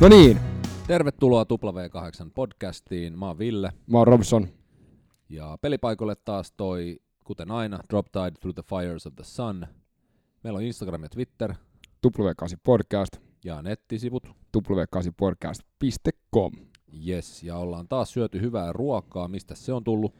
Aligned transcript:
No 0.00 0.08
niin, 0.08 0.40
Tervetuloa 0.86 1.44
W8 1.44 2.30
podcastiin. 2.34 3.18
Mä 3.18 3.26
oon 3.26 3.38
Ville 3.38 3.72
mä 3.86 3.98
oon 3.98 4.06
Robson. 4.06 4.48
ja 5.28 5.58
pelipaikoille 5.62 6.16
taas 6.24 6.52
toi, 6.56 7.00
kuten 7.24 7.50
aina, 7.50 7.78
Drop 7.90 8.06
Tide 8.06 8.30
Through 8.40 8.54
the 8.54 8.62
Fires 8.62 9.06
of 9.06 9.14
the 9.14 9.24
Sun. 9.24 9.66
Meillä 10.44 10.56
on 10.56 10.62
Instagram 10.62 11.02
ja 11.02 11.08
Twitter 11.08 11.54
W8 12.06 12.56
Podcast, 12.64 13.16
ja 13.44 13.62
nettisivut. 13.62 14.28
w8podcast.com, 14.58 16.52
Yes, 17.08 17.42
ja 17.42 17.56
ollaan 17.56 17.88
taas 17.88 18.12
syöty 18.12 18.40
hyvää 18.40 18.72
ruokaa. 18.72 19.28
Mistä 19.28 19.54
se 19.54 19.72
on 19.72 19.84
tullut? 19.84 20.14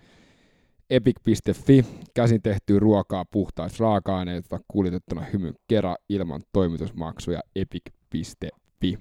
epic.fi, 0.91 1.85
käsin 2.15 2.43
tehtyä 2.43 2.79
ruokaa 2.79 3.25
puhtaista 3.33 3.85
raaka-aineita 3.85 4.61
kuljetettuna 4.69 5.25
hymyn 5.33 5.55
kerran 5.69 5.97
ilman 6.09 6.43
toimitusmaksuja 6.53 7.41
epic.fi. 7.57 8.99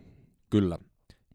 Kyllä. 0.50 0.78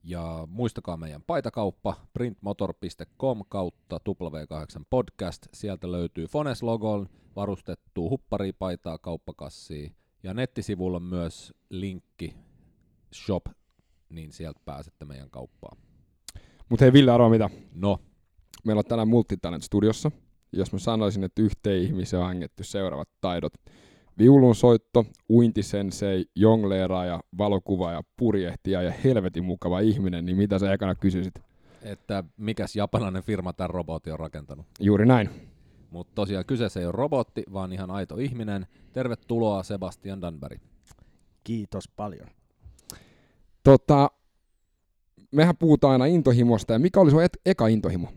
Ja 0.02 0.48
muistakaa 0.50 0.96
meidän 0.96 1.22
paitakauppa 1.22 1.96
printmotor.com 2.12 3.44
kautta 3.48 4.00
W8 4.08 4.84
podcast. 4.90 5.46
Sieltä 5.54 5.92
löytyy 5.92 6.26
Fones-logon 6.26 7.08
varustettua 7.36 8.10
huppari 8.10 8.52
paitaa 8.52 8.98
kauppakassiin. 8.98 9.96
Ja 10.22 10.34
nettisivulla 10.34 10.96
on 10.96 11.02
myös 11.02 11.54
linkki 11.70 12.34
shop, 13.14 13.46
niin 14.08 14.32
sieltä 14.32 14.60
pääsette 14.64 15.04
meidän 15.04 15.30
kauppaan. 15.30 15.78
Mutta 16.68 16.84
hei 16.84 16.92
Ville, 16.92 17.10
arvaa 17.10 17.30
mitä? 17.30 17.50
No, 17.74 17.98
Meillä 18.64 18.80
on 18.80 18.84
tänään 18.84 19.08
Multitalent 19.08 19.62
studiossa. 19.62 20.10
Jos 20.52 20.72
mä 20.72 20.78
sanoisin, 20.78 21.24
että 21.24 21.42
yhteen 21.42 21.82
ihmiseen 21.82 22.20
on 22.20 22.26
hängetty 22.28 22.64
seuraavat 22.64 23.08
taidot. 23.20 23.52
Viulun 24.18 24.54
soitto, 24.54 25.04
uintisensei, 25.30 26.24
jongleeraaja, 26.34 27.20
valokuvaaja, 27.38 28.02
purjehtija 28.16 28.82
ja 28.82 28.92
helvetin 29.04 29.44
mukava 29.44 29.80
ihminen, 29.80 30.24
niin 30.24 30.36
mitä 30.36 30.58
sä 30.58 30.72
ekana 30.72 30.94
kysyisit? 30.94 31.34
että 31.84 32.24
mikäs 32.36 32.76
japanilainen 32.76 33.22
firma 33.22 33.52
tämän 33.52 33.70
robotin 33.70 34.12
on 34.12 34.18
rakentanut. 34.18 34.66
Juuri 34.80 35.06
näin. 35.06 35.30
Mutta 35.90 36.12
tosiaan 36.14 36.44
kyseessä 36.46 36.80
ei 36.80 36.86
ole 36.86 36.92
robotti, 36.92 37.42
vaan 37.52 37.72
ihan 37.72 37.90
aito 37.90 38.16
ihminen. 38.16 38.66
Tervetuloa 38.92 39.62
Sebastian 39.62 40.20
Danberg. 40.20 40.60
Kiitos 41.44 41.88
paljon. 41.88 42.28
Tota, 43.64 44.10
mehän 45.30 45.56
puhutaan 45.56 45.92
aina 45.92 46.06
intohimosta, 46.06 46.72
ja 46.72 46.78
mikä 46.78 47.00
oli 47.00 47.10
sun 47.10 47.22
et- 47.22 47.40
eka 47.46 47.66
intohimo? 47.66 48.08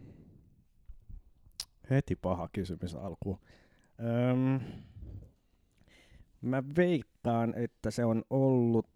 Heti 1.90 2.16
paha 2.16 2.50
kysymys 2.54 2.96
alkuun. 2.96 3.40
Öm, 4.00 4.60
mä 6.42 6.64
veikkaan, 6.78 7.54
että 7.58 7.92
se 7.92 8.06
on 8.06 8.24
ollut 8.30 8.88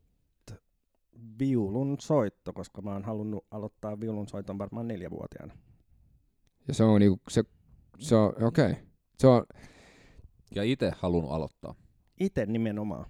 viulun 1.40 1.98
soitto, 2.00 2.54
koska 2.54 2.82
mä 2.82 2.92
oon 2.94 3.04
halunnut 3.04 3.46
aloittaa 3.52 4.00
viulun 4.00 4.28
soiton 4.28 4.58
varmaan 4.58 4.88
neljävuotiaana. 4.88 5.54
Ja 6.68 6.74
se 6.74 6.84
on 6.84 7.00
niinku, 7.02 7.20
se, 7.30 7.44
se 8.00 8.16
on, 8.16 8.44
okei. 8.44 8.72
Okay. 8.72 8.84
Se 9.18 9.28
on, 9.28 9.46
Ja 10.56 10.64
itse 10.64 10.92
halunnut 11.00 11.32
aloittaa. 11.32 11.76
Itse 12.20 12.46
nimenomaan. 12.46 13.06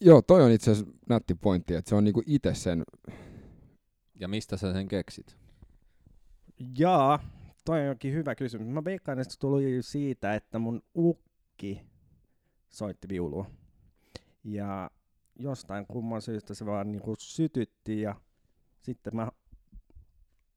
joo, 0.00 0.22
toi 0.22 0.42
on 0.42 0.50
itse 0.50 0.70
asiassa 0.70 0.92
nätti 1.08 1.34
pointti, 1.34 1.74
että 1.74 1.88
se 1.88 1.94
on 1.94 2.04
niinku 2.04 2.22
itse 2.26 2.54
sen, 2.54 2.82
Ja 4.20 4.28
mistä 4.28 4.56
sä 4.56 4.72
sen 4.72 4.88
keksit? 4.88 5.36
Jaa, 6.78 7.18
toi 7.64 7.88
onkin 7.88 8.12
hyvä 8.12 8.34
kysymys. 8.34 8.68
Mä 8.68 8.84
veikkaan, 8.84 9.18
että 9.18 9.32
se 9.34 9.38
tuli 9.38 9.82
siitä, 9.82 10.34
että 10.34 10.58
mun 10.58 10.82
ukki 10.96 11.82
soitti 12.70 13.08
viulua. 13.08 13.46
Ja 14.44 14.90
jostain 15.38 15.86
kumman 15.86 16.22
syystä 16.22 16.54
se 16.54 16.66
vaan 16.66 16.92
niinku 16.92 17.14
sytytti 17.18 18.00
ja 18.00 18.14
sitten 18.80 19.16
mä 19.16 19.28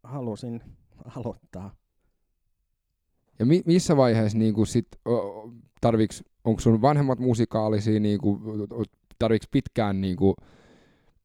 halusin 0.03 0.63
aloittaa. 1.15 1.75
ja 3.39 3.45
mi, 3.45 3.61
missä 3.65 3.97
vaiheessa 3.97 4.37
niinku 4.37 4.65
sit, 4.65 4.87
o, 5.07 5.49
tarviks, 5.81 6.23
onko 6.43 6.61
sun 6.61 6.81
vanhemmat 6.81 7.19
musikaalisia, 7.19 7.99
niinku, 7.99 8.39
tarviks 9.19 9.47
pitkään 9.51 10.01
niinku 10.01 10.35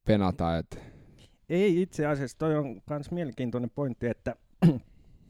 penata, 0.05 0.57
että 0.57 0.77
Ei 1.49 1.81
itse 1.81 2.05
asiassa, 2.05 2.37
toi 2.37 2.55
on 2.55 2.81
myös 2.89 3.11
mielenkiintoinen 3.11 3.69
pointti, 3.69 4.07
että 4.07 4.35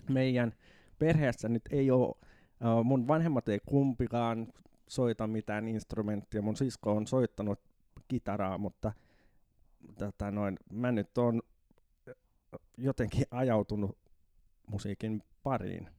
meidän 0.10 0.54
perheessä 1.00 1.50
nyt 1.50 1.64
ei 1.72 1.92
ole, 1.92 2.16
mun 2.84 3.08
vanhemmat 3.08 3.50
ei 3.50 3.60
kumpikaan 3.66 4.48
soita 4.92 5.28
mitään 5.28 5.68
instrumenttia, 5.68 6.42
mun 6.42 6.56
sisko 6.56 6.92
on 6.92 7.08
soittanut 7.08 7.60
kitaraa, 8.08 8.58
mutta 8.58 8.94
tota 9.98 10.32
noin, 10.32 10.58
mä 10.72 10.92
nyt 10.92 11.18
on 11.18 11.42
jotenkin 12.78 13.26
ajautunut 13.32 13.98
musiikin 14.68 15.24
pariin. 15.44 15.90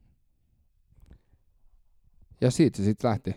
ja 2.41 2.51
siitä 2.51 2.77
se 2.77 2.85
sitten 2.85 3.11
lähti, 3.11 3.35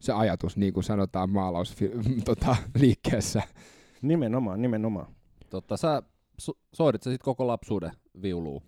se 0.00 0.12
ajatus, 0.12 0.56
niin 0.56 0.72
kuin 0.72 0.84
sanotaan 0.84 1.30
maalaus 1.30 1.76
tota, 2.24 2.56
liikkeessä. 2.78 3.42
Nimenomaan, 4.02 4.62
nimenomaan. 4.62 5.14
Totta, 5.50 5.76
sä 5.76 6.02
so- 6.38 6.58
soidit 6.72 7.02
sä 7.02 7.10
sit 7.10 7.22
koko 7.22 7.46
lapsuuden 7.46 7.92
viulua. 8.22 8.62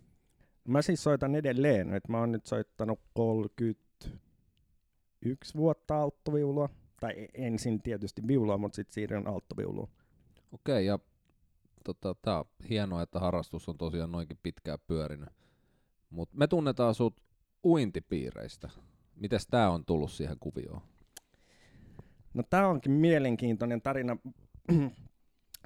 Mä 0.69 0.83
siis 0.83 1.03
soitan 1.03 1.35
edelleen, 1.35 1.95
että 1.95 2.13
mä 2.13 2.19
oon 2.21 2.33
nyt 2.33 2.47
soittanut 2.47 3.01
31 5.27 5.55
vuotta 5.55 6.03
alttoviulua. 6.03 6.69
Tai 7.01 7.13
e- 7.17 7.29
ensin 7.35 7.83
tietysti 7.83 8.23
viulua, 8.27 8.59
mutta 8.59 8.77
sitten 8.77 8.95
siirryn 8.95 9.27
alttoviuluun. 9.27 9.89
Okei, 10.53 10.87
ja 10.87 10.99
tota, 11.85 12.15
tää 12.23 12.39
on 12.39 12.45
hienoa, 12.69 13.03
että 13.03 13.21
harrastus 13.21 13.69
on 13.69 13.79
tosiaan 13.79 14.13
noinkin 14.13 14.39
pitkään 14.43 14.79
pyörinyt. 14.87 15.29
Mutta 16.11 16.37
me 16.39 16.47
tunnetaan 16.47 16.95
sut 16.95 17.21
uintipiireistä. 17.65 18.71
Mites 19.15 19.47
tää 19.47 19.71
on 19.71 19.85
tullut 19.85 20.11
siihen 20.11 20.37
kuvioon? 20.41 20.81
No 22.35 22.43
tää 22.51 22.69
onkin 22.69 22.93
mielenkiintoinen 22.93 23.83
tarina. 23.83 24.17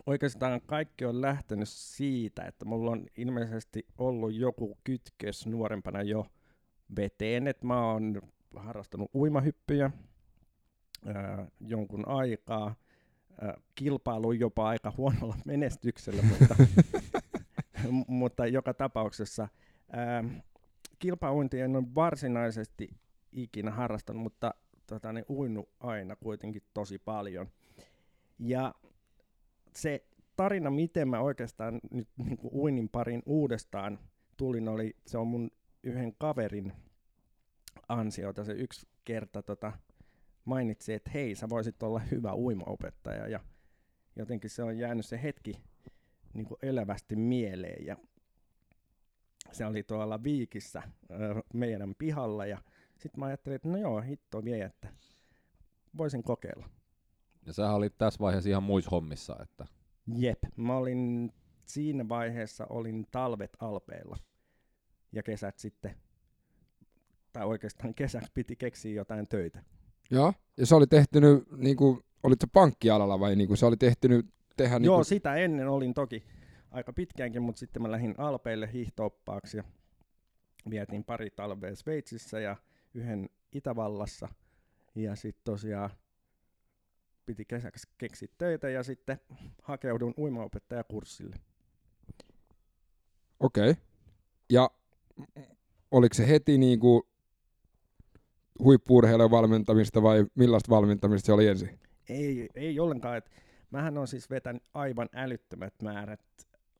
Oikeastaan 0.07 0.61
kaikki 0.67 1.05
on 1.05 1.21
lähtenyt 1.21 1.69
siitä, 1.69 2.43
että 2.43 2.65
mulla 2.65 2.91
on 2.91 3.07
ilmeisesti 3.17 3.87
ollut 3.99 4.35
joku 4.35 4.79
kytkös 4.85 5.47
nuorempana 5.47 6.03
jo 6.03 6.27
veteen, 6.97 7.47
että 7.47 7.67
mä 7.67 7.93
oon 7.93 8.23
harrastanut 8.57 9.11
uimahyppyjä 9.15 9.91
ää, 11.07 11.47
jonkun 11.61 12.09
aikaa, 12.09 12.75
ää, 13.41 13.61
kilpailu 13.75 14.33
jopa 14.33 14.69
aika 14.69 14.93
huonolla 14.97 15.37
menestyksellä, 15.45 16.23
mutta, 16.23 16.57
mutta 18.07 18.47
joka 18.47 18.75
tapauksessa 18.75 19.49
ää, 19.93 20.25
kilpauintia 20.99 21.65
en 21.65 21.77
ole 21.77 21.95
varsinaisesti 21.95 22.89
ikinä 23.33 23.71
harrastanut, 23.71 24.23
mutta 24.23 24.55
tota, 24.87 25.13
ne 25.13 25.25
uinut 25.29 25.69
aina 25.81 26.17
kuitenkin 26.17 26.63
tosi 26.75 26.99
paljon. 26.99 27.49
Ja 28.39 28.75
se 29.77 30.05
tarina, 30.37 30.71
miten 30.71 31.09
mä 31.09 31.21
oikeastaan 31.21 31.81
nyt 31.91 32.09
niin 32.17 32.37
kuin 32.37 32.55
uinnin 32.55 32.89
parin 32.89 33.23
uudestaan 33.27 33.99
tulin, 34.37 34.69
oli, 34.69 34.97
se 35.07 35.19
on 35.19 35.27
mun 35.27 35.51
yhden 35.83 36.15
kaverin 36.19 36.73
ansiota. 37.93 38.45
Se 38.45 38.53
yksi 38.53 38.89
kerta 39.05 39.43
tota, 39.43 39.73
mainitsi, 40.45 40.93
että 40.93 41.11
hei, 41.15 41.35
sä 41.35 41.49
voisit 41.49 41.83
olla 41.83 41.99
hyvä 41.99 42.35
uimaopettaja. 42.35 43.29
Ja 43.29 43.41
jotenkin 44.17 44.51
se 44.51 44.63
on 44.63 44.79
jäänyt 44.79 45.07
se 45.07 45.23
hetki 45.23 45.53
niin 46.35 46.47
kuin 46.47 46.59
elävästi 46.63 47.17
mieleen. 47.17 47.87
Ja 47.87 47.97
se 49.53 49.67
oli 49.67 49.83
tuolla 49.83 50.23
Viikissä 50.23 50.83
meidän 51.55 51.95
pihalla 51.99 52.47
ja 52.47 52.59
sitten 52.99 53.21
mä 53.21 53.27
ajattelin, 53.27 53.57
että 53.57 53.69
no 53.69 53.77
joo, 53.77 54.01
hitto 54.01 54.45
vie, 54.45 54.65
että 54.65 54.89
voisin 55.97 56.23
kokeilla. 56.23 56.69
Ja 57.47 57.53
sä 57.53 57.73
olit 57.73 57.99
tässä 57.99 58.21
vaiheessa 58.21 58.51
ihan 58.51 58.63
muissa 58.63 58.91
hommissa, 58.91 59.37
että 59.43 59.67
Jep, 60.17 60.39
mä 60.57 60.77
olin 60.77 61.33
siinä 61.65 62.09
vaiheessa 62.09 62.67
olin 62.71 63.07
talvet 63.11 63.57
alpeilla 63.61 64.17
ja 65.13 65.23
kesät 65.23 65.59
sitten, 65.59 65.97
tai 67.33 67.47
oikeastaan 67.47 67.95
kesäksi 67.95 68.31
piti 68.35 68.57
keksiä 68.57 68.95
jotain 68.95 69.29
töitä. 69.29 69.63
Joo, 70.11 70.33
ja 70.57 70.67
se 70.67 70.75
oli 70.75 70.87
tehtynyt, 70.87 71.45
niinku, 71.57 72.03
olit 72.23 72.41
se 72.41 72.47
pankkialalla 72.53 73.21
vai 73.21 73.37
niinku, 73.37 73.57
se 73.57 73.67
oli 73.67 73.77
tehtynyt 73.77 74.27
tehdä 74.57 74.75
Joo, 74.75 74.79
niinku, 74.79 75.05
sitä 75.05 75.35
ennen 75.35 75.69
olin 75.69 75.95
toki 75.95 76.25
aika 76.71 76.93
pitkäänkin, 76.93 77.43
mutta 77.43 77.59
sitten 77.59 77.83
mä 77.83 77.91
lähdin 77.91 78.15
alpeille 78.19 78.73
hiihtooppaaksi 78.73 79.57
ja 79.57 79.65
vietin 80.71 81.05
pari 81.05 81.31
talvea 81.31 81.77
Sveitsissä 81.77 82.41
ja 82.41 82.57
yhden 82.95 83.29
Itävallassa. 83.53 84.29
Ja 84.95 85.17
sitten 85.17 85.45
tosiaan 85.45 85.91
piti 87.27 87.45
kesäksi 87.45 87.89
keksiä 87.99 88.29
töitä 88.39 88.71
ja 88.71 88.83
sitten 88.83 89.21
hakeudun 89.63 90.15
uimaopettajakurssille. 90.19 91.37
Okei. 93.41 93.71
Okay. 93.71 93.83
Ja 94.51 94.71
oliko 95.91 96.15
se 96.15 96.29
heti 96.29 96.59
niinku 96.59 97.10
huippuurheilijan 98.63 99.31
valmentamista 99.31 100.03
vai 100.03 100.27
millaista 100.35 100.71
valmentamista 100.71 101.27
se 101.27 101.33
oli 101.33 101.49
ensin? 101.49 101.79
Ei, 102.09 102.49
ei 102.55 102.81
ollenkaan. 102.81 103.17
Et 103.17 103.31
mähän 103.71 103.99
on 103.99 104.09
siis 104.09 104.31
vetänyt 104.31 104.63
aivan 104.75 105.09
älyttömät 105.13 105.75
määrät 105.83 106.21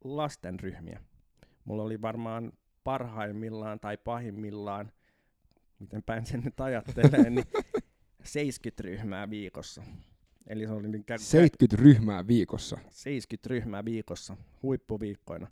lastenryhmiä. 0.05 1.01
Mulla 1.65 1.83
oli 1.83 2.03
varmaan 2.03 2.53
parhaimmillaan 2.85 3.81
tai 3.81 3.97
pahimmillaan, 3.97 4.93
miten 5.79 6.03
päin 6.03 6.27
sen 6.27 6.41
nyt 6.41 6.61
ajattelee, 6.61 7.31
niin 7.31 7.45
70 8.25 8.83
ryhmää 8.83 9.31
viikossa. 9.31 9.83
Eli 10.47 10.67
se 10.67 10.73
oli 10.73 10.89
niin 10.89 11.05
kä- 11.13 11.19
70 11.19 11.83
ryhmää 11.83 12.27
viikossa. 12.27 12.79
70 12.91 13.49
ryhmää 13.51 13.85
viikossa, 13.85 14.37
huippuviikkoina. 14.63 15.49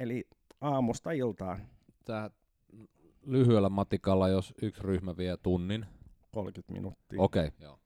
Eli 0.00 0.28
aamusta 0.60 1.10
iltaan 1.10 1.68
Tää 2.04 2.30
lyhyellä 3.26 3.68
matikalla, 3.68 4.28
jos 4.28 4.54
yksi 4.62 4.82
ryhmä 4.82 5.16
vie 5.16 5.36
tunnin. 5.36 5.86
30 6.30 6.72
minuuttia. 6.72 7.22
Okei, 7.22 7.46
okay, 7.46 7.58
joo. 7.60 7.78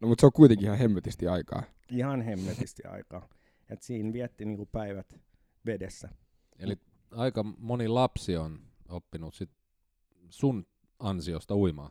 No 0.00 0.08
mutta 0.08 0.22
se 0.22 0.26
on 0.26 0.32
kuitenkin 0.32 0.66
ihan 0.66 0.78
hemmetisti 0.78 1.28
aikaa. 1.28 1.62
Ihan 1.90 2.22
hemmetisti 2.22 2.82
aikaa. 2.84 3.28
Et 3.68 3.82
siinä 3.82 4.12
vietti 4.12 4.44
niinku 4.44 4.66
päivät 4.66 5.20
vedessä. 5.66 6.08
Eli 6.58 6.76
aika 7.10 7.42
moni 7.58 7.88
lapsi 7.88 8.36
on 8.36 8.60
oppinut 8.88 9.34
sit 9.34 9.50
sun 10.30 10.66
ansiosta 10.98 11.56
uimaan 11.56 11.90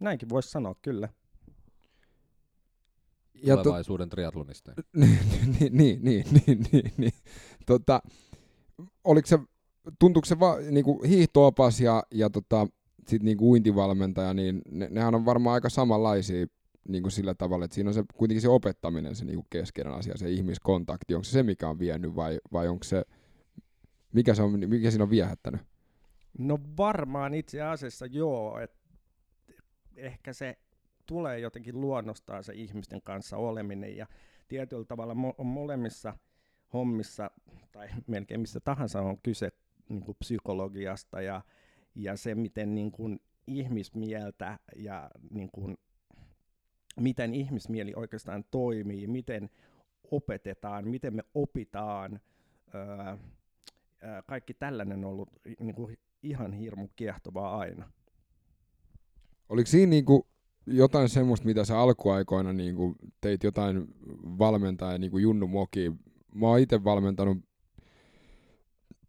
Näinkin 0.00 0.28
voisi 0.28 0.50
sanoa, 0.50 0.74
kyllä. 0.82 1.08
Ja 3.34 3.56
to, 3.56 3.62
tulevaisuuden 3.62 4.08
triatlonista. 4.08 4.72
niin, 4.96 5.18
niin, 5.58 5.78
niin, 5.78 6.02
niin, 6.04 6.24
niin, 6.46 6.66
niin, 6.72 6.92
niin. 6.96 7.12
Tota, 7.66 8.02
oliko 9.04 9.26
se, 9.26 9.38
tuntuuko 9.98 10.26
se 10.26 10.40
va, 10.40 10.56
niinku 10.70 11.02
hiihtoopas 11.02 11.80
ja, 11.80 12.02
ja 12.10 12.30
tota, 12.30 12.66
sit 13.08 13.22
niinku 13.22 13.50
uintivalmentaja, 13.50 14.34
niin 14.34 14.62
ne, 14.70 14.88
nehän 14.90 15.14
on 15.14 15.24
varmaan 15.24 15.54
aika 15.54 15.68
samanlaisia 15.68 16.46
niinku 16.88 17.10
sillä 17.10 17.34
tavalla, 17.34 17.64
että 17.64 17.74
siinä 17.74 17.90
on 17.90 17.94
se, 17.94 18.04
kuitenkin 18.16 18.42
se 18.42 18.48
opettaminen 18.48 19.14
se 19.14 19.24
niinku 19.24 19.46
keskeinen 19.50 19.92
asia, 19.92 20.16
se 20.16 20.30
ihmiskontakti. 20.30 21.14
Onko 21.14 21.24
se 21.24 21.30
se, 21.30 21.42
mikä 21.42 21.68
on 21.68 21.78
vienyt 21.78 22.16
vai, 22.16 22.40
vai 22.52 22.68
onko 22.68 22.84
se, 22.84 23.04
mikä, 24.12 24.34
se 24.34 24.42
on, 24.42 24.68
mikä 24.68 24.90
siinä 24.90 25.04
on 25.04 25.10
viehättänyt? 25.10 25.60
No 26.38 26.58
varmaan 26.76 27.34
itse 27.34 27.62
asiassa 27.62 28.06
joo, 28.06 28.58
että 28.60 28.78
ehkä 29.96 30.32
se 30.32 30.58
tulee 31.06 31.38
jotenkin 31.38 31.80
luonnostaan 31.80 32.44
se 32.44 32.52
ihmisten 32.52 33.02
kanssa 33.02 33.36
oleminen 33.36 33.96
ja 33.96 34.06
tietyllä 34.48 34.84
tavalla 34.84 35.14
mo- 35.14 35.34
on 35.38 35.46
molemmissa 35.46 36.18
hommissa 36.72 37.30
tai 37.72 37.88
melkein 38.06 38.40
missä 38.40 38.60
tahansa 38.60 39.00
on 39.00 39.18
kyse 39.22 39.50
niin 39.88 40.02
kuin 40.02 40.16
psykologiasta 40.18 41.22
ja, 41.22 41.42
ja 41.94 42.16
se, 42.16 42.34
miten 42.34 42.74
niin 42.74 42.92
kuin 42.92 43.20
ihmismieltä 43.46 44.58
ja 44.76 45.10
niin 45.30 45.50
kuin, 45.52 45.76
miten 47.00 47.34
ihmismieli 47.34 47.92
oikeastaan 47.96 48.44
toimii, 48.50 49.06
miten 49.06 49.50
opetetaan, 50.10 50.88
miten 50.88 51.14
me 51.14 51.22
opitaan. 51.34 52.20
Öö, 52.74 53.16
öö, 54.04 54.22
kaikki 54.26 54.54
tällainen 54.54 55.04
on 55.04 55.10
ollut 55.10 55.28
niin 55.60 55.74
kuin 55.74 55.98
ihan 56.22 56.52
hirmu 56.52 56.88
kiehtovaa 56.96 57.58
aina. 57.58 57.90
Oliko 59.48 59.66
siinä 59.66 59.90
niinku 59.90 60.26
jotain 60.66 61.08
semmoista, 61.08 61.46
mitä 61.46 61.64
sä 61.64 61.78
alkuaikoina 61.78 62.52
niinku 62.52 62.96
teit 63.20 63.44
jotain 63.44 63.86
valmentaa 64.38 64.98
niinku 64.98 65.18
Junnu 65.18 65.46
Moki. 65.46 65.92
Mä 66.34 66.46
oon 66.46 66.58
itse 66.58 66.84
valmentanut 66.84 67.38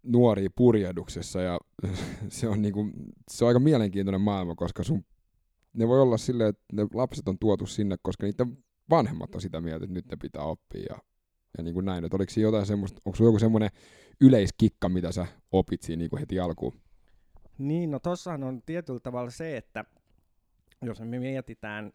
nuoria 0.06 0.50
purjehduksessa 0.56 1.42
ja 1.42 1.60
se 2.30 2.48
on, 2.48 2.62
niinku, 2.62 2.90
se 3.32 3.46
on 3.46 3.48
aika 3.48 3.60
mielenkiintoinen 3.60 4.22
maailma, 4.22 4.56
koska 4.56 4.84
sun, 4.84 5.06
ne 5.74 5.88
voi 5.88 6.02
olla 6.02 6.18
silleen, 6.18 6.50
että 6.50 6.64
ne 6.74 6.88
lapset 6.94 7.28
on 7.28 7.40
tuotu 7.40 7.66
sinne, 7.66 7.96
koska 8.02 8.26
niiden 8.26 8.58
vanhemmat 8.90 9.36
on 9.36 9.42
sitä 9.42 9.62
mieltä, 9.62 9.84
että 9.84 9.94
nyt 9.94 10.06
ne 10.06 10.18
pitää 10.22 10.44
oppia 10.44 10.86
ja, 10.90 10.98
ja 11.58 11.64
niin 11.64 11.74
kuin 11.74 11.86
näin. 11.86 12.06
Että 12.06 12.18
oliko 12.18 12.32
jotain 12.38 12.66
semmoista, 12.66 13.02
onko 13.06 13.18
joku 13.24 13.40
semmoinen 13.40 13.70
yleiskikka, 14.22 14.90
mitä 14.90 15.12
sä 15.12 15.28
opit 15.52 15.82
siinä 15.82 16.00
niin 16.00 16.10
kuin 16.10 16.20
heti 16.20 16.40
alkuun? 16.40 16.82
Niin, 17.58 17.92
no 17.92 18.00
tossahan 18.00 18.44
on 18.44 18.62
tietyllä 18.66 19.00
tavalla 19.00 19.30
se, 19.30 19.58
että 19.58 19.86
jos 20.82 21.02
me 21.02 21.20
mietitään 21.20 21.92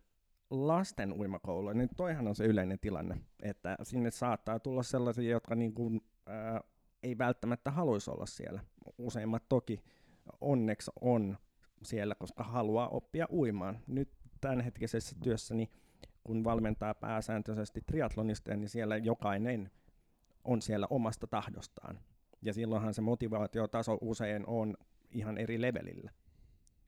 lasten 0.51 1.13
uimakoulua, 1.13 1.75
niin 1.75 1.89
toihan 1.97 2.29
on 2.29 2.35
se 2.35 2.45
yleinen 2.45 2.79
tilanne, 2.79 3.21
että 3.43 3.77
sinne 3.83 4.11
saattaa 4.11 4.59
tulla 4.59 4.83
sellaisia, 4.83 5.31
jotka 5.31 5.55
niin 5.55 5.75
kuin, 5.75 6.01
ää, 6.27 6.61
ei 7.03 7.19
välttämättä 7.19 7.71
haluaisi 7.71 8.11
olla 8.11 8.27
siellä. 8.27 8.65
Useimmat 8.99 9.43
toki 9.49 9.83
onneksi 10.41 10.91
on 11.01 11.39
siellä, 11.83 12.15
koska 12.15 12.45
haluaa 12.45 12.89
oppia 12.89 13.27
uimaan. 13.33 13.79
Nyt 13.87 14.09
tämänhetkisessä 14.41 15.17
työssäni, 15.23 15.71
kun 16.25 16.45
valmentaa 16.45 16.95
pääsääntöisesti 16.95 17.81
triatlonisteja, 17.87 18.57
niin 18.57 18.69
siellä 18.69 18.97
jokainen 18.97 19.71
on 20.45 20.63
siellä 20.63 20.87
omasta 20.91 21.27
tahdostaan. 21.27 22.01
Ja 22.43 22.53
silloinhan 22.53 22.95
se 22.95 23.01
motivaatiotaso 23.01 23.99
usein 24.01 24.47
on 24.47 24.77
ihan 25.11 25.39
eri 25.39 25.61
levelillä. 25.61 26.11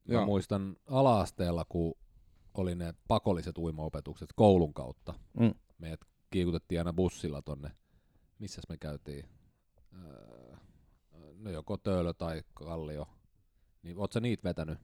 Mä 0.08 0.14
Joo. 0.14 0.26
muistan 0.26 0.76
ala-asteella, 0.86 1.64
kun 1.68 1.94
oli 2.54 2.74
ne 2.74 2.94
pakolliset 3.08 3.58
uimaopetukset 3.58 4.30
koulun 4.36 4.74
kautta. 4.74 5.14
Mm. 5.40 5.54
Meidät 5.78 6.00
kiikutettiin 6.30 6.80
aina 6.80 6.92
bussilla 6.92 7.42
tonne. 7.42 7.70
Missäs 8.38 8.68
me 8.68 8.76
käytiin? 8.76 9.24
Öö, 9.94 10.56
no 11.34 11.50
joko 11.50 11.76
Töölö 11.76 12.12
tai 12.12 12.42
Kallio. 12.54 13.08
Niin 13.82 13.98
oot 13.98 14.12
sä 14.12 14.20
niitä 14.20 14.44
vetänyt? 14.44 14.78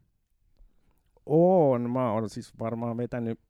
On, 1.26 1.90
mä 1.90 2.12
oon 2.12 2.30
siis 2.30 2.58
varmaan 2.58 2.96
vetänyt 2.96 3.40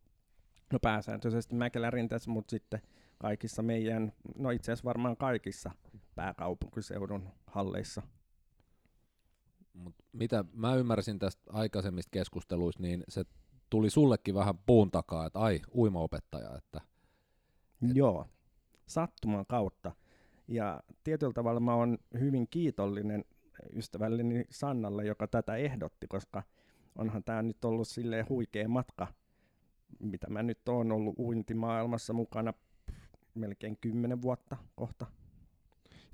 no 0.72 0.78
pääsääntöisesti 0.82 1.54
Mäkelärintässä, 1.54 2.30
mutta 2.30 2.50
sitten 2.50 2.82
kaikissa 3.18 3.62
meidän, 3.62 4.12
no 4.38 4.50
itse 4.50 4.72
asiassa 4.72 4.88
varmaan 4.88 5.16
kaikissa 5.16 5.70
pääkaupunkiseudun 6.14 7.28
halleissa. 7.46 8.02
Mut 9.72 9.94
mitä 10.12 10.44
mä 10.52 10.74
ymmärsin 10.74 11.18
tästä 11.18 11.42
aikaisemmista 11.52 12.10
keskusteluista, 12.10 12.82
niin 12.82 13.04
se 13.08 13.24
tuli 13.70 13.90
sullekin 13.90 14.34
vähän 14.34 14.58
puun 14.58 14.90
takaa, 14.90 15.26
että 15.26 15.38
ai, 15.38 15.60
uimaopettaja, 15.74 16.56
että 16.56 16.80
Et. 17.82 17.96
Joo, 17.96 18.26
sattuman 18.86 19.46
kautta. 19.46 19.92
Ja 20.48 20.80
tietyllä 21.04 21.32
tavalla 21.32 21.60
mä 21.60 21.74
oon 21.74 21.98
hyvin 22.20 22.46
kiitollinen 22.50 23.24
ystävälleni 23.76 24.44
Sannalle, 24.50 25.04
joka 25.04 25.26
tätä 25.26 25.56
ehdotti, 25.56 26.06
koska 26.06 26.42
onhan 26.96 27.24
tämä 27.24 27.42
nyt 27.42 27.64
ollut 27.64 27.88
silleen 27.88 28.28
huikea 28.28 28.68
matka, 28.68 29.06
mitä 29.98 30.30
mä 30.30 30.42
nyt 30.42 30.68
oon 30.68 30.92
ollut 30.92 31.18
uintimaailmassa 31.18 32.12
mukana 32.12 32.54
melkein 33.34 33.78
kymmenen 33.80 34.22
vuotta 34.22 34.56
kohta. 34.74 35.06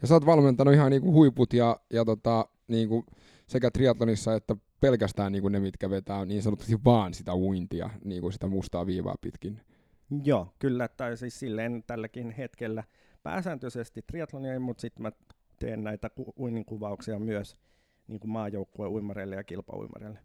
Ja 0.02 0.08
sä 0.08 0.14
oot 0.14 0.26
valmentanut 0.26 0.74
ihan 0.74 0.90
niinku 0.90 1.12
huiput 1.12 1.52
ja, 1.52 1.80
ja 1.90 2.04
tota, 2.04 2.48
niinku 2.68 3.04
sekä 3.46 3.70
triatlonissa 3.70 4.34
että 4.34 4.56
pelkästään 4.80 5.32
niinku 5.32 5.48
ne, 5.48 5.60
mitkä 5.60 5.90
vetää 5.90 6.24
niin 6.24 6.42
sanotusti 6.42 6.84
vaan 6.84 7.14
sitä 7.14 7.34
uintia, 7.34 7.90
niinku 8.04 8.30
sitä 8.30 8.46
mustaa 8.46 8.86
viivaa 8.86 9.14
pitkin. 9.20 9.60
Joo, 10.24 10.54
kyllä, 10.58 10.88
tai 10.88 11.16
siis 11.16 11.38
silleen 11.40 11.84
tälläkin 11.86 12.30
hetkellä 12.30 12.84
pääsääntöisesti 13.24 14.02
triatlonia, 14.02 14.60
mutta 14.60 14.80
sitten 14.80 15.02
mä 15.02 15.12
teen 15.58 15.84
näitä 15.84 16.10
uinnin 16.38 16.64
kuvauksia 16.64 17.18
myös 17.18 17.56
niin 18.08 18.20
kuin 18.20 18.30
maajoukkueen 18.30 18.92
uimareille 18.92 19.36
ja 19.36 19.44
kilpauimareille. 19.44 20.18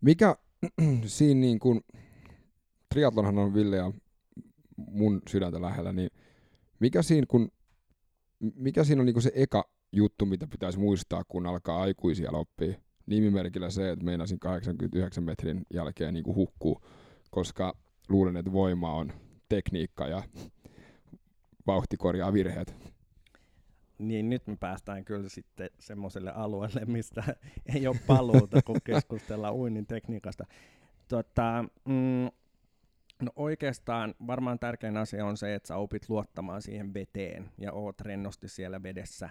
Mikä 0.00 0.36
siinä 1.04 1.40
niin 1.40 1.58
kuin, 1.58 1.80
triatlonhan 2.88 3.38
on 3.38 3.54
Ville 3.54 3.76
ja 3.76 3.92
mun 4.76 5.22
sydäntä 5.28 5.62
lähellä, 5.62 5.92
niin 5.92 6.10
mikä 6.80 7.02
siinä, 7.02 7.26
kun, 7.26 7.50
mikä 8.54 8.84
siinä 8.84 9.02
on 9.02 9.06
niin 9.06 9.14
kuin 9.14 9.22
se 9.22 9.32
eka 9.34 9.64
juttu, 9.92 10.26
mitä 10.26 10.46
pitäisi 10.46 10.78
muistaa, 10.78 11.24
kun 11.28 11.46
alkaa 11.46 11.82
aikuisia 11.82 12.30
oppia? 12.30 12.74
Nimimerkillä 13.06 13.70
se, 13.70 13.90
että 13.90 14.04
meinasin 14.04 14.40
89 14.40 15.24
metrin 15.24 15.66
jälkeen 15.74 16.14
niin 16.14 16.24
kuin 16.24 16.36
hukkuu, 16.36 16.80
koska 17.30 17.76
luulen, 18.08 18.36
että 18.36 18.52
voima 18.52 18.94
on 18.94 19.12
tekniikka 19.48 20.08
ja 20.08 20.22
vauhti 21.70 21.96
korjaa 21.96 22.32
virheet. 22.32 22.74
Niin 23.98 24.30
nyt 24.30 24.46
me 24.46 24.56
päästään 24.56 25.04
kyllä 25.04 25.28
sitten 25.28 25.70
semmoiselle 25.78 26.32
alueelle, 26.32 26.84
mistä 26.84 27.24
ei 27.74 27.86
ole 27.86 27.96
paluuta, 28.06 28.62
kun 28.62 28.80
keskustellaan 28.92 29.54
uinnin 29.54 29.86
tekniikasta. 29.86 30.46
Tota, 31.08 31.64
mm, 31.88 32.30
no 33.22 33.32
oikeastaan 33.36 34.14
varmaan 34.26 34.58
tärkein 34.58 34.96
asia 34.96 35.26
on 35.26 35.36
se, 35.36 35.54
että 35.54 35.66
sä 35.66 35.76
opit 35.76 36.08
luottamaan 36.08 36.62
siihen 36.62 36.94
veteen 36.94 37.50
ja 37.58 37.72
oot 37.72 38.00
rennosti 38.00 38.48
siellä 38.48 38.82
vedessä. 38.82 39.30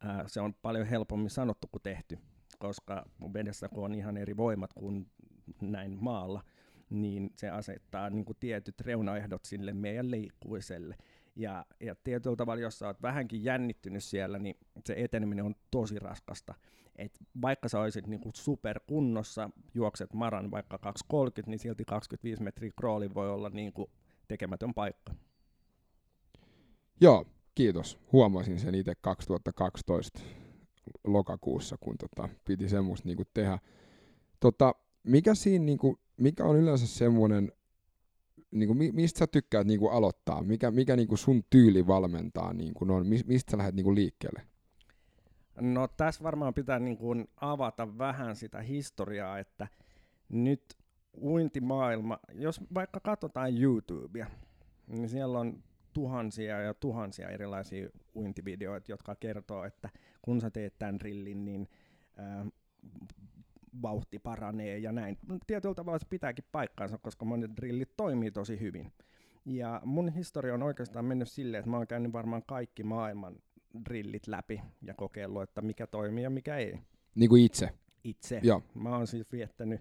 Ää, 0.00 0.24
se 0.26 0.40
on 0.40 0.54
paljon 0.54 0.86
helpommin 0.86 1.30
sanottu 1.30 1.68
kuin 1.72 1.82
tehty, 1.82 2.18
koska 2.58 3.04
vedessä 3.34 3.68
kun 3.68 3.84
on 3.84 3.94
ihan 3.94 4.16
eri 4.16 4.36
voimat 4.36 4.72
kuin 4.72 5.06
näin 5.60 5.98
maalla, 6.00 6.42
niin 6.90 7.30
se 7.36 7.50
asettaa 7.50 8.10
niin 8.10 8.24
kuin 8.24 8.36
tietyt 8.40 8.80
reunaehdot 8.80 9.44
sille 9.44 9.72
meidän 9.72 10.10
liikkuiselle. 10.10 10.96
Ja, 11.36 11.66
ja 11.80 11.94
tietyllä 12.04 12.36
tavalla, 12.36 12.62
jos 12.62 12.78
sä 12.78 12.86
oot 12.86 13.02
vähänkin 13.02 13.44
jännittynyt 13.44 14.04
siellä, 14.04 14.38
niin 14.38 14.56
se 14.86 14.94
eteneminen 14.96 15.44
on 15.44 15.54
tosi 15.70 15.98
raskasta. 15.98 16.54
Et 16.96 17.18
vaikka 17.42 17.68
sä 17.68 17.80
olisit 17.80 18.06
niinku 18.06 18.30
superkunnossa, 18.34 19.50
juokset 19.74 20.12
maran 20.12 20.50
vaikka 20.50 20.78
2.30, 21.14 21.42
niin 21.46 21.58
silti 21.58 21.84
25 21.84 22.42
metriä 22.42 22.72
krooli 22.76 23.14
voi 23.14 23.30
olla 23.30 23.50
niinku 23.50 23.90
tekemätön 24.28 24.74
paikka. 24.74 25.14
Joo, 27.00 27.26
kiitos. 27.54 27.98
Huomasin 28.12 28.60
sen 28.60 28.74
itse 28.74 28.92
2012 29.00 30.20
lokakuussa, 31.04 31.76
kun 31.80 31.96
tota, 31.98 32.28
piti 32.44 32.68
semmoista 32.68 33.08
niinku 33.08 33.24
tehdä. 33.34 33.58
Tota, 34.40 34.74
mikä, 35.02 35.34
siinä, 35.34 35.64
niinku, 35.64 35.98
mikä 36.16 36.44
on 36.44 36.56
yleensä 36.56 36.86
semmoinen, 36.86 37.52
niinku, 38.52 38.74
mistä 38.74 39.18
sä 39.18 39.26
tykkäät 39.26 39.66
niinku 39.66 39.88
aloittaa? 39.88 40.42
Mikä, 40.42 40.70
mikä 40.70 40.96
niinku 40.96 41.16
sun 41.16 41.44
tyyli 41.50 41.86
valmentaa? 41.86 42.52
Niinku, 42.52 42.84
no, 42.84 43.04
mistä 43.04 43.50
sä 43.50 43.58
lähdet 43.58 43.74
niinku 43.74 43.94
liikkeelle? 43.94 44.42
No 45.60 45.88
tässä 45.88 46.24
varmaan 46.24 46.54
pitää 46.54 46.78
niin 46.78 46.96
kuin 46.96 47.28
avata 47.40 47.98
vähän 47.98 48.36
sitä 48.36 48.60
historiaa, 48.60 49.38
että 49.38 49.68
nyt 50.28 50.62
uintimaailma, 51.20 52.18
jos 52.32 52.60
vaikka 52.74 53.00
katsotaan 53.00 53.62
YouTubea, 53.62 54.26
niin 54.86 55.08
siellä 55.08 55.38
on 55.38 55.62
tuhansia 55.92 56.60
ja 56.60 56.74
tuhansia 56.74 57.28
erilaisia 57.28 57.88
uintivideoita, 58.14 58.92
jotka 58.92 59.14
kertoo, 59.14 59.64
että 59.64 59.90
kun 60.22 60.40
sä 60.40 60.50
teet 60.50 60.78
tämän 60.78 60.98
drillin, 60.98 61.44
niin 61.44 61.68
vauhti 63.82 64.18
paranee 64.18 64.78
ja 64.78 64.92
näin. 64.92 65.18
Tietyllä 65.46 65.74
tavalla 65.74 65.98
se 65.98 66.06
pitääkin 66.10 66.44
paikkaansa, 66.52 66.98
koska 66.98 67.24
monet 67.24 67.50
drillit 67.56 67.96
toimii 67.96 68.30
tosi 68.30 68.60
hyvin. 68.60 68.92
Ja 69.44 69.82
mun 69.84 70.08
historia 70.08 70.54
on 70.54 70.62
oikeastaan 70.62 71.04
mennyt 71.04 71.28
silleen, 71.28 71.58
että 71.58 71.70
mä 71.70 71.76
oon 71.76 71.86
käynyt 71.86 72.12
varmaan 72.12 72.42
kaikki 72.46 72.82
maailman 72.82 73.36
drillit 73.84 74.26
läpi 74.26 74.60
ja 74.82 74.94
kokeillut, 74.94 75.42
että 75.42 75.62
mikä 75.62 75.86
toimii 75.86 76.24
ja 76.24 76.30
mikä 76.30 76.56
ei. 76.56 76.78
Niin 77.14 77.28
kuin 77.28 77.44
itse? 77.44 77.70
Itse. 78.04 78.40
Joo. 78.42 78.62
Mä 78.74 78.96
oon 78.96 79.06
siis 79.06 79.32
viettänyt 79.32 79.80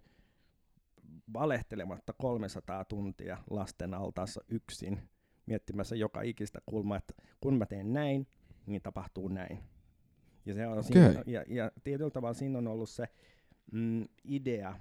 valehtelematta 1.34 2.14
300 2.14 2.86
tuntia 2.86 3.38
lasten 3.50 3.94
altaassa 3.94 4.42
yksin 4.48 5.00
miettimässä 5.46 5.96
joka 5.96 6.22
ikistä 6.22 6.60
kulmaa, 6.66 6.98
että 6.98 7.14
kun 7.40 7.58
mä 7.58 7.66
teen 7.66 7.94
näin, 7.94 8.28
niin 8.66 8.82
tapahtuu 8.82 9.28
näin. 9.28 9.60
Ja, 10.46 10.54
se 10.54 10.68
on 10.68 10.80
okay. 10.80 10.84
siinä, 10.84 11.24
ja, 11.28 11.44
ja 11.48 11.72
tietyllä 11.84 12.10
tavalla 12.10 12.34
siinä 12.34 12.58
on 12.58 12.68
ollut 12.68 12.90
se 12.90 13.08
mm, 13.72 14.06
idea, 14.24 14.80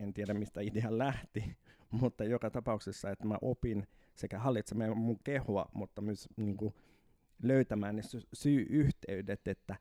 en 0.00 0.14
tiedä 0.14 0.34
mistä 0.34 0.60
idea 0.60 0.98
lähti, 0.98 1.56
mutta 2.00 2.24
joka 2.24 2.50
tapauksessa, 2.50 3.10
että 3.10 3.26
mä 3.26 3.38
opin 3.42 3.86
sekä 4.14 4.38
hallitsemaan 4.38 4.98
mun 4.98 5.18
kehoa, 5.24 5.68
mutta 5.74 6.02
myös 6.02 6.28
niin 6.36 6.56
kuin, 6.56 6.74
löytämään 7.42 7.96
ne 7.96 8.02
sy- 8.02 8.28
syy-yhteydet, 8.32 9.48
että 9.48 9.76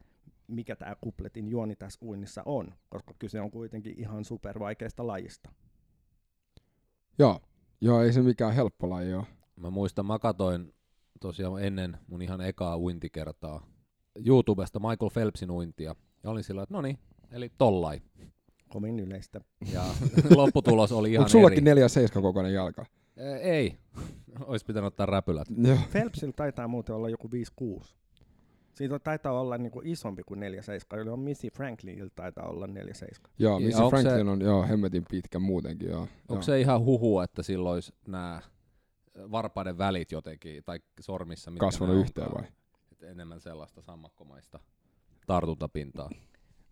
mikä 0.48 0.76
tämä 0.76 0.96
kupletin 1.02 1.48
juoni 1.48 1.76
tässä 1.76 2.06
uinnissa 2.06 2.42
on, 2.46 2.74
koska 2.90 3.14
kyse 3.20 3.42
on 3.42 3.52
kuitenkin 3.52 4.00
ihan 4.00 4.26
supervaikeasta 4.26 5.08
lajista. 5.08 5.52
Joo, 7.20 7.40
joo 7.82 8.02
ei 8.02 8.14
se 8.14 8.22
mikään 8.22 8.54
helppo 8.54 8.90
laji 8.90 9.14
ole. 9.14 9.26
Mä 9.56 9.70
muistan, 9.70 10.06
mä 10.06 10.20
katoin 10.20 10.74
tosiaan 11.20 11.64
ennen 11.64 11.98
mun 12.08 12.22
ihan 12.22 12.42
ekaa 12.42 12.78
uintikertaa 12.78 13.68
YouTubesta 14.26 14.80
Michael 14.80 15.12
Phelpsin 15.14 15.52
uintia. 15.52 15.96
Ja 16.24 16.30
olin 16.30 16.44
sillä, 16.44 16.64
että 16.64 16.76
no 16.76 16.82
niin, 16.82 17.00
eli 17.32 17.52
tollai. 17.58 18.02
Kovin 18.70 19.00
yleistä. 19.00 19.42
Ja 19.74 19.84
lopputulos 20.36 20.92
oli 20.92 21.12
ihan 21.12 21.22
Onko 21.22 21.30
sullakin 21.30 21.64
4-7 22.18 22.22
kokoinen 22.22 22.54
jalka? 22.54 22.86
Ei. 23.42 23.78
Olisi 24.40 24.66
pitänyt 24.66 24.88
ottaa 24.88 25.06
räpylät. 25.06 25.48
Joo. 25.58 25.78
Phelpsillä 25.92 26.34
taitaa 26.34 26.68
muuten 26.68 26.96
olla 26.96 27.10
joku 27.10 27.30
5-6. 27.82 27.84
Siitä 28.74 29.00
taitaa 29.00 29.40
olla 29.40 29.58
niinku 29.58 29.82
isompi 29.84 30.24
kuin 30.26 30.40
4-7. 31.06 31.10
on 31.10 31.20
Missy 31.20 31.48
Franklinilla 31.50 32.12
taitaa 32.16 32.50
olla 32.50 32.68
4-7. 32.68 32.70
Joo, 33.40 33.60
Missy 33.60 33.82
Franklin 33.90 34.26
se, 34.26 34.32
on 34.32 34.42
joo, 34.42 34.68
hemmetin 34.68 35.06
pitkä 35.10 35.40
muutenkin. 35.40 35.90
Joo. 35.90 36.02
Onko 36.02 36.34
joo. 36.34 36.42
se 36.42 36.60
ihan 36.60 36.82
huhu, 36.82 37.20
että 37.20 37.44
silloin 37.44 37.74
olisi 37.74 37.94
nämä 38.08 38.42
varpaiden 39.32 39.78
välit 39.78 40.12
jotenkin, 40.12 40.64
tai 40.64 40.80
sormissa. 41.00 41.52
Kasvanut 41.58 41.96
yhteen 41.96 42.32
vai? 42.34 42.44
Et 42.92 43.04
enemmän 43.04 43.42
sellaista 43.42 43.82
sammakkomaista 43.82 44.60
tartuntapintaa. 45.28 46.10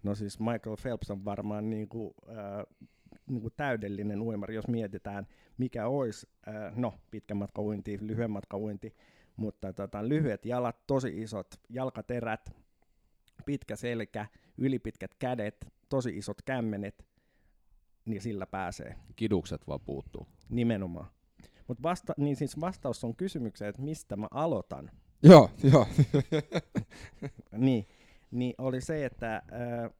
No 0.03 0.15
siis 0.15 0.39
Michael 0.39 0.77
Phelps 0.81 1.11
on 1.11 1.25
varmaan 1.25 1.69
niinku, 1.69 2.15
äh, 2.29 2.87
niinku 3.29 3.49
täydellinen 3.49 4.21
uimari, 4.21 4.55
jos 4.55 4.67
mietitään, 4.67 5.27
mikä 5.57 5.87
olisi, 5.87 6.27
äh, 6.47 6.75
no 6.75 6.93
pitkän 7.11 7.37
matka 7.37 7.61
uinti, 7.61 7.97
lyhyen 8.01 8.31
matka 8.31 8.57
uinti, 8.57 8.95
mutta 9.35 9.73
tota, 9.73 10.09
lyhyet 10.09 10.45
jalat, 10.45 10.87
tosi 10.87 11.21
isot 11.21 11.47
jalkaterät, 11.69 12.55
pitkä 13.45 13.75
selkä, 13.75 14.25
ylipitkät 14.57 15.15
kädet, 15.15 15.67
tosi 15.89 16.17
isot 16.17 16.41
kämmenet, 16.41 17.05
niin 18.05 18.21
sillä 18.21 18.45
pääsee. 18.45 18.95
Kidukset 19.15 19.67
vaan 19.67 19.79
puuttuu. 19.79 20.27
Nimenomaan. 20.49 21.07
Mutta 21.67 21.83
vasta, 21.83 22.13
niin 22.17 22.35
siis 22.35 22.59
vastaus 22.59 23.03
on 23.03 23.15
kysymykseen, 23.15 23.69
että 23.69 23.81
mistä 23.81 24.15
mä 24.15 24.27
aloitan. 24.31 24.91
Joo, 25.23 25.49
joo. 25.71 25.87
niin, 27.57 27.87
niin 28.31 28.53
oli 28.57 28.81
se, 28.81 29.05
että 29.05 29.35
äh, 29.35 29.43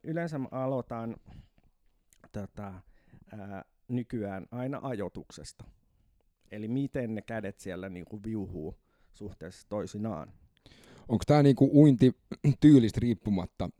yleensä 0.02 0.38
mä 0.38 0.48
aloitan 0.50 1.16
tota, 2.32 2.68
äh, 2.68 3.64
nykyään 3.88 4.46
aina 4.50 4.80
ajotuksesta. 4.82 5.64
Eli 6.50 6.68
miten 6.68 7.14
ne 7.14 7.22
kädet 7.22 7.60
siellä 7.60 7.88
niinku 7.88 8.20
viuhuu 8.24 8.74
suhteessa 9.12 9.66
toisinaan. 9.68 10.32
Onko 11.08 11.22
tämä 11.26 11.42
niinku 11.42 11.70
uinti 11.72 12.12
tyylistä 12.60 12.98
riippumatta 13.02 13.70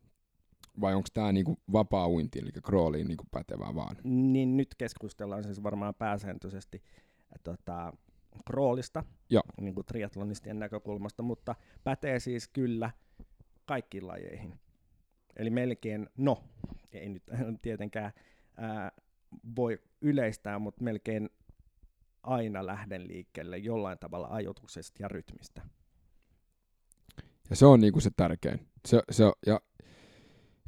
vai 0.80 0.94
onko 0.94 1.08
tämä 1.14 1.32
niinku 1.32 1.58
vapaa 1.72 2.08
uinti, 2.08 2.38
eli 2.38 2.50
crawliin 2.50 3.08
niinku 3.08 3.24
pätevää 3.30 3.74
vaan? 3.74 3.96
Niin 4.04 4.56
nyt 4.56 4.74
keskustellaan 4.78 5.44
siis 5.44 5.62
varmaan 5.62 5.94
pääsääntöisesti 5.94 6.82
tota, 7.44 7.92
kroolista, 8.46 9.04
niin 9.60 9.74
kuin 9.74 9.86
triatlonistien 9.86 10.58
näkökulmasta, 10.58 11.22
mutta 11.22 11.54
pätee 11.84 12.20
siis 12.20 12.48
kyllä 12.48 12.90
kaikkiin 13.70 14.06
lajeihin. 14.06 14.60
Eli 15.36 15.50
melkein, 15.50 16.08
no, 16.16 16.44
ei 16.92 17.08
nyt 17.08 17.22
tietenkään 17.62 18.12
ää, 18.56 18.92
voi 19.56 19.78
yleistää, 20.00 20.58
mutta 20.58 20.84
melkein 20.84 21.30
aina 22.22 22.66
lähden 22.66 23.08
liikkeelle 23.08 23.58
jollain 23.58 23.98
tavalla 23.98 24.28
ajotuksesta 24.30 25.02
ja 25.02 25.08
rytmistä. 25.08 25.62
Ja 27.50 27.56
se 27.56 27.66
on 27.66 27.80
niinku 27.80 28.00
se 28.00 28.10
tärkein. 28.16 28.60
Se, 28.86 29.02
se, 29.10 29.24
ja, 29.46 29.60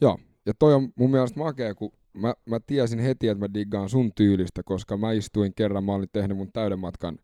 joo, 0.00 0.18
ja 0.46 0.52
toi 0.58 0.74
on 0.74 0.92
mun 0.96 1.10
mielestä 1.10 1.38
makea, 1.38 1.74
kun 1.74 1.92
mä, 2.12 2.34
mä 2.46 2.60
tiesin 2.66 2.98
heti, 2.98 3.28
että 3.28 3.44
mä 3.48 3.54
diggaan 3.54 3.88
sun 3.88 4.12
tyylistä, 4.14 4.62
koska 4.62 4.96
mä 4.96 5.12
istuin 5.12 5.54
kerran, 5.54 5.84
mä 5.84 5.94
olin 5.94 6.08
tehnyt 6.12 6.36
mun 6.36 6.52
täyden 6.52 6.78
matkan 6.78 7.18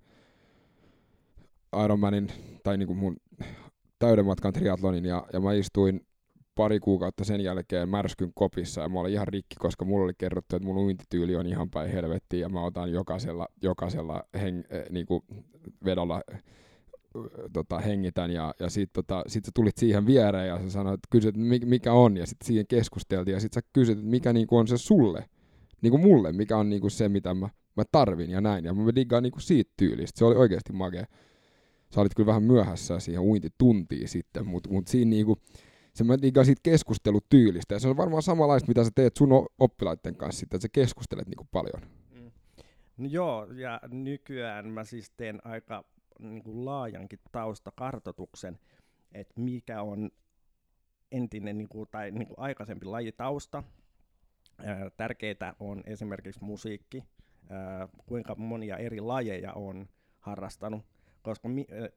Ironmanin, 1.85 2.29
tai 2.63 2.79
niinku 2.79 2.95
mun 2.95 3.17
täyden 3.99 4.26
matkan 4.26 4.52
triatlonin, 4.52 5.05
ja, 5.05 5.26
ja 5.33 5.40
mä 5.40 5.52
istuin 5.52 6.07
pari 6.55 6.81
kuukautta 6.81 7.25
sen 7.25 7.40
jälkeen 7.40 7.88
märskyn 7.88 8.33
kopissa, 8.35 8.81
ja 8.81 8.88
mä 8.88 9.00
olin 9.00 9.12
ihan 9.12 9.28
rikki, 9.28 9.57
koska 9.59 9.85
mulla 9.85 10.05
oli 10.05 10.12
kerrottu, 10.19 10.57
että 10.57 10.67
mun 10.67 10.76
uintityyli 10.76 11.37
on 11.37 11.47
ihan 11.47 11.71
päin 11.71 11.90
helvettiin, 11.90 12.40
ja 12.40 12.49
mä 12.49 12.64
otan 12.64 12.93
jokaisella, 12.93 13.49
jokaisella 13.62 14.25
heng, 14.35 14.62
eh, 14.71 14.85
niinku 14.90 15.25
vedolla 15.85 16.23
tota, 17.52 17.78
hengitän 17.78 18.31
ja, 18.31 18.55
ja 18.61 18.71
sitten 18.71 19.05
tota, 19.05 19.23
sit 19.26 19.45
sä 19.45 19.50
tulit 19.55 19.76
siihen 19.76 20.07
viereen 20.07 20.49
ja 20.49 20.59
sä 20.59 20.71
sanoit, 20.71 20.95
että 20.95 21.09
kysyt, 21.11 21.35
mikä 21.64 21.93
on 21.93 22.17
ja 22.17 22.26
sitten 22.26 22.47
siihen 22.47 22.67
keskusteltiin 22.67 23.33
ja 23.33 23.40
sitten 23.40 23.62
sä 23.62 23.69
kysyt, 23.73 23.99
että 23.99 24.11
mikä 24.11 24.33
niinku 24.33 24.57
on 24.57 24.69
se 24.69 24.78
sulle, 24.78 25.28
niinku 25.83 25.99
mulle, 25.99 26.33
mikä 26.33 26.57
on 26.57 26.69
niinku 26.69 26.90
se, 26.90 27.09
mitä 27.09 27.35
mä, 27.35 27.49
mä 27.76 27.83
tarvin 27.93 28.31
ja 28.31 28.40
näin. 28.40 28.64
Ja 28.64 28.75
mä 28.75 28.95
diggaan 28.95 29.23
niinku 29.23 29.40
siitä 29.40 29.73
tyylistä, 29.76 30.19
se 30.19 30.25
oli 30.25 30.37
oikeasti 30.37 30.73
makea. 30.73 31.07
Sä 31.95 32.00
olit 32.00 32.14
kyllä 32.14 32.26
vähän 32.26 32.42
myöhässä 32.42 33.00
siihen 33.00 33.23
uintituntiin 33.23 34.09
sitten, 34.09 34.47
mutta 34.47 34.71
mut 34.71 34.88
siinä 34.88 35.09
niinku, 35.09 35.38
se 35.95 36.04
mä 36.04 36.16
siitä 36.45 36.61
keskustelutyylistä 36.62 37.75
ja 37.75 37.78
se 37.78 37.88
on 37.88 37.97
varmaan 37.97 38.23
samanlaista, 38.23 38.68
mitä 38.68 38.85
sä 38.85 38.90
teet 38.95 39.16
sun 39.16 39.47
oppilaiden 39.59 40.16
kanssa 40.16 40.45
että 40.45 40.59
sä 40.59 40.68
keskustelet 40.73 41.28
niinku 41.28 41.47
paljon. 41.52 41.83
Mm. 42.11 42.30
No 42.97 43.09
joo, 43.11 43.47
ja 43.52 43.80
nykyään 43.88 44.68
mä 44.68 44.85
siis 44.85 45.11
teen 45.11 45.47
aika 45.47 45.85
niin 46.18 46.42
kuin 46.42 46.64
laajankin 46.64 47.18
taustakartoituksen, 47.33 48.59
että 49.12 49.40
mikä 49.40 49.83
on 49.83 50.11
entinen 51.12 51.59
niin 51.59 51.68
kuin, 51.68 51.88
tai 51.90 52.11
niin 52.11 52.26
kuin 52.26 52.38
aikaisempi 52.38 52.87
lajitausta. 52.87 53.62
tärkeää 54.97 55.54
on 55.61 55.83
esimerkiksi 55.87 56.45
musiikki, 56.45 57.04
kuinka 58.07 58.35
monia 58.35 58.76
eri 58.76 59.00
lajeja 59.00 59.52
on 59.52 59.88
harrastanut, 60.18 60.83
koska, 61.23 61.49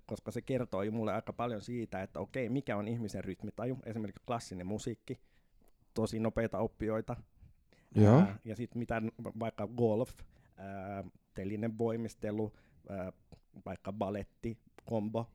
koska 0.06 0.32
se 0.32 0.42
kertoo 0.42 0.92
mulle 0.92 1.14
aika 1.14 1.34
paljon 1.34 1.62
siitä, 1.62 2.02
että 2.02 2.20
okei, 2.20 2.50
mikä 2.50 2.78
on 2.78 2.88
ihmisen 2.88 3.24
rytmitaju, 3.24 3.78
esimerkiksi 3.86 4.24
klassinen 4.28 4.68
musiikki, 4.68 5.20
tosi 5.94 6.20
nopeita 6.20 6.58
oppijoita, 6.58 7.16
Ää, 8.20 8.40
ja 8.46 8.56
sitten 8.56 8.80
mitä 8.80 9.02
vaikka 9.40 9.68
golf, 9.68 10.12
ää, 10.58 11.04
telinen 11.34 11.78
voimistelu, 11.78 12.54
ää, 12.90 13.14
vaikka 13.66 13.94
baletti, 13.94 14.58
kombo, 14.86 15.30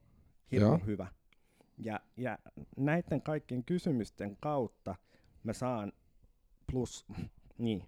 hirveän 0.51 0.85
hyvä. 0.85 1.07
Ja, 1.77 1.99
ja 2.17 2.39
näiden 2.77 3.21
kaikkien 3.21 3.63
kysymysten 3.63 4.37
kautta 4.39 4.95
mä 5.43 5.53
saan 5.53 5.93
plus, 6.71 7.05
niin, 7.57 7.83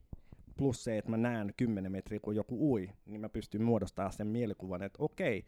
plus 0.57 0.83
se, 0.83 0.97
että 0.97 1.11
mä 1.11 1.17
näen 1.17 1.53
10 1.57 1.91
metriä, 1.91 2.19
kun 2.19 2.35
joku 2.35 2.71
ui, 2.71 2.89
niin 3.05 3.21
mä 3.21 3.29
pystyn 3.29 3.63
muodostamaan 3.63 4.13
sen 4.13 4.27
mielikuvan, 4.27 4.83
että 4.83 5.03
okei, 5.03 5.45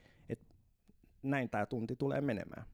näin 1.23 1.49
tämä 1.49 1.65
tunti 1.65 1.95
tulee 1.95 2.21
menemään. 2.21 2.65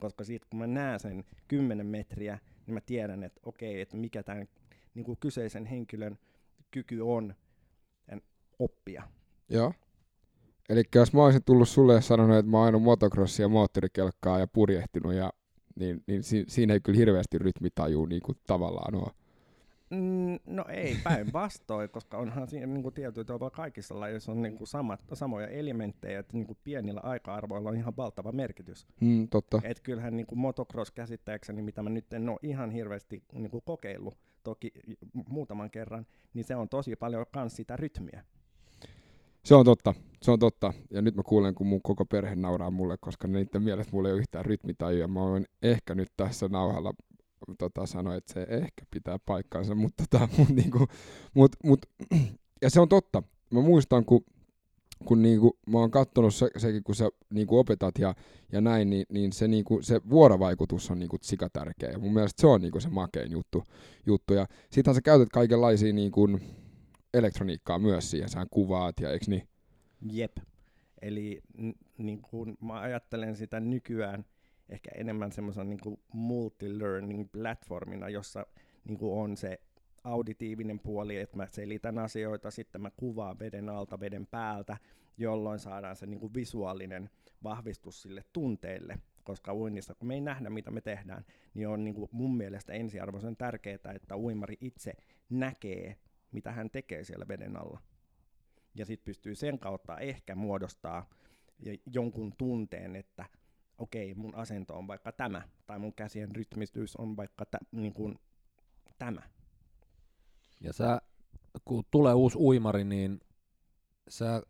koska 0.00 0.24
siitä 0.24 0.46
kun 0.50 0.58
mä 0.58 0.66
näen 0.66 1.00
sen 1.00 1.24
10 1.48 1.86
metriä, 1.86 2.38
niin 2.66 2.74
mä 2.74 2.80
tiedän, 2.80 3.22
että 3.22 3.40
okei, 3.44 3.80
että 3.80 3.96
mikä 3.96 4.22
tämän 4.22 4.48
niin 4.94 5.04
kuin 5.04 5.18
kyseisen 5.20 5.66
henkilön 5.66 6.18
kyky 6.70 7.00
on 7.00 7.34
oppia. 8.58 9.02
Joo. 9.48 9.72
Eli 10.68 10.82
jos 10.94 11.12
mä 11.12 11.24
olisin 11.24 11.44
tullut 11.44 11.68
sulle 11.68 11.94
ja 11.94 12.00
sanonut, 12.00 12.36
että 12.36 12.50
mä 12.50 12.56
oon 12.56 12.64
ajanut 12.64 12.82
motocrossia, 12.82 13.48
moottorikelkkaa 13.48 14.38
ja 14.38 14.46
purjehtinut, 14.46 15.14
ja, 15.14 15.32
niin, 15.76 16.02
niin 16.06 16.22
si- 16.22 16.44
siinä 16.48 16.74
ei 16.74 16.80
kyllä 16.80 16.96
hirveästi 16.98 17.38
rytmitaju 17.38 18.06
niin 18.06 18.22
kuin 18.22 18.38
tavallaan 18.46 18.94
ole. 18.94 19.10
Mm, 19.94 20.38
no 20.46 20.64
ei, 20.68 20.96
päinvastoin, 21.04 21.90
koska 21.90 22.18
onhan 22.18 22.48
siinä 22.48 22.66
niin 22.66 22.82
kuin 22.82 22.94
tietyllä 22.94 23.24
tavalla 23.24 23.50
kaikissa 23.50 24.00
lajeissa 24.00 24.32
on 24.32 24.42
niin 24.42 24.56
kuin 24.56 24.68
samat, 24.68 25.04
samoja 25.12 25.48
elementtejä, 25.48 26.18
että 26.18 26.32
niin 26.32 26.46
kuin 26.46 26.58
pienillä 26.64 27.00
aika-arvoilla 27.00 27.68
on 27.68 27.76
ihan 27.76 27.96
valtava 27.96 28.32
merkitys. 28.32 28.86
Mm, 29.00 29.28
totta. 29.28 29.60
Et 29.64 29.80
kyllähän 29.80 30.16
niin 30.16 30.26
kuin 30.26 30.38
motocross 30.38 30.90
käsittääkseni, 30.90 31.62
mitä 31.62 31.82
mä 31.82 31.90
nyt 31.90 32.12
en 32.12 32.28
ole 32.28 32.38
ihan 32.42 32.70
hirveästi 32.70 33.22
niin 33.32 33.50
kuin 33.50 33.62
kokeillut, 33.66 34.18
toki 34.42 34.72
muutaman 35.28 35.70
kerran, 35.70 36.06
niin 36.34 36.44
se 36.44 36.56
on 36.56 36.68
tosi 36.68 36.96
paljon 36.96 37.26
myös 37.36 37.56
sitä 37.56 37.76
rytmiä. 37.76 38.24
Se 39.44 39.54
on 39.54 39.64
totta, 39.64 39.94
se 40.22 40.30
on 40.30 40.38
totta. 40.38 40.72
Ja 40.90 41.02
nyt 41.02 41.16
mä 41.16 41.22
kuulen, 41.22 41.54
kun 41.54 41.66
mun 41.66 41.82
koko 41.82 42.04
perhe 42.04 42.34
nauraa 42.34 42.70
mulle, 42.70 42.96
koska 43.00 43.28
niiden 43.28 43.62
mielestä 43.62 43.92
mulla 43.92 44.08
ei 44.08 44.12
ole 44.12 44.20
yhtään 44.20 44.44
rytmitajua. 44.44 45.08
Mä 45.08 45.20
voin 45.20 45.46
ehkä 45.62 45.94
nyt 45.94 46.08
tässä 46.16 46.48
nauhalla 46.48 46.94
tota, 47.58 47.86
sanoa, 47.86 48.14
että 48.14 48.32
se 48.32 48.46
ehkä 48.50 48.84
pitää 48.90 49.18
paikkaansa, 49.26 49.74
mutta 49.74 50.04
tota, 50.10 50.28
mut, 50.38 50.48
niinku, 50.48 50.86
mut, 51.34 51.56
mut, 51.64 51.86
ja 52.62 52.70
se 52.70 52.80
on 52.80 52.88
totta. 52.88 53.22
Mä 53.50 53.60
muistan, 53.60 54.04
kun 54.04 54.24
kun 55.04 55.22
niinku, 55.22 55.58
mä 55.66 55.78
oon 55.78 55.90
katsonut 55.90 56.34
se, 56.34 56.48
sekin, 56.56 56.84
kun 56.84 56.94
sä 56.94 57.08
niinku 57.30 57.58
opetat 57.58 57.98
ja, 57.98 58.14
ja 58.52 58.60
näin, 58.60 58.90
niin, 58.90 59.06
niin 59.08 59.32
se, 59.32 59.48
niinku, 59.48 59.82
se 59.82 60.00
vuorovaikutus 60.10 60.90
on 60.90 60.98
niinku 60.98 61.16
tärkeä. 61.52 61.90
Ja 61.90 61.98
mun 61.98 62.12
mielestä 62.12 62.40
se 62.40 62.46
on 62.46 62.60
niinku 62.60 62.80
se 62.80 62.88
makein 62.88 63.32
juttu. 63.32 63.64
juttu. 64.06 64.34
Ja 64.34 64.46
sittenhän 64.70 64.94
sä 64.94 65.02
käytät 65.02 65.28
kaikenlaisia 65.32 65.92
niinku, 65.92 66.28
elektroniikkaa 67.14 67.78
myös 67.78 68.10
siihen, 68.10 68.28
sä 68.28 68.46
kuvaat 68.50 69.00
ja 69.00 69.10
eikö 69.10 69.24
niin? 69.28 69.48
Jep. 70.12 70.36
Eli 71.02 71.40
n- 71.58 71.72
niin 71.98 72.22
kun 72.22 72.56
mä 72.60 72.80
ajattelen 72.80 73.36
sitä 73.36 73.60
nykyään 73.60 74.24
ehkä 74.68 74.90
enemmän 74.94 75.32
semmoisen 75.32 75.70
niin 75.70 75.98
multi-learning 76.12 77.28
platformina, 77.32 78.08
jossa 78.08 78.46
niin 78.84 78.98
on 79.02 79.36
se 79.36 79.60
auditiivinen 80.04 80.80
puoli, 80.80 81.16
että 81.16 81.36
mä 81.36 81.46
selitän 81.46 81.98
asioita, 81.98 82.50
sitten 82.50 82.80
mä 82.80 82.90
kuvaan 82.96 83.38
veden 83.38 83.68
alta, 83.68 84.00
veden 84.00 84.26
päältä, 84.26 84.76
jolloin 85.18 85.58
saadaan 85.58 85.96
se 85.96 86.06
niin 86.06 86.20
kuin 86.20 86.34
visuaalinen 86.34 87.10
vahvistus 87.42 88.02
sille 88.02 88.24
tunteelle, 88.32 88.98
koska 89.24 89.54
uinnissa, 89.54 89.94
kun 89.94 90.08
me 90.08 90.14
ei 90.14 90.20
nähdä, 90.20 90.50
mitä 90.50 90.70
me 90.70 90.80
tehdään, 90.80 91.24
niin 91.54 91.68
on 91.68 91.84
niin 91.84 91.94
kuin 91.94 92.08
mun 92.12 92.36
mielestä 92.36 92.72
ensiarvoisen 92.72 93.36
tärkeää, 93.36 93.92
että 93.94 94.16
uimari 94.16 94.56
itse 94.60 94.92
näkee, 95.30 95.96
mitä 96.32 96.52
hän 96.52 96.70
tekee 96.70 97.04
siellä 97.04 97.28
veden 97.28 97.56
alla. 97.56 97.80
Ja 98.74 98.86
sitten 98.86 99.04
pystyy 99.04 99.34
sen 99.34 99.58
kautta 99.58 99.98
ehkä 99.98 100.34
muodostaa 100.34 101.10
jonkun 101.86 102.32
tunteen, 102.38 102.96
että 102.96 103.24
okei, 103.78 104.12
okay, 104.12 104.22
mun 104.22 104.34
asento 104.34 104.78
on 104.78 104.86
vaikka 104.86 105.12
tämä, 105.12 105.42
tai 105.66 105.78
mun 105.78 105.94
käsien 105.94 106.36
rytmistys 106.36 106.96
on 106.96 107.16
vaikka 107.16 107.44
tä, 107.44 107.58
niin 107.72 107.94
kuin 107.94 108.18
tämä. 108.98 109.22
Ja 110.60 110.72
sä, 110.72 111.00
kun 111.64 111.84
tulee 111.90 112.14
uusi 112.14 112.38
uimari, 112.38 112.84
niin 112.84 113.20
sä 114.08 114.42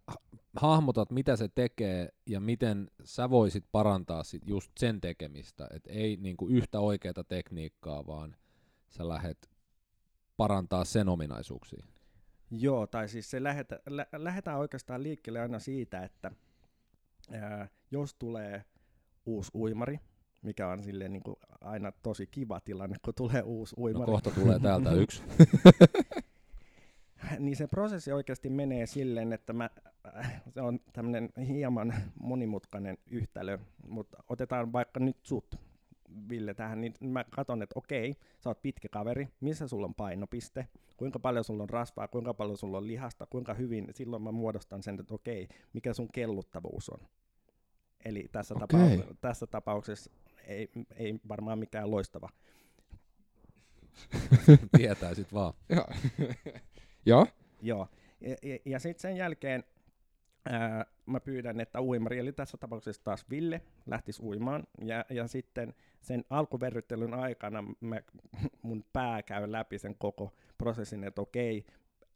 hahmotat, 0.57 1.11
mitä 1.11 1.37
se 1.37 1.49
tekee 1.49 2.09
ja 2.27 2.41
miten 2.41 2.91
sä 3.05 3.31
voisit 3.31 3.65
parantaa 3.73 4.23
sit 4.23 4.43
just 4.47 4.71
sen 4.79 5.01
tekemistä. 5.01 5.69
Et 5.71 5.87
ei 5.87 6.17
niinku 6.17 6.49
yhtä 6.49 6.81
oikeaa 6.81 7.25
tekniikkaa, 7.29 8.07
vaan 8.07 8.37
sä 8.89 9.09
lähet 9.09 9.51
parantaa 10.37 10.85
sen 10.85 11.09
ominaisuuksia. 11.09 11.85
Joo, 12.51 12.87
tai 12.87 13.09
siis 13.09 13.31
se 13.31 13.43
lähetä, 13.43 13.81
lä- 13.87 14.07
lähdetään 14.13 14.59
oikeastaan 14.59 15.03
liikkeelle 15.03 15.41
aina 15.41 15.59
siitä, 15.59 16.03
että 16.03 16.31
ää, 17.31 17.69
jos 17.91 18.15
tulee 18.15 18.65
uusi 19.27 19.51
uimari, 19.55 20.01
mikä 20.43 20.69
on 20.69 20.83
silleen 20.83 21.13
niin 21.13 21.23
kuin 21.23 21.37
aina 21.61 21.93
tosi 22.03 22.27
kiva 22.27 22.61
tilanne, 22.61 22.97
kun 23.05 23.15
tulee 23.15 23.43
uusi 23.43 23.75
no 23.77 23.83
uimari. 23.83 24.07
No 24.07 24.13
kohta 24.13 24.31
tulee 24.31 24.59
täältä 24.59 24.93
yksi. 25.03 25.23
niin 27.39 27.57
se 27.57 27.67
prosessi 27.67 28.13
oikeasti 28.13 28.51
menee 28.51 28.87
silleen, 28.87 29.33
että 29.33 29.53
mä, 29.53 29.71
se 30.51 30.61
on 30.61 30.81
tämmöinen 30.93 31.29
hieman 31.49 31.95
monimutkainen 32.21 32.99
yhtälö, 33.11 33.59
mutta 33.89 34.25
otetaan 34.29 34.73
vaikka 34.73 35.01
nyt 35.01 35.17
sut, 35.23 35.57
Ville, 36.29 36.55
tähän, 36.55 36.81
niin 36.81 36.95
mä 37.01 37.25
katson, 37.31 37.63
että 37.63 37.79
okei, 37.79 38.15
sä 38.41 38.51
oot 38.51 38.63
pitkä 38.63 38.89
kaveri, 38.89 39.29
missä 39.41 39.69
sulla 39.69 39.87
on 39.87 39.95
painopiste, 39.95 40.69
kuinka 40.97 41.19
paljon 41.19 41.45
sulla 41.45 41.63
on 41.63 41.71
rasvaa, 41.71 42.09
kuinka 42.09 42.35
paljon 42.35 42.57
sulla 42.57 42.79
on 42.79 42.87
lihasta, 42.87 43.27
kuinka 43.27 43.55
hyvin, 43.55 43.89
silloin 43.95 44.23
mä 44.23 44.33
muodostan 44.33 44.83
sen, 44.83 45.01
että 45.01 45.15
okei, 45.15 45.49
mikä 45.73 45.93
sun 45.93 46.09
kelluttavuus 46.13 46.89
on. 46.89 47.01
Eli 48.05 48.29
tässä, 48.33 48.55
okay. 48.55 48.67
tapauksessa, 48.67 49.15
tässä 49.21 49.47
tapauksessa 49.47 50.11
ei, 50.47 50.71
ei 50.97 51.15
varmaan 51.29 51.59
mikään 51.59 51.91
loistava. 51.91 52.29
Tietää 54.77 55.15
sit 55.15 55.35
vaan. 55.35 55.55
Joo. 57.07 57.27
Joo. 57.63 57.89
Ja, 58.21 58.37
ja, 58.43 58.59
ja 58.65 58.79
sitten 58.79 59.03
sen 59.03 59.17
jälkeen 59.17 59.65
ää, 60.45 60.87
mä 61.07 61.21
pyydän, 61.21 61.61
että 61.61 61.83
uimari, 61.83 62.19
eli 62.19 62.33
tässä 62.33 62.57
tapauksessa 62.57 63.05
taas 63.05 63.31
Ville, 63.31 63.61
lähtisi 63.87 64.23
uimaan. 64.23 64.65
Ja, 64.81 65.05
ja 65.11 65.27
sitten 65.29 65.75
sen 66.01 66.25
alkuverryttelyn 66.31 67.15
aikana 67.15 67.65
mä, 67.81 68.01
mun 68.63 68.85
pää 68.93 69.23
käy 69.23 69.53
läpi 69.53 69.79
sen 69.79 69.95
koko 69.99 70.35
prosessin, 70.59 71.05
että 71.05 71.21
okei, 71.21 71.67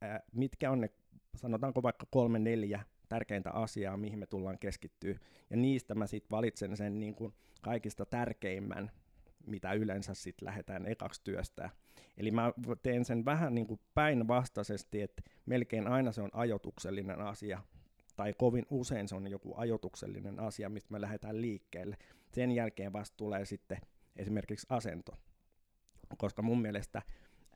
ää, 0.00 0.20
mitkä 0.32 0.70
on 0.70 0.80
ne, 0.80 0.90
sanotaanko 1.36 1.82
vaikka 1.82 2.06
kolme, 2.10 2.38
neljä 2.38 2.84
tärkeintä 3.08 3.50
asiaa, 3.50 3.96
mihin 3.96 4.18
me 4.18 4.26
tullaan 4.26 4.58
keskittyä. 4.58 5.18
Ja 5.50 5.56
niistä 5.56 5.94
mä 5.94 6.06
sitten 6.06 6.30
valitsen 6.30 6.76
sen 6.76 7.00
niin 7.00 7.14
kuin 7.14 7.34
kaikista 7.62 8.06
tärkeimmän, 8.06 8.90
mitä 9.46 9.72
yleensä 9.72 10.14
sitten 10.14 10.46
lähdetään 10.46 10.86
ekaksi 10.86 11.20
työstää. 11.24 11.70
Eli 12.16 12.30
mä 12.30 12.52
teen 12.82 13.04
sen 13.04 13.24
vähän 13.24 13.54
niin 13.54 13.66
kuin 13.66 13.80
päinvastaisesti, 13.94 15.02
että 15.02 15.22
melkein 15.46 15.86
aina 15.86 16.12
se 16.12 16.22
on 16.22 16.30
ajotuksellinen 16.32 17.20
asia, 17.20 17.62
tai 18.16 18.34
kovin 18.38 18.66
usein 18.70 19.08
se 19.08 19.14
on 19.14 19.30
joku 19.30 19.54
ajotuksellinen 19.56 20.40
asia, 20.40 20.68
mistä 20.68 20.92
me 20.92 21.00
lähdetään 21.00 21.40
liikkeelle. 21.40 21.96
Sen 22.32 22.50
jälkeen 22.50 22.92
vasta 22.92 23.16
tulee 23.16 23.44
sitten 23.44 23.78
esimerkiksi 24.16 24.66
asento, 24.70 25.12
koska 26.18 26.42
mun 26.42 26.62
mielestä 26.62 27.02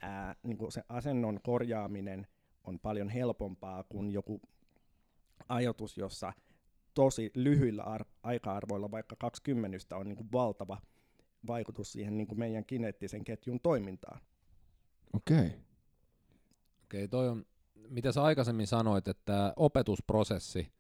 ää, 0.03 0.35
niin 0.43 0.59
kuin 0.59 0.73
se 0.73 0.83
asennon 0.89 1.41
korjaaminen 1.43 2.27
on 2.65 2.79
paljon 2.79 3.09
helpompaa 3.09 3.85
kuin 3.89 4.11
joku 4.11 4.41
ajatus, 5.49 5.99
jossa 5.99 6.33
tosi 6.95 7.31
lyhyillä 7.35 7.83
ar- 7.83 8.05
aika-arvoilla, 8.23 8.91
vaikka 8.91 9.17
20 9.19 9.97
on 9.97 10.09
niin 10.09 10.17
kuin 10.17 10.33
valtava 10.33 10.79
vaikutus 11.47 11.93
siihen 11.93 12.17
niin 12.17 12.27
kuin 12.27 12.39
meidän 12.39 12.65
kineettisen 12.65 13.25
ketjun 13.25 13.61
toimintaan. 13.61 14.21
Okei. 15.13 15.37
Okay. 15.37 15.49
Okei, 16.85 17.05
okay, 17.05 17.09
toi 17.09 17.29
on, 17.29 17.47
mitä 17.89 18.13
sä 18.13 18.23
aikaisemmin 18.23 18.67
sanoit, 18.67 19.09
että 19.09 19.53
opetusprosessi 19.57 20.73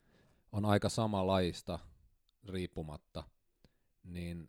on 0.52 0.64
aika 0.64 0.88
samanlaista 0.88 1.78
riippumatta, 2.48 3.22
niin 4.04 4.48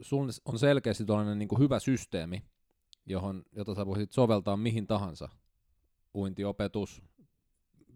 sun 0.00 0.30
on 0.44 0.58
selkeästi 0.58 1.04
tuollainen 1.04 1.38
niin 1.38 1.58
hyvä 1.58 1.78
systeemi, 1.78 2.44
johon, 3.06 3.44
jota 3.52 3.74
sä 3.74 3.86
voisit 3.86 4.12
soveltaa 4.12 4.56
mihin 4.56 4.86
tahansa. 4.86 5.28
Uintiopetus, 6.14 7.02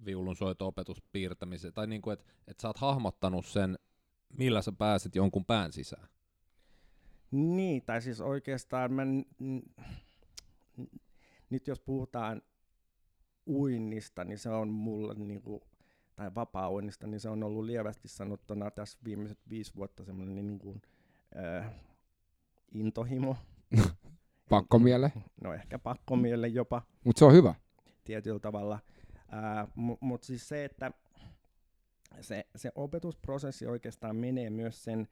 viulun 0.05 0.37
soito-opetus, 0.37 1.03
piirtämisen, 1.13 1.73
tai 1.73 1.87
niin 1.87 2.03
kuin, 2.03 2.13
että 2.13 2.25
et 2.47 2.61
sä 2.61 2.69
oot 2.69 2.79
hahmottanut 2.79 3.47
sen, 3.47 3.79
millä 4.29 4.63
sä 4.63 4.73
pääset 4.73 5.15
jonkun 5.15 5.45
pään 5.45 5.73
sisään. 5.73 6.09
Niin, 7.31 7.83
tai 7.83 8.03
siis 8.03 8.21
oikeastaan 8.21 8.93
mä 8.93 9.03
nyt 11.51 11.67
jos 11.67 11.81
puhutaan 11.81 12.43
uinnista, 13.47 14.25
niin 14.25 14.39
se 14.39 14.51
on 14.51 14.69
mulla 14.69 15.15
niin 15.15 15.43
kuin, 15.43 15.61
tai 16.17 16.35
vapaa-uinnista, 16.35 17.07
niin 17.07 17.21
se 17.21 17.29
on 17.29 17.43
ollut 17.43 17.65
lievästi 17.65 18.09
sanottuna 18.09 18.71
tässä 18.71 18.99
viimeiset 19.05 19.39
viisi 19.51 19.75
vuotta 19.77 20.05
semmoinen 20.05 20.47
niin 20.47 20.59
kuin, 20.59 20.83
äh, 21.37 21.71
intohimo. 22.73 23.37
pakkomiele? 24.49 25.13
No 25.43 25.55
ehkä 25.55 25.79
pakkomiele 25.79 26.49
jopa. 26.49 26.83
Mutta 27.05 27.19
se 27.19 27.25
on 27.25 27.33
hyvä. 27.33 27.55
Tietyllä 28.05 28.39
tavalla. 28.39 28.79
Mutta 29.75 30.07
mut 30.07 30.23
siis 30.23 30.49
se, 30.49 30.65
että 30.65 30.93
se, 32.21 32.47
se 32.57 32.73
opetusprosessi 32.75 33.67
oikeastaan 33.67 34.17
menee 34.17 34.51
myös 34.51 34.85
sen 34.85 35.09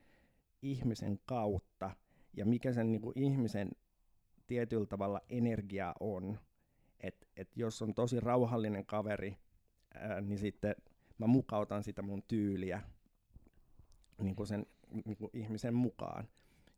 ihmisen 0.62 1.20
kautta, 1.24 1.90
ja 2.36 2.46
mikä 2.46 2.72
sen 2.72 2.92
niin 2.92 3.02
kuin 3.02 3.18
ihmisen 3.18 3.70
tietyllä 4.46 4.86
tavalla 4.86 5.20
energia 5.28 5.94
on. 6.00 6.38
Et, 7.00 7.28
et 7.36 7.56
jos 7.56 7.82
on 7.82 7.94
tosi 7.94 8.20
rauhallinen 8.20 8.86
kaveri, 8.86 9.36
ää, 9.94 10.20
niin 10.20 10.38
sitten 10.38 10.74
mä 11.18 11.26
mukautan 11.26 11.82
sitä 11.84 12.02
mun 12.02 12.22
tyyliä 12.28 12.82
niin 14.22 14.36
kuin 14.36 14.46
sen 14.46 14.66
niin 15.04 15.16
ihmisen 15.32 15.74
mukaan. 15.74 16.28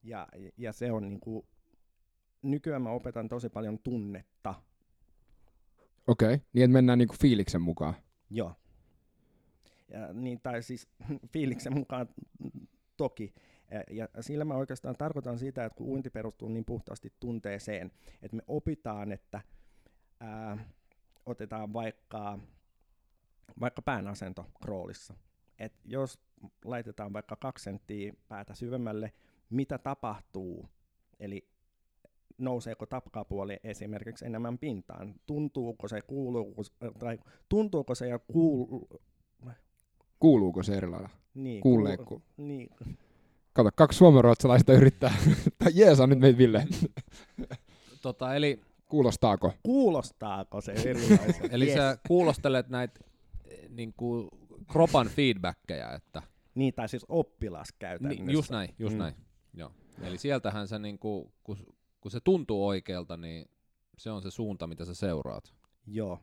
Ja, 0.03 0.29
ja 0.57 0.72
se 0.72 0.92
on 0.92 1.09
niin 1.09 1.20
kuin, 1.20 1.46
nykyään 2.42 2.83
mä 2.83 2.90
opetan 2.90 3.29
tosi 3.29 3.48
paljon 3.48 3.79
tunnetta. 3.79 4.55
Okei, 6.08 6.34
okay. 6.34 6.46
niin 6.52 6.64
että 6.64 6.72
mennään 6.72 6.98
niinku 6.98 7.14
fiiliksen 7.20 7.62
mukaan. 7.62 7.94
Joo. 8.30 8.54
Ja, 9.88 10.12
niin, 10.12 10.40
tai 10.42 10.62
siis 10.62 10.88
fiiliksen 11.32 11.74
mukaan 11.74 12.08
toki. 12.96 13.34
Ja 13.90 14.08
sillä 14.20 14.44
mä 14.44 14.54
oikeastaan 14.54 14.96
tarkoitan 14.96 15.38
sitä, 15.38 15.64
että 15.64 15.76
kun 15.76 15.86
uinti 15.86 16.10
perustuu 16.10 16.48
niin 16.48 16.64
puhtaasti 16.64 17.12
tunteeseen, 17.20 17.90
että 18.22 18.36
me 18.36 18.42
opitaan, 18.46 19.12
että 19.12 19.40
ää, 20.20 20.58
otetaan 21.26 21.72
vaikka, 21.72 22.38
vaikka 23.60 23.82
pään 23.82 24.08
asento 24.08 24.46
kroolissa. 24.62 25.14
Et 25.58 25.72
jos 25.84 26.20
laitetaan 26.64 27.12
vaikka 27.12 27.36
kaksi 27.36 27.62
senttiä 27.62 28.12
päätä 28.28 28.54
syvemmälle, 28.54 29.12
mitä 29.50 29.78
tapahtuu? 29.78 30.68
Eli 31.20 31.48
nouseeko 32.38 32.87
tapkapuoli 32.87 33.57
esimerkiksi 33.64 34.27
enemmän 34.27 34.59
pintaan? 34.59 35.14
Tuntuuko 35.27 35.88
se, 35.88 36.01
kuuluuko, 36.03 36.62
tai 36.98 37.18
tuntuuko 37.48 37.94
se 37.94 38.09
ja 38.09 38.18
kuuluu... 38.18 38.88
Kuuluuko 40.18 40.62
se 40.62 40.77
eri 40.77 40.87
lailla? 40.87 41.09
Niin, 41.35 41.61
Kuuleeko? 41.61 42.05
kuulu, 42.05 42.22
niin, 42.37 42.70
Kato, 43.53 43.70
kaksi 43.77 43.98
suomenruotsalaista 43.98 44.72
yrittää. 44.72 45.14
tai 45.59 45.72
jeesa 45.74 46.07
nyt 46.07 46.18
meitä 46.18 46.38
Ville. 46.38 46.66
Tota, 48.03 48.35
eli 48.35 48.61
Kuulostaako? 48.88 49.53
kuulostaako 49.62 50.61
se 50.61 50.72
erilaiselta? 50.72 51.48
eli 51.51 51.64
Yes. 51.66 51.74
sä 51.74 51.98
kuulostelet 52.09 52.68
näitä 52.68 53.01
eh, 53.44 53.68
niin 53.70 53.92
kuin, 53.96 54.29
kropan 54.72 55.09
feedbackkejä, 55.09 55.88
että 55.90 56.22
Niin, 56.55 56.74
tai 56.74 56.88
siis 56.88 57.07
oppilas 57.09 57.68
käytännössä. 57.79 58.24
Niin, 58.24 58.33
just 58.33 58.51
näin, 58.51 58.74
just 58.79 58.94
Mm. 58.94 58.98
näin. 58.98 59.14
Joo. 59.55 59.70
Eli 60.03 60.18
sieltähän 60.18 60.68
se, 60.68 60.79
niinku, 60.79 61.33
kun, 61.44 61.57
kun 62.00 62.11
se 62.11 62.20
tuntuu 62.20 62.66
oikealta, 62.66 63.16
niin 63.16 63.50
se 63.98 64.11
on 64.11 64.22
se 64.22 64.30
suunta, 64.30 64.66
mitä 64.66 64.84
sä 64.84 64.94
seuraat. 64.94 65.54
Joo. 65.87 66.18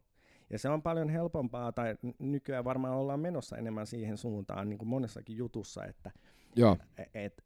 Ja 0.49 0.59
se 0.59 0.69
on 0.69 0.81
paljon 0.81 1.09
helpompaa, 1.09 1.71
tai 1.71 1.95
nykyään 2.19 2.63
varmaan 2.63 2.93
ollaan 2.93 3.19
menossa 3.19 3.57
enemmän 3.57 3.87
siihen 3.87 4.17
suuntaan, 4.17 4.69
niin 4.69 4.77
kuin 4.77 4.89
monessakin 4.89 5.37
jutussa, 5.37 5.85
että 5.85 6.11
Joo. 6.55 6.77
e- 6.97 7.25
et 7.25 7.43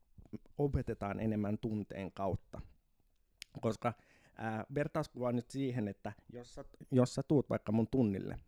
opetetaan 0.57 1.19
enemmän 1.19 1.57
tunteen 1.57 2.11
kautta. 2.11 2.61
Koska 3.61 3.93
ää, 4.35 4.65
vertauskuva 4.75 5.31
nyt 5.31 5.49
siihen, 5.49 5.87
että 5.87 6.13
jos 6.33 6.55
sä, 6.55 6.65
jos 6.91 7.15
sä 7.15 7.23
tuut 7.23 7.49
vaikka 7.49 7.71
mun 7.71 7.87
tunnille, 7.87 8.39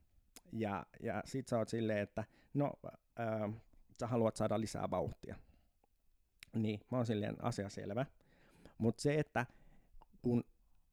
ja, 0.51 0.85
ja 0.99 1.23
sit 1.25 1.47
sä 1.47 1.57
oot 1.57 1.69
silleen, 1.69 1.99
että 1.99 2.23
no, 2.53 2.73
ää, 3.15 3.49
sä 3.99 4.07
haluat 4.07 4.35
saada 4.35 4.59
lisää 4.59 4.91
vauhtia. 4.91 5.35
Niin, 6.55 6.79
mä 6.91 6.97
oon 6.97 7.05
silleen 7.05 7.43
asia 7.43 7.69
selvä. 7.69 8.05
Mutta 8.77 9.01
se, 9.01 9.19
että 9.19 9.45
kun 10.21 10.43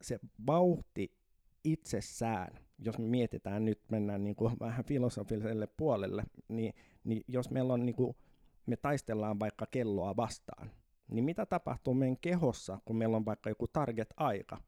se 0.01 0.19
vauhti 0.47 1.19
itsessään, 1.65 2.59
jos 2.79 2.99
me 2.99 3.05
mietitään 3.05 3.65
nyt, 3.65 3.81
mennään 3.91 4.25
niin 4.25 4.37
kuin 4.37 4.57
vähän 4.61 4.85
filosofiselle 4.85 5.67
puolelle, 5.67 6.25
niin, 6.49 6.75
niin 7.05 7.25
jos 7.29 7.51
meillä 7.51 7.73
on 7.73 7.87
niin 7.87 7.97
kuin, 7.97 8.17
me 8.67 8.77
taistellaan 8.77 9.41
vaikka 9.41 9.67
kelloa 9.71 10.17
vastaan, 10.17 10.71
niin 11.11 11.25
mitä 11.25 11.47
tapahtuu 11.47 11.95
meidän 11.95 12.17
kehossa, 12.17 12.79
kun 12.85 12.97
meillä 12.97 13.17
on 13.17 13.27
vaikka 13.27 13.51
joku 13.51 13.69
target-aika, 13.69 14.61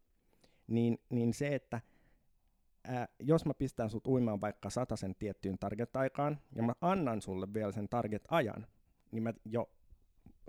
niin, 0.67 0.99
niin 1.11 1.35
se, 1.35 1.55
että 1.55 1.81
ää, 2.85 3.09
jos 3.19 3.47
mä 3.47 3.55
pistän 3.55 3.91
sut 3.91 4.07
uimaan 4.07 4.41
vaikka 4.41 4.69
sen 4.95 5.15
tiettyyn 5.15 5.59
target-aikaan, 5.59 6.41
ja 6.57 6.63
mä 6.63 6.73
annan 6.81 7.23
sulle 7.23 7.55
vielä 7.55 7.73
sen 7.73 7.89
target-ajan, 7.89 8.67
niin 9.13 9.23
mä 9.23 9.33
jo 9.45 9.71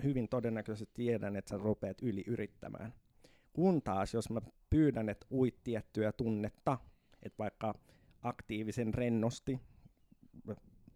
hyvin 0.03 0.29
todennäköisesti 0.29 0.93
tiedän, 0.93 1.35
että 1.35 1.49
sä 1.49 1.57
rupeat 1.57 1.97
yli 2.01 2.23
yrittämään. 2.27 2.93
Kun 3.53 3.81
taas, 3.81 4.13
jos 4.13 4.29
mä 4.29 4.41
pyydän, 4.69 5.09
että 5.09 5.27
uit 5.31 5.63
tiettyä 5.63 6.11
tunnetta, 6.11 6.77
että 7.23 7.37
vaikka 7.39 7.73
aktiivisen 8.21 8.93
rennosti, 8.93 9.59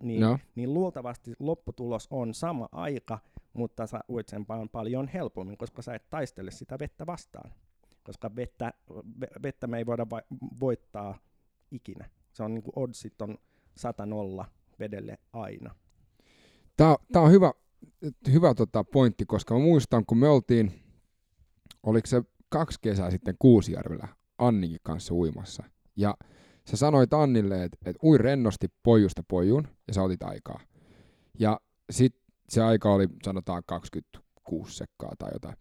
niin, 0.04 0.22
No. 0.22 0.40
niin 0.56 0.74
luultavasti 0.74 1.34
lopputulos 1.40 2.08
on 2.12 2.34
sama 2.34 2.70
aika, 2.72 3.20
mutta 3.54 3.88
sä 3.88 4.00
uit 4.10 4.30
sen 4.30 4.46
vaan 4.48 4.70
paljon 4.70 5.08
helpommin, 5.08 5.58
koska 5.58 5.82
sä 5.82 5.96
et 5.96 6.10
taistele 6.10 6.52
sitä 6.52 6.80
vettä 6.80 7.06
vastaan. 7.06 7.52
Koska 8.04 8.36
vettä, 8.36 8.74
ve- 8.92 9.42
vettä 9.44 9.68
me 9.68 9.78
ei 9.78 9.86
voida 9.86 10.10
vai- 10.10 10.24
voittaa 10.60 11.18
ikinä. 11.72 12.10
Se 12.34 12.44
on 12.44 12.54
niin 12.54 12.64
kuin 12.64 12.74
oddsit 12.76 13.22
on 13.22 13.38
100 13.78 14.04
vedelle 14.80 15.18
aina. 15.34 15.76
Tää, 16.78 16.96
tää 17.12 17.22
on 17.22 17.32
hyvä, 17.32 17.54
hyvä 18.34 18.54
tota 18.54 18.84
pointti, 18.84 19.26
koska 19.26 19.54
mä 19.54 19.60
muistan, 19.60 20.06
kun 20.06 20.18
me 20.18 20.28
oltiin, 20.30 20.72
oliko 21.84 22.08
se 22.08 22.24
kaksi 22.56 22.80
kesää 22.82 23.12
sitten 23.12 23.36
Kuusijärvellä 23.40 24.08
Annikin 24.38 24.80
kanssa 24.84 25.14
uimassa. 25.14 25.64
Ja 25.96 26.18
sä 26.70 26.78
sanoit 26.78 27.14
Annille, 27.14 27.64
että 27.64 27.78
et 27.86 27.96
ui 28.04 28.18
rennosti 28.18 28.68
pojusta 28.84 29.24
pojun, 29.28 29.68
ja 29.88 29.94
sä 29.94 30.04
otit 30.04 30.24
aikaa. 30.24 30.60
Ja 31.40 31.60
sit 31.90 32.16
se 32.50 32.62
aika 32.62 32.94
oli 32.94 33.08
sanotaan 33.24 33.64
26 33.66 34.76
sekkaa 34.76 35.12
tai 35.20 35.30
jotain. 35.34 35.56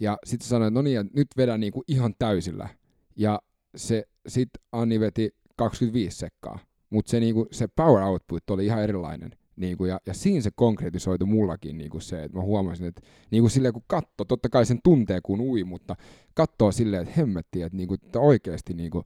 Ja 0.00 0.18
sit 0.24 0.42
sä 0.42 0.48
sanoit, 0.48 0.74
no 0.74 0.82
niin, 0.82 1.00
että 1.00 1.12
nyt 1.14 1.28
vedä 1.36 1.58
niinku 1.58 1.84
ihan 1.88 2.14
täysillä. 2.18 2.68
Ja 3.16 3.40
se, 3.76 4.04
sit 4.28 4.48
Anni 4.72 5.00
veti 5.00 5.30
25 5.56 6.18
sekkaa. 6.18 6.58
Mutta 6.90 7.10
se, 7.10 7.20
niinku, 7.20 7.46
se 7.52 7.68
power 7.68 8.02
output 8.02 8.50
oli 8.50 8.66
ihan 8.66 8.82
erilainen. 8.82 9.30
Niinku, 9.56 9.84
ja, 9.84 10.00
ja 10.06 10.14
siinä 10.14 10.40
se 10.40 10.50
konkretisoitu 10.54 11.26
mullakin 11.26 11.78
niinku 11.78 12.00
se, 12.00 12.24
että 12.24 12.38
mä 12.38 12.42
huomasin, 12.42 12.86
että 12.86 13.02
niinku 13.30 13.48
silleen 13.48 13.74
kun 13.74 13.82
katto, 13.86 14.24
totta 14.24 14.48
kai 14.48 14.66
sen 14.66 14.80
tuntee 14.84 15.20
kun 15.22 15.40
ui, 15.40 15.64
mutta 15.64 15.96
katsoo 16.34 16.72
silleen, 16.72 17.02
että 17.02 17.14
hemmetti, 17.20 17.62
että 17.62 17.76
niinku, 17.76 17.94
että 17.94 18.20
oikeasti 18.20 18.74
niinku, 18.74 19.04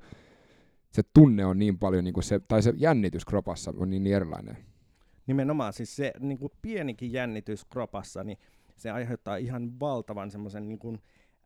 se 0.92 1.02
tunne 1.14 1.46
on 1.46 1.58
niin 1.58 1.78
paljon, 1.78 2.04
niinku 2.04 2.22
se, 2.22 2.40
tai 2.48 2.62
se 2.62 2.72
jännitys 2.76 3.24
kropassa 3.24 3.72
on 3.76 3.90
niin, 3.90 4.04
niin 4.04 4.16
erilainen. 4.16 4.56
Nimenomaan 5.26 5.72
siis 5.72 5.96
se 5.96 6.12
niin 6.20 6.38
kuin 6.38 6.52
pienikin 6.62 7.12
jännitys 7.12 7.64
kropassa, 7.64 8.24
niin 8.24 8.38
se 8.76 8.90
aiheuttaa 8.90 9.36
ihan 9.36 9.80
valtavan 9.80 10.30
semmoisen 10.30 10.68
niin 10.68 10.78
kuin, 10.78 10.98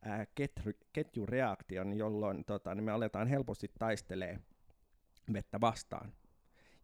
ää, 0.02 0.26
ketry, 0.34 0.78
ketjureaktion, 0.92 1.92
jolloin 1.92 2.44
tota, 2.44 2.74
niin 2.74 2.84
me 2.84 2.92
aletaan 2.92 3.28
helposti 3.28 3.70
taistelee 3.78 4.38
vettä 5.32 5.60
vastaan. 5.60 6.12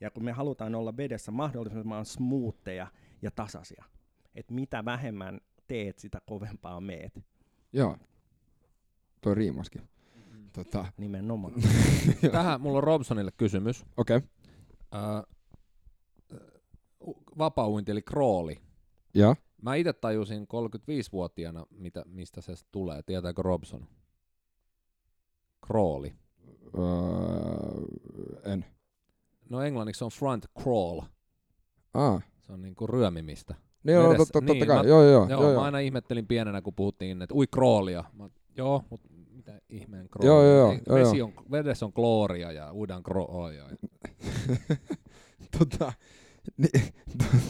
Ja 0.01 0.11
kun 0.11 0.25
me 0.25 0.33
halutaan 0.33 0.75
olla 0.75 0.97
vedessä 0.97 1.31
mahdollisimman 1.31 2.07
smoothia 2.07 2.87
ja 3.23 3.31
tasaisia, 3.31 3.85
että 4.35 4.55
mitä 4.55 4.85
vähemmän 4.85 5.41
teet, 5.69 5.99
sitä 5.99 6.21
kovempaa 6.27 6.81
meet. 6.81 7.21
Joo, 7.73 7.97
toi 9.21 9.35
riimaskin. 9.35 9.89
Tota, 10.53 10.87
Nimenomaan. 10.97 11.55
Tähän 12.33 12.61
mulla 12.61 12.79
on 12.79 12.85
Robsonille 12.85 13.33
kysymys. 13.37 13.85
Okei, 13.97 14.17
okay. 14.17 14.29
Öö, 14.95 15.23
vapauinti 17.39 17.93
eli 17.93 18.03
krooli. 18.03 18.61
ja 19.15 19.37
Mä 19.63 19.75
itse 19.75 19.93
tajusin 19.93 20.43
35-vuotiaana, 20.43 21.67
mitä, 21.71 22.03
mistä 22.07 22.41
se 22.41 22.53
tulee. 22.73 23.03
Tietääkö 23.03 23.43
Robson? 23.43 23.87
Krooli. 25.67 26.15
öö, 26.79 28.53
en. 28.53 28.65
No 29.51 29.63
englanniksi 29.63 30.05
on 30.05 30.11
front 30.11 30.47
crawl. 30.63 31.01
Ah, 31.95 32.23
Se 32.41 32.53
on 32.53 32.63
niinku 32.63 32.87
ryömimistä. 32.87 33.55
niin 33.83 33.95
joo, 33.95 34.15
totta, 34.15 34.33
totta 34.33 34.53
niin, 34.53 34.67
kai, 34.67 34.77
mä- 34.77 34.89
joo, 34.89 35.03
joo, 35.03 35.29
Joo, 35.29 35.43
joo, 35.43 35.55
mä 35.55 35.63
aina 35.63 35.79
ihmettelin 35.79 36.27
pienenä, 36.27 36.63
kun 36.63 36.75
puhuttiin, 36.75 37.23
että 37.23 37.35
ui 37.35 37.47
kroolia. 37.47 38.05
Mä, 38.13 38.29
joo, 38.57 38.85
mutta 38.91 39.09
mitä 39.31 39.61
ihmeen 39.69 40.09
kroolia? 40.09 40.31
joo, 40.33 40.57
joo, 40.57 40.79
joo, 40.87 40.99
vesi 40.99 41.19
joo. 41.19 41.33
on, 41.37 41.45
vedessä 41.51 41.87
on 41.87 41.93
klooria 41.93 42.53
ja 42.53 42.75
uidaan 42.75 43.03
kroolia. 43.03 43.65
tota, 45.59 45.93
niin, 46.57 46.93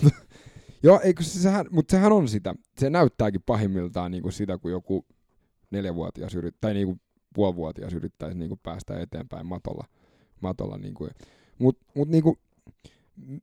joo, 0.83 1.01
eikö 1.05 1.23
se, 1.23 1.41
sehän, 1.41 1.67
mutta 1.71 1.91
sehän 1.91 2.13
on 2.13 2.29
sitä. 2.29 2.55
Se 2.79 2.91
näyttääkin 2.91 3.43
pahimmiltaan 3.47 4.11
niinku 4.11 4.31
sitä, 4.31 4.59
kun 4.59 4.71
joku 4.71 5.07
neljävuotias 5.71 6.35
yrittää, 6.35 6.59
tai 6.61 6.75
niinku 6.75 6.99
puolivuotias 7.35 7.93
yrittäisi 7.93 8.39
niinku 8.39 8.57
päästä 8.63 9.01
eteenpäin 9.01 9.47
matolla. 9.47 9.85
matolla 10.41 10.79
niinku. 10.79 11.09
Mut, 11.61 11.79
mut 11.95 12.09
niinku, 12.09 12.39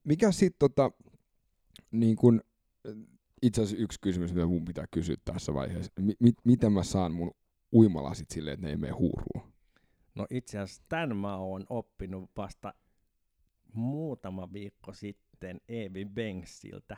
mikä 0.03 0.31
sitten 0.31 0.59
tota, 0.59 0.91
niinku, 1.91 2.33
itse 3.41 3.61
asiassa 3.61 3.83
yksi 3.83 3.99
kysymys, 4.01 4.33
mitä 4.33 4.45
mun 4.45 4.65
pitää 4.65 4.85
kysyä 4.91 5.15
tässä 5.25 5.53
vaiheessa. 5.53 5.91
M- 5.99 6.09
mi- 6.19 6.33
miten 6.43 6.71
mä 6.71 6.83
saan 6.83 7.11
mun 7.11 7.31
uimalasit 7.73 8.29
silleen, 8.29 8.53
että 8.53 8.65
ne 8.65 8.69
ei 8.69 8.77
mene 8.77 8.93
huuruun? 8.93 9.53
No 10.15 10.27
itse 10.29 10.59
asiassa 10.59 10.83
tämän 10.89 11.17
mä 11.17 11.37
oon 11.37 11.65
oppinut 11.69 12.31
vasta 12.37 12.73
muutama 13.73 14.53
viikko 14.53 14.93
sitten 14.93 15.61
Evi 15.69 16.05
Bengsiltä. 16.05 16.97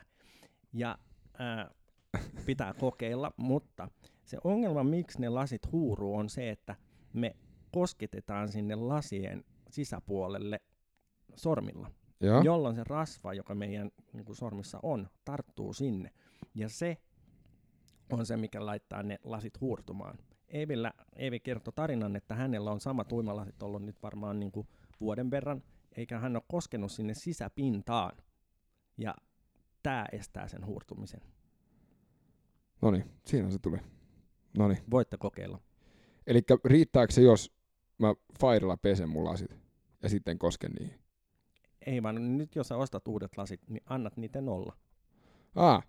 Ja 0.72 0.98
ää, 1.38 1.70
pitää 2.46 2.74
kokeilla, 2.74 3.32
mutta 3.36 3.88
se 4.24 4.38
ongelma, 4.44 4.84
miksi 4.84 5.20
ne 5.20 5.28
lasit 5.28 5.72
huuruu, 5.72 6.16
on 6.16 6.28
se, 6.28 6.50
että 6.50 6.76
me 7.12 7.36
kosketetaan 7.72 8.48
sinne 8.48 8.74
lasien 8.74 9.44
sisäpuolelle 9.70 10.60
sormilla, 11.40 11.90
Joo? 12.20 12.42
jolloin 12.42 12.76
se 12.76 12.84
rasva, 12.84 13.34
joka 13.34 13.54
meidän 13.54 13.90
niin 14.12 14.24
kuin 14.24 14.36
sormissa 14.36 14.80
on, 14.82 15.08
tarttuu 15.24 15.72
sinne. 15.72 16.10
Ja 16.54 16.68
se 16.68 16.96
on 18.12 18.26
se, 18.26 18.36
mikä 18.36 18.66
laittaa 18.66 19.02
ne 19.02 19.18
lasit 19.24 19.60
huurtumaan. 19.60 20.18
Eevillä, 20.48 20.92
Eevi 21.16 21.40
kertoi 21.40 21.72
tarinan, 21.76 22.16
että 22.16 22.34
hänellä 22.34 22.70
on 22.70 22.80
samat 22.80 23.12
uimalasit 23.12 23.62
ollut 23.62 23.82
nyt 23.82 24.02
varmaan 24.02 24.40
niin 24.40 24.52
kuin 24.52 24.68
vuoden 25.00 25.30
verran, 25.30 25.62
eikä 25.96 26.18
hän 26.18 26.36
ole 26.36 26.42
koskenut 26.48 26.92
sinne 26.92 27.14
sisäpintaan. 27.14 28.16
Ja 28.98 29.14
tämä 29.82 30.06
estää 30.12 30.48
sen 30.48 30.66
huurtumisen. 30.66 31.20
No 32.82 32.90
niin, 32.90 33.04
siinä 33.26 33.50
se 33.50 33.58
tuli. 33.58 33.78
No 34.58 34.68
niin. 34.68 34.78
Voitte 34.90 35.16
kokeilla. 35.16 35.58
Eli 36.26 36.40
riittääkö 36.64 37.12
se, 37.12 37.22
jos 37.22 37.52
mä 37.98 38.14
Firella 38.40 38.76
pesen 38.76 39.08
mun 39.08 39.24
lasit 39.24 39.56
ja 40.02 40.08
sitten 40.08 40.38
kosken 40.38 40.72
niihin? 40.72 40.99
Ei 41.86 42.02
vaan 42.02 42.38
nyt 42.38 42.56
jos 42.56 42.68
sä 42.68 42.76
ostat 42.76 43.08
uudet 43.08 43.36
lasit, 43.36 43.60
niin 43.68 43.82
annat 43.86 44.16
niiden 44.16 44.48
olla. 44.48 44.76
Ah, 45.54 45.86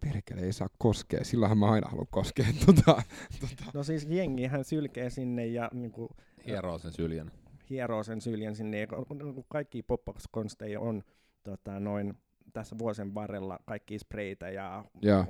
perkele 0.00 0.40
ei 0.40 0.52
saa 0.52 0.68
koskea. 0.78 1.24
Silloinhan 1.24 1.58
mä 1.58 1.70
aina 1.70 1.88
haluan 1.88 2.06
koskea. 2.10 2.46
Tota, 2.66 3.02
tota. 3.40 3.64
No 3.74 3.82
siis 3.82 4.06
jengi 4.10 4.46
hän 4.46 4.64
sylkee 4.64 5.10
sinne 5.10 5.46
ja 5.46 5.70
niin 5.72 5.92
kuin, 5.92 6.08
Hieroo 6.46 6.78
sen 6.78 6.92
syljen. 6.92 7.30
hieroo 7.70 8.02
sen 8.02 8.20
syljen 8.20 8.54
sinne. 8.56 8.80
Ja 8.80 8.86
kun- 8.86 9.34
kun 9.34 9.44
kaikki 9.48 9.82
poppauskonsteja 9.82 10.80
on 10.80 11.02
tota, 11.42 11.80
noin 11.80 12.14
tässä 12.52 12.78
vuosien 12.78 13.14
varrella 13.14 13.58
kaikki 13.64 13.98
spreitä 13.98 14.50
ja, 14.50 14.84
Joo. 15.02 15.24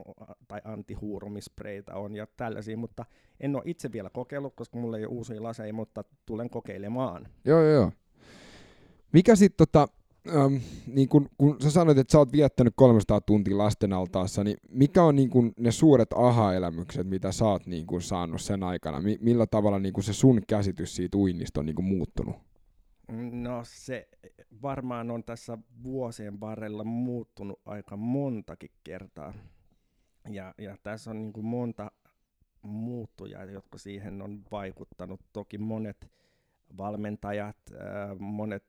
tai 0.48 0.60
antihuurumispreitä 0.64 1.94
on 1.94 2.14
ja 2.14 2.26
tällaisia, 2.36 2.76
mutta 2.76 3.04
en 3.40 3.56
ole 3.56 3.62
itse 3.66 3.92
vielä 3.92 4.10
kokeillut, 4.10 4.54
koska 4.56 4.78
mulla 4.78 4.98
ei 4.98 5.04
ole 5.04 5.14
uusia 5.14 5.42
laseja, 5.42 5.72
mutta 5.72 6.04
tulen 6.26 6.50
kokeilemaan. 6.50 7.28
Joo, 7.44 7.60
joo, 7.62 7.72
joo. 7.72 7.92
Mikä 9.12 9.36
sitten 9.36 9.66
tota, 9.66 9.88
äm, 10.28 10.60
niin 10.86 11.08
kun, 11.08 11.28
kun 11.38 11.56
sä 11.62 11.70
sanoit, 11.70 11.98
että 11.98 12.12
sä 12.12 12.18
oot 12.18 12.32
viettänyt 12.32 12.72
300 12.76 13.20
tuntia 13.20 13.58
lasten 13.58 13.92
altaassa, 13.92 14.44
niin 14.44 14.56
mikä 14.68 15.02
on 15.02 15.16
niin 15.16 15.30
kun 15.30 15.52
ne 15.56 15.72
suuret 15.72 16.12
aha-elämykset, 16.12 17.06
mitä 17.06 17.32
sä 17.32 17.44
oot 17.44 17.66
niin 17.66 17.86
kun 17.86 18.02
saanut 18.02 18.40
sen 18.40 18.62
aikana? 18.62 19.00
Mi- 19.00 19.18
millä 19.20 19.46
tavalla 19.46 19.78
niin 19.78 19.92
kun 19.92 20.02
se 20.02 20.12
sun 20.12 20.42
käsitys 20.48 20.96
siitä 20.96 21.18
uinnista 21.18 21.60
on 21.60 21.66
niin 21.66 21.76
kun 21.76 21.84
muuttunut? 21.84 22.36
No 23.32 23.60
se 23.64 24.08
varmaan 24.62 25.10
on 25.10 25.24
tässä 25.24 25.58
vuosien 25.82 26.40
varrella 26.40 26.84
muuttunut 26.84 27.60
aika 27.64 27.96
montakin 27.96 28.70
kertaa. 28.84 29.34
Ja, 30.28 30.54
ja 30.58 30.76
tässä 30.82 31.10
on 31.10 31.22
niin 31.22 31.44
monta 31.44 31.90
muuttujaa, 32.62 33.44
jotka 33.44 33.78
siihen 33.78 34.22
on 34.22 34.42
vaikuttanut. 34.52 35.20
Toki 35.32 35.58
monet 35.58 36.10
valmentajat, 36.78 37.56
monet 38.18 38.64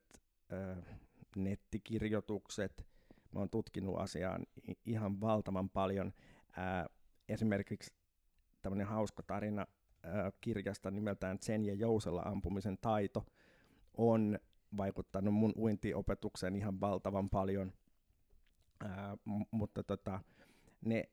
nettikirjoitukset. 1.35 2.85
Mä 3.31 3.39
oon 3.39 3.49
tutkinut 3.49 3.99
asiaa 3.99 4.39
ihan 4.85 5.21
valtavan 5.21 5.69
paljon. 5.69 6.13
Esimerkiksi 7.29 7.93
tämmöinen 8.61 8.87
hauska 8.87 9.23
tarina 9.23 9.67
kirjasta 10.41 10.91
nimeltään 10.91 11.39
Zen 11.39 11.65
ja 11.65 11.73
Jousella 11.73 12.21
ampumisen 12.21 12.77
taito 12.81 13.25
on 13.97 14.39
vaikuttanut 14.77 15.33
mun 15.33 15.53
uintiopetukseen 15.57 16.55
ihan 16.55 16.79
valtavan 16.79 17.29
paljon. 17.29 17.73
Mutta 19.51 19.83
tota, 19.83 20.19
ne, 20.85 21.09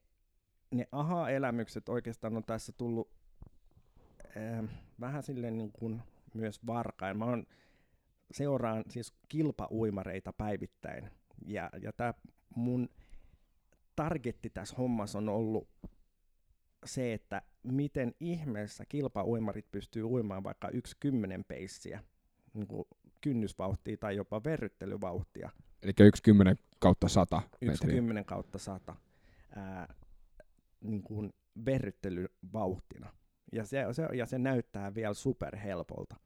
ne 0.70 0.88
aha-elämykset 0.92 1.88
oikeastaan 1.88 2.36
on 2.36 2.44
tässä 2.44 2.72
tullut 2.72 3.10
vähän 5.00 5.22
silleen 5.22 5.58
niin 5.58 5.72
kuin 5.72 6.02
myös 6.34 6.66
varkain. 6.66 7.18
Mä 7.18 7.24
oon, 7.24 7.46
seuraan 8.30 8.84
siis 8.88 9.12
kilpauimareita 9.28 10.32
päivittäin. 10.32 11.10
Ja, 11.46 11.70
ja 11.82 11.92
tämä 11.92 12.14
mun 12.54 12.88
targetti 13.96 14.50
tässä 14.50 14.76
hommassa 14.76 15.18
on 15.18 15.28
ollut 15.28 15.68
se, 16.86 17.12
että 17.12 17.42
miten 17.62 18.14
ihmeessä 18.20 18.84
kilpauimarit 18.88 19.66
pystyy 19.72 20.04
uimaan 20.04 20.44
vaikka 20.44 20.68
yksi 20.68 20.96
kymmenen 21.00 21.44
peissiä 21.44 22.04
niin 22.54 22.66
kuin 22.66 22.84
kynnysvauhtia 23.20 23.96
tai 23.96 24.16
jopa 24.16 24.44
verryttelyvauhtia, 24.44 25.50
Eli 25.82 25.92
yksi 26.00 26.22
10 26.22 26.56
kautta 26.78 27.08
100 27.08 27.42
yksi. 27.60 27.86
10 27.86 28.24
kautta 28.24 28.58
100 28.58 28.96
ää, 29.56 29.94
niin 30.80 31.02
kuin 31.02 31.32
verryttelyvauhtina. 31.64 33.12
Ja 33.52 33.64
se, 33.64 33.84
se, 33.92 34.08
ja 34.16 34.26
se 34.26 34.38
näyttää 34.38 34.94
vielä 34.94 35.14
superhelpolta. 35.14 36.16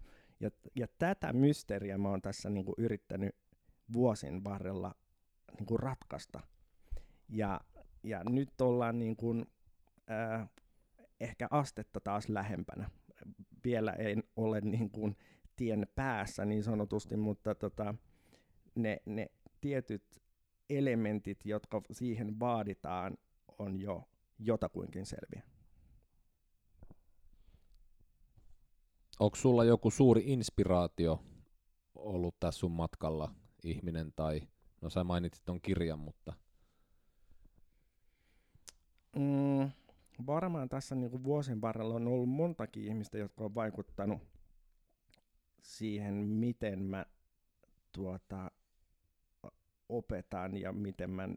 Ja, 0.43 0.51
ja 0.77 0.87
tätä 0.99 1.33
mysteeriä 1.33 1.99
mä 1.99 2.09
oon 2.09 2.23
tässä 2.23 2.51
niin 2.51 2.65
kuin 2.65 2.75
yrittänyt 2.79 3.37
vuosien 3.93 4.45
varrella 4.45 4.95
niin 5.59 5.67
kuin 5.67 5.81
ratkaista. 5.81 6.41
Ja, 7.29 7.61
ja 8.03 8.25
nyt 8.25 8.61
ollaan 8.61 8.99
niin 8.99 9.17
kuin, 9.17 9.47
ää, 10.07 10.49
ehkä 11.21 11.49
astetta 11.51 12.01
taas 12.01 12.29
lähempänä. 12.29 12.91
Vielä 13.65 13.93
ei 13.93 14.17
ole 14.37 14.61
niin 14.61 14.91
kuin 14.91 15.17
tien 15.57 15.87
päässä 15.95 16.45
niin 16.45 16.63
sanotusti, 16.63 17.17
mutta 17.17 17.55
tota, 17.55 17.95
ne, 18.75 19.03
ne 19.07 19.31
tietyt 19.61 20.23
elementit, 20.71 21.45
jotka 21.45 21.83
siihen 21.93 22.41
vaaditaan, 22.41 23.19
on 23.59 23.81
jo 23.81 24.09
jotakuinkin 24.39 25.07
selviä. 25.07 25.43
Onko 29.23 29.37
sulla 29.37 29.65
joku 29.65 29.91
suuri 29.91 30.23
inspiraatio 30.27 31.23
ollut 31.95 32.41
tässä 32.41 32.59
sun 32.59 32.71
matkalla, 32.71 33.35
ihminen 33.65 34.13
tai, 34.17 34.41
no 34.81 34.91
sä 34.91 35.05
mainitsit 35.05 35.45
ton 35.45 35.61
kirjan, 35.61 35.99
mutta 35.99 36.33
Mm, 39.17 39.71
varmaan 40.27 40.69
tässä 40.69 40.95
niin 40.95 41.25
vuosien 41.25 41.61
varrella 41.61 41.95
on 41.95 42.09
ollut 42.09 42.29
montakin 42.29 42.85
ihmistä, 42.85 43.19
jotka 43.19 43.45
on 43.45 43.55
vaikuttanut 43.55 44.23
siihen, 45.61 46.15
miten 46.15 46.83
mä 46.83 47.07
tuota, 47.93 48.51
opetan 49.89 50.57
ja 50.57 50.73
miten 50.73 51.11
mä 51.11 51.29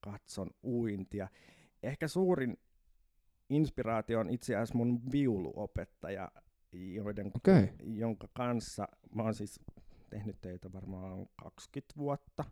katson 0.00 0.50
uintia. 0.64 1.28
Ehkä 1.82 2.08
suurin 2.08 2.58
inspiraatio 3.50 4.20
on 4.20 4.30
itse 4.30 4.56
asiassa 4.56 4.78
mun 4.78 5.12
viuluopettaja, 5.12 6.32
joiden, 6.94 7.30
Okei. 7.36 7.68
jonka 7.82 8.28
kanssa 8.32 8.88
mä 9.14 9.22
oon 9.22 9.34
siis 9.34 9.60
tehnyt 10.10 10.40
töitä 10.40 10.72
varmaan 10.72 11.26
20 11.36 11.94
vuotta. 11.96 12.44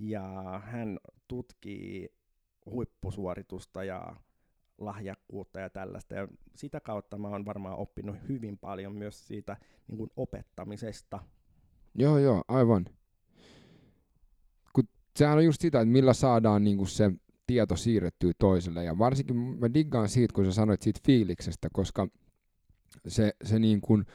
Ja 0.00 0.60
hän 0.64 0.98
tutkii 1.28 2.08
huippusuoritusta 2.66 3.84
ja 3.84 4.16
lahjakkuutta 4.78 5.60
ja 5.60 5.70
tällaista. 5.70 6.14
Ja 6.14 6.28
sitä 6.56 6.80
kautta 6.80 7.18
mä 7.18 7.28
oon 7.28 7.44
varmaan 7.44 7.78
oppinut 7.78 8.16
hyvin 8.28 8.58
paljon 8.58 8.94
myös 8.94 9.26
siitä 9.28 9.56
niin 9.88 9.98
kuin 9.98 10.10
opettamisesta. 10.16 11.18
Joo, 11.94 12.18
joo, 12.18 12.44
aivan. 12.48 12.86
Kun 14.72 14.84
sehän 15.16 15.38
on 15.38 15.44
just 15.44 15.60
sitä, 15.60 15.80
että 15.80 15.92
millä 15.92 16.12
saadaan 16.12 16.64
niinku 16.64 16.86
se 16.86 17.12
tieto 17.46 17.76
siirrettyä 17.76 18.32
toiselle. 18.38 18.84
Ja 18.84 18.98
varsinkin 18.98 19.36
mä 19.36 19.74
diggaan 19.74 20.08
siitä, 20.08 20.34
kun 20.34 20.44
sä 20.44 20.52
sanoit 20.52 20.82
siitä 20.82 21.00
fiiliksestä, 21.06 21.68
koska 21.72 22.08
se, 23.06 23.32
se 23.44 23.58
niin 23.58 23.80
kuin, 23.80 24.06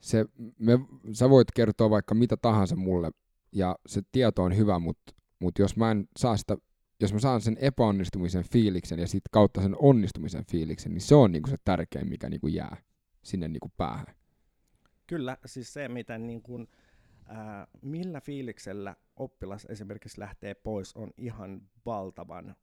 se, 0.00 0.24
me, 0.58 0.78
sä 1.12 1.30
voit 1.30 1.48
kertoa 1.54 1.90
vaikka 1.90 2.14
mitä 2.14 2.36
tahansa 2.36 2.76
mulle, 2.76 3.10
ja 3.52 3.76
se 3.86 4.02
tieto 4.12 4.42
on 4.42 4.56
hyvä, 4.56 4.78
mutta 4.78 5.14
mut 5.38 5.58
jos 5.58 5.76
mä 5.76 5.90
en 5.90 6.08
saa 6.18 6.36
sitä, 6.36 6.56
jos 7.00 7.12
mä 7.12 7.18
saan 7.18 7.40
sen 7.40 7.56
epäonnistumisen 7.60 8.44
fiiliksen 8.52 8.98
ja 8.98 9.06
sitten 9.06 9.30
kautta 9.32 9.62
sen 9.62 9.76
onnistumisen 9.78 10.44
fiiliksen, 10.50 10.92
niin 10.92 11.00
se 11.00 11.14
on 11.14 11.32
niinku 11.32 11.50
se 11.50 11.56
tärkein, 11.64 12.08
mikä 12.08 12.28
niinku 12.28 12.46
jää 12.46 12.76
sinne 13.22 13.48
niinku 13.48 13.72
päähän. 13.76 14.06
Kyllä, 15.06 15.36
siis 15.46 15.72
se, 15.72 15.88
mitä 15.88 16.18
niin 16.18 16.42
kuin, 16.42 16.68
ää, 17.26 17.66
millä 17.82 18.20
fiiliksellä 18.20 18.96
oppilas 19.16 19.66
esimerkiksi 19.70 20.20
lähtee 20.20 20.54
pois, 20.54 20.96
on 20.96 21.10
ihan 21.16 21.62
valtavan 21.86 22.56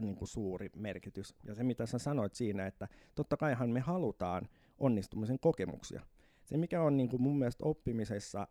niin 0.00 0.16
kuin 0.16 0.28
suuri 0.28 0.70
merkitys. 0.76 1.34
Ja 1.44 1.54
se, 1.54 1.62
mitä 1.62 1.86
sä 1.86 1.98
sanoit 1.98 2.34
siinä, 2.34 2.66
että 2.66 2.88
totta 3.14 3.36
kaihan 3.36 3.70
me 3.70 3.80
halutaan 3.80 4.48
onnistumisen 4.78 5.38
kokemuksia. 5.38 6.02
Se, 6.44 6.56
mikä 6.56 6.82
on 6.82 6.96
niin 6.96 7.08
kuin 7.08 7.22
mun 7.22 7.38
mielestä 7.38 7.64
oppimisessa 7.64 8.48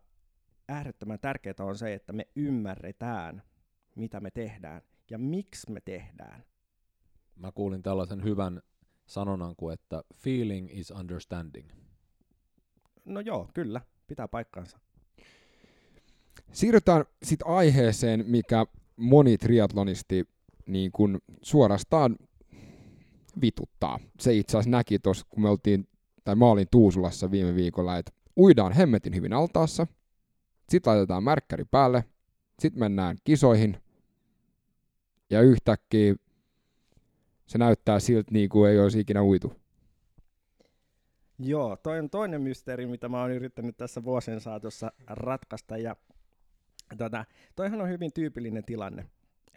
äärettömän 0.68 1.18
tärkeää, 1.20 1.54
on 1.60 1.78
se, 1.78 1.94
että 1.94 2.12
me 2.12 2.28
ymmärretään, 2.36 3.42
mitä 3.94 4.20
me 4.20 4.30
tehdään 4.30 4.82
ja 5.10 5.18
miksi 5.18 5.72
me 5.72 5.80
tehdään. 5.80 6.44
mä 7.36 7.52
kuulin 7.52 7.82
tällaisen 7.82 8.24
hyvän 8.24 8.62
sanonnan 9.06 9.56
kuin, 9.56 9.74
että 9.74 10.02
feeling 10.14 10.68
is 10.70 10.90
understanding. 10.90 11.70
No 13.04 13.20
joo, 13.20 13.50
kyllä, 13.54 13.80
pitää 14.06 14.28
paikkansa. 14.28 14.78
Siirrytään 16.52 17.04
sitten 17.22 17.48
aiheeseen, 17.48 18.24
mikä 18.26 18.66
moni 18.96 19.38
triatlonisti 19.38 20.28
niin 20.70 20.92
kun 20.92 21.18
suorastaan 21.42 22.16
vituttaa. 23.40 23.98
Se 24.20 24.34
itse 24.34 24.58
asiassa 24.58 24.70
näki 24.70 24.98
tuossa, 24.98 25.26
kun 25.28 25.42
me 25.42 25.48
oltiin, 25.48 25.88
tai 26.24 26.36
mä 26.36 26.46
olin 26.46 26.66
Tuusulassa 26.70 27.30
viime 27.30 27.54
viikolla, 27.54 27.98
että 27.98 28.12
uidaan 28.36 28.72
hemmetin 28.72 29.14
hyvin 29.14 29.32
altaassa, 29.32 29.86
sitten 30.68 30.90
laitetaan 30.90 31.24
märkkäri 31.24 31.64
päälle, 31.64 32.04
sitten 32.58 32.80
mennään 32.80 33.16
kisoihin, 33.24 33.76
ja 35.30 35.40
yhtäkkiä 35.40 36.14
se 37.46 37.58
näyttää 37.58 38.00
siltä, 38.00 38.30
niin 38.32 38.48
kuin 38.48 38.70
ei 38.70 38.78
olisi 38.78 39.00
ikinä 39.00 39.22
uitu. 39.22 39.52
Joo, 41.38 41.76
toi 41.76 41.98
on 41.98 42.10
toinen 42.10 42.42
mysteeri, 42.42 42.86
mitä 42.86 43.08
mä 43.08 43.20
oon 43.20 43.30
yrittänyt 43.30 43.76
tässä 43.76 44.04
vuosien 44.04 44.40
saatossa 44.40 44.92
ratkaista. 45.06 45.76
Ja 45.78 45.96
tota, 46.98 47.24
toihan 47.56 47.80
on 47.80 47.88
hyvin 47.88 48.12
tyypillinen 48.14 48.64
tilanne, 48.64 49.06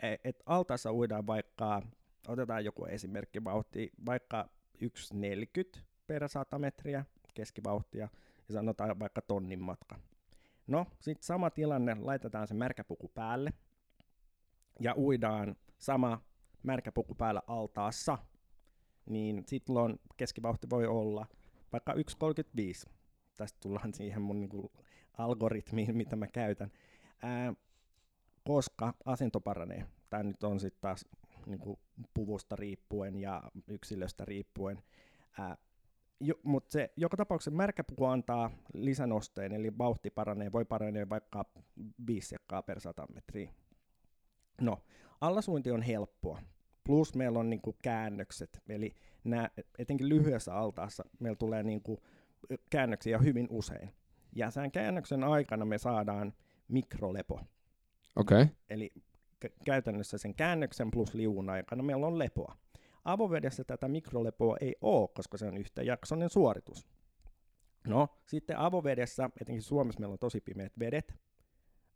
että 0.03 0.43
altaassa 0.45 0.93
uidaan 0.93 1.27
vaikka, 1.27 1.81
otetaan 2.27 2.65
joku 2.65 2.85
esimerkki 2.85 3.43
vauhti, 3.43 3.91
vaikka 4.05 4.49
1,40 4.83 5.79
per 6.07 6.29
100 6.29 6.59
metriä 6.59 7.05
keskivauhtia, 7.33 8.09
ja 8.47 8.53
sanotaan 8.53 8.99
vaikka 8.99 9.21
tonnin 9.21 9.59
matka. 9.59 9.99
No, 10.67 10.85
sitten 10.99 11.25
sama 11.25 11.49
tilanne, 11.49 11.97
laitetaan 11.99 12.47
se 12.47 12.53
märkäpuku 12.53 13.07
päälle, 13.07 13.53
ja 14.79 14.95
uidaan 14.97 15.55
sama 15.79 16.21
märkäpuku 16.63 17.15
päällä 17.15 17.41
altaassa, 17.47 18.17
niin 19.05 19.43
silloin 19.47 19.99
keskivauhti 20.17 20.69
voi 20.69 20.87
olla 20.87 21.25
vaikka 21.73 21.93
1.35. 21.93 22.91
Tästä 23.37 23.59
tullaan 23.61 23.93
siihen 23.93 24.21
mun 24.21 24.39
niinku 24.39 24.71
algoritmiin, 25.17 25.97
mitä 25.97 26.15
mä 26.15 26.27
käytän. 26.27 26.71
Ää, 27.23 27.53
koska 28.43 28.93
asento 29.05 29.39
paranee. 29.39 29.85
Tämä 30.09 30.23
nyt 30.23 30.43
on 30.43 30.59
sitten 30.59 30.81
taas 30.81 31.05
niinku 31.45 31.79
puvusta 32.13 32.55
riippuen 32.55 33.15
ja 33.15 33.43
yksilöstä 33.67 34.25
riippuen. 34.25 34.83
Ää, 35.39 35.57
jo, 36.19 36.35
mutta 36.43 36.71
se 36.71 36.93
joka 36.97 37.17
tapauksessa 37.17 37.51
märkäpuku 37.51 38.05
antaa 38.05 38.51
lisänosteen, 38.73 39.51
eli 39.51 39.77
vauhti 39.77 40.09
paranee, 40.09 40.51
voi 40.51 40.65
paranee 40.65 41.09
vaikka 41.09 41.45
5 42.07 42.27
sekkaa 42.27 42.61
per 42.61 42.79
100 42.79 43.05
metriä. 43.13 43.53
No, 44.61 44.81
allasuinti 45.21 45.71
on 45.71 45.81
helppoa. 45.81 46.41
Plus 46.83 47.15
meillä 47.15 47.39
on 47.39 47.49
niinku 47.49 47.75
käännökset, 47.81 48.61
eli 48.69 48.95
nää, 49.23 49.49
etenkin 49.79 50.09
lyhyessä 50.09 50.55
altaassa 50.55 51.03
meillä 51.19 51.35
tulee 51.35 51.63
niinku 51.63 51.99
käännöksiä 52.69 53.17
hyvin 53.17 53.47
usein. 53.49 53.93
Ja 54.35 54.51
sen 54.51 54.71
käännöksen 54.71 55.23
aikana 55.23 55.65
me 55.65 55.77
saadaan 55.77 56.33
mikrolepo. 56.67 57.39
Okay. 58.15 58.47
Eli 58.69 58.91
k- 59.39 59.53
käytännössä 59.65 60.17
sen 60.17 60.35
käännöksen 60.35 60.91
plus 60.91 61.13
liuun 61.13 61.49
aikana 61.49 61.83
meillä 61.83 62.07
on 62.07 62.19
lepoa. 62.19 62.57
Avovedessä 63.05 63.63
tätä 63.63 63.87
mikrolepoa 63.87 64.57
ei 64.61 64.75
ole, 64.81 65.09
koska 65.15 65.37
se 65.37 65.45
on 65.45 65.57
yhtäjaksoinen 65.57 66.29
suoritus. 66.29 66.87
No, 67.87 68.07
sitten 68.25 68.57
avovedessä, 68.57 69.29
etenkin 69.41 69.61
Suomessa 69.61 69.99
meillä 69.99 70.13
on 70.13 70.19
tosi 70.19 70.41
pimeät 70.41 70.79
vedet, 70.79 71.13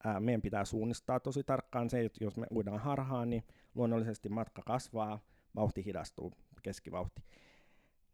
ää, 0.03 0.19
meidän 0.19 0.41
pitää 0.41 0.65
suunnistaa 0.65 1.19
tosi 1.19 1.43
tarkkaan 1.43 1.89
se, 1.89 2.05
että 2.05 2.23
jos 2.23 2.37
me 2.37 2.47
uidaan 2.51 2.79
harhaan, 2.79 3.29
niin 3.29 3.43
luonnollisesti 3.75 4.29
matka 4.29 4.61
kasvaa, 4.61 5.19
vauhti 5.55 5.85
hidastuu, 5.85 6.33
keskivauhti. 6.63 7.21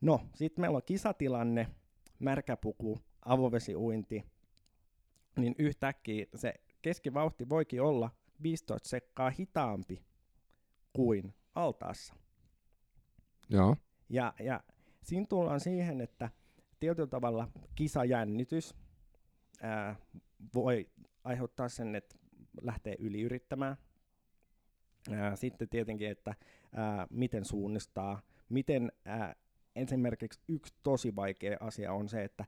No, 0.01 0.21
sitten 0.35 0.61
meillä 0.61 0.75
on 0.75 0.83
kisatilanne, 0.85 1.67
märkäpuku, 2.19 2.99
avovesiuinti, 3.25 4.23
niin 5.37 5.55
yhtäkkiä 5.57 6.25
se 6.35 6.53
keskivauhti 6.83 7.49
voikin 7.49 7.81
olla 7.81 8.09
15 8.43 8.89
sekkaa 8.89 9.29
hitaampi 9.29 10.03
kuin 10.93 11.33
altaassa. 11.55 12.15
Joo. 13.49 13.77
Ja, 14.09 14.33
ja 14.39 14.63
siinä 15.03 15.25
tullaan 15.29 15.59
siihen, 15.59 16.01
että 16.01 16.29
tietyllä 16.79 17.07
tavalla 17.07 17.47
kisajännitys 17.75 18.75
ää, 19.61 19.95
voi 20.53 20.89
aiheuttaa 21.23 21.69
sen, 21.69 21.95
että 21.95 22.15
lähtee 22.61 22.95
yliyrittämään. 22.99 23.77
Ää, 25.11 25.35
sitten 25.35 25.69
tietenkin, 25.69 26.09
että 26.09 26.35
ää, 26.73 27.07
miten 27.09 27.45
suunnistaa, 27.45 28.21
miten 28.49 28.91
ää, 29.05 29.35
esimerkiksi 29.75 30.41
yksi 30.47 30.73
tosi 30.83 31.15
vaikea 31.15 31.57
asia 31.59 31.93
on 31.93 32.09
se, 32.09 32.23
että 32.23 32.45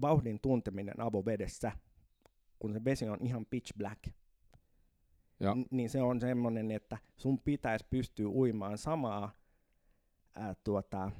vauhdin 0.00 0.40
tunteminen 0.40 1.00
avovedessä, 1.00 1.72
kun 2.62 2.72
se 2.72 2.84
vesi 2.84 3.08
on 3.08 3.18
ihan 3.20 3.46
pitch 3.46 3.76
black, 3.78 4.04
Ja. 5.40 5.54
n- 5.54 5.64
niin 5.70 5.90
se 5.90 6.02
on 6.02 6.20
semmoinen, 6.20 6.70
että 6.70 6.98
sun 7.16 7.38
pitäisi 7.38 7.86
pystyä 7.90 8.28
uimaan 8.28 8.78
samaa 8.78 9.32
ää, 10.34 10.54
tuota, 10.64 11.10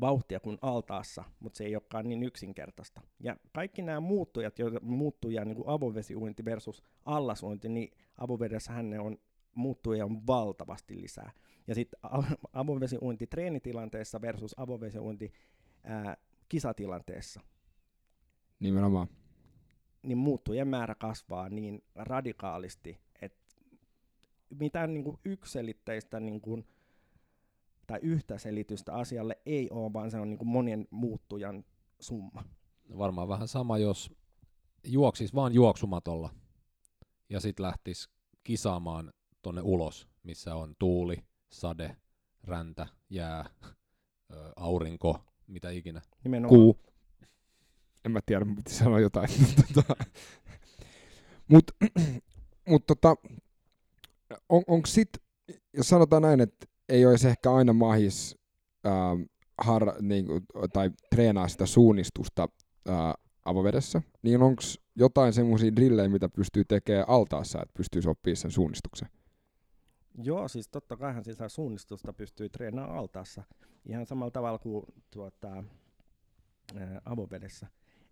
vauhtia 0.00 0.40
kuin 0.40 0.58
altaassa, 0.62 1.24
mutta 1.40 1.56
se 1.56 1.64
ei 1.64 1.76
olekaan 1.76 2.08
niin 2.08 2.22
yksinkertaista. 2.22 3.00
Ja 3.20 3.36
kaikki 3.52 3.82
nämä 3.82 4.00
muuttujat, 4.00 4.58
joita 4.58 4.80
muuttuja 4.82 5.44
niin 5.44 5.56
kuin 5.56 5.68
avovesiuinti 5.68 6.44
versus 6.44 6.82
allasuinti, 7.04 7.68
niin 7.68 7.90
avovedessähän 8.18 8.90
ne 8.90 9.00
on 9.00 9.18
muuttuja 9.54 10.04
on 10.04 10.26
valtavasti 10.26 11.00
lisää. 11.02 11.32
Ja 11.66 11.74
sitten 11.74 12.00
avovesiuinti 12.52 13.26
treenitilanteessa 13.26 14.20
versus 14.20 14.54
avovesiuinti 14.58 15.32
ää, 15.84 16.16
kisatilanteessa, 16.48 17.40
Nimenomaan. 18.60 19.08
Niin 20.04 20.18
muuttujen 20.18 20.68
määrä 20.68 20.94
kasvaa 20.94 21.48
niin 21.48 21.82
radikaalisti, 21.94 22.98
että 23.22 23.56
mitään 24.50 24.94
niin 24.94 25.04
kuin 25.04 25.18
ykselitteistä 25.24 26.20
niin 26.20 26.40
kuin, 26.40 26.66
tai 27.86 27.98
yhtä 28.02 28.38
selitystä 28.38 28.94
asialle 28.94 29.38
ei 29.46 29.70
ole, 29.70 29.92
vaan 29.92 30.10
se 30.10 30.18
on 30.18 30.30
niin 30.30 30.38
kuin 30.38 30.48
monien 30.48 30.88
muuttujan 30.90 31.64
summa. 32.00 32.44
Varmaan 32.98 33.28
vähän 33.28 33.48
sama, 33.48 33.78
jos 33.78 34.12
juoksis 34.84 35.34
vaan 35.34 35.54
juoksumatolla 35.54 36.30
ja 37.30 37.40
sitten 37.40 37.66
lähtis 37.66 38.10
kisaamaan 38.44 39.12
tonne 39.42 39.60
ulos, 39.64 40.08
missä 40.22 40.54
on 40.54 40.74
tuuli, 40.78 41.16
sade, 41.50 41.96
räntä, 42.44 42.86
jää, 43.10 43.44
aurinko, 44.56 45.24
mitä 45.46 45.70
ikinä. 45.70 46.02
Nimenomaan. 46.24 46.60
Kuu. 46.60 46.78
En 48.04 48.12
mä 48.12 48.20
tiedä, 48.26 48.44
mutta 48.44 48.62
piti 48.64 48.74
sanoa 48.76 49.00
jotain. 49.00 49.28
Mutta 51.48 51.72
mut 52.68 52.86
tota, 52.86 53.16
on, 54.48 54.62
onko 54.66 54.86
sit, 54.86 55.08
jos 55.72 55.88
sanotaan 55.88 56.22
näin, 56.22 56.40
että 56.40 56.66
ei 56.88 57.06
olisi 57.06 57.28
ehkä 57.28 57.52
aina 57.52 57.72
mahis 57.72 58.36
ähm, 58.86 59.22
har, 59.58 60.02
niinku, 60.02 60.40
tai 60.72 60.90
treenaa 61.10 61.48
sitä 61.48 61.66
suunnistusta 61.66 62.48
äh, 62.88 62.96
avovedessä, 63.44 64.02
niin 64.22 64.42
onko 64.42 64.62
jotain 64.96 65.32
semmoisia 65.32 65.76
drillejä, 65.76 66.08
mitä 66.08 66.28
pystyy 66.28 66.64
tekemään 66.64 67.08
altaassa, 67.08 67.62
että 67.62 67.74
pystyy 67.76 68.02
oppimaan 68.10 68.36
sen 68.36 68.50
suunnistuksen? 68.50 69.08
Joo, 70.22 70.48
siis 70.48 70.68
totta 70.68 70.96
kaihan 70.96 71.24
sitä 71.24 71.48
suunnistusta 71.48 72.12
pystyy 72.12 72.48
treenaamaan 72.48 72.98
altaassa 72.98 73.42
ihan 73.86 74.06
samalla 74.06 74.30
tavalla 74.30 74.58
kuin 74.58 74.84
tuota, 75.10 75.64
ää, 76.76 77.00
avovedessä. 77.04 77.66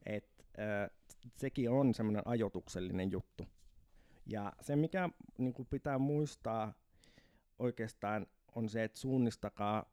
Et, 0.06 0.46
ää, 0.58 0.88
sekin 1.36 1.70
on 1.70 1.94
semmoinen 1.94 2.22
ajotuksellinen 2.24 3.10
juttu. 3.10 3.46
Ja 4.26 4.52
se, 4.60 4.76
mikä 4.76 5.08
niin 5.38 5.54
pitää 5.70 5.98
muistaa 5.98 6.74
oikeastaan, 7.58 8.26
on 8.54 8.68
se, 8.68 8.84
että 8.84 9.00
suunnistakaa 9.00 9.84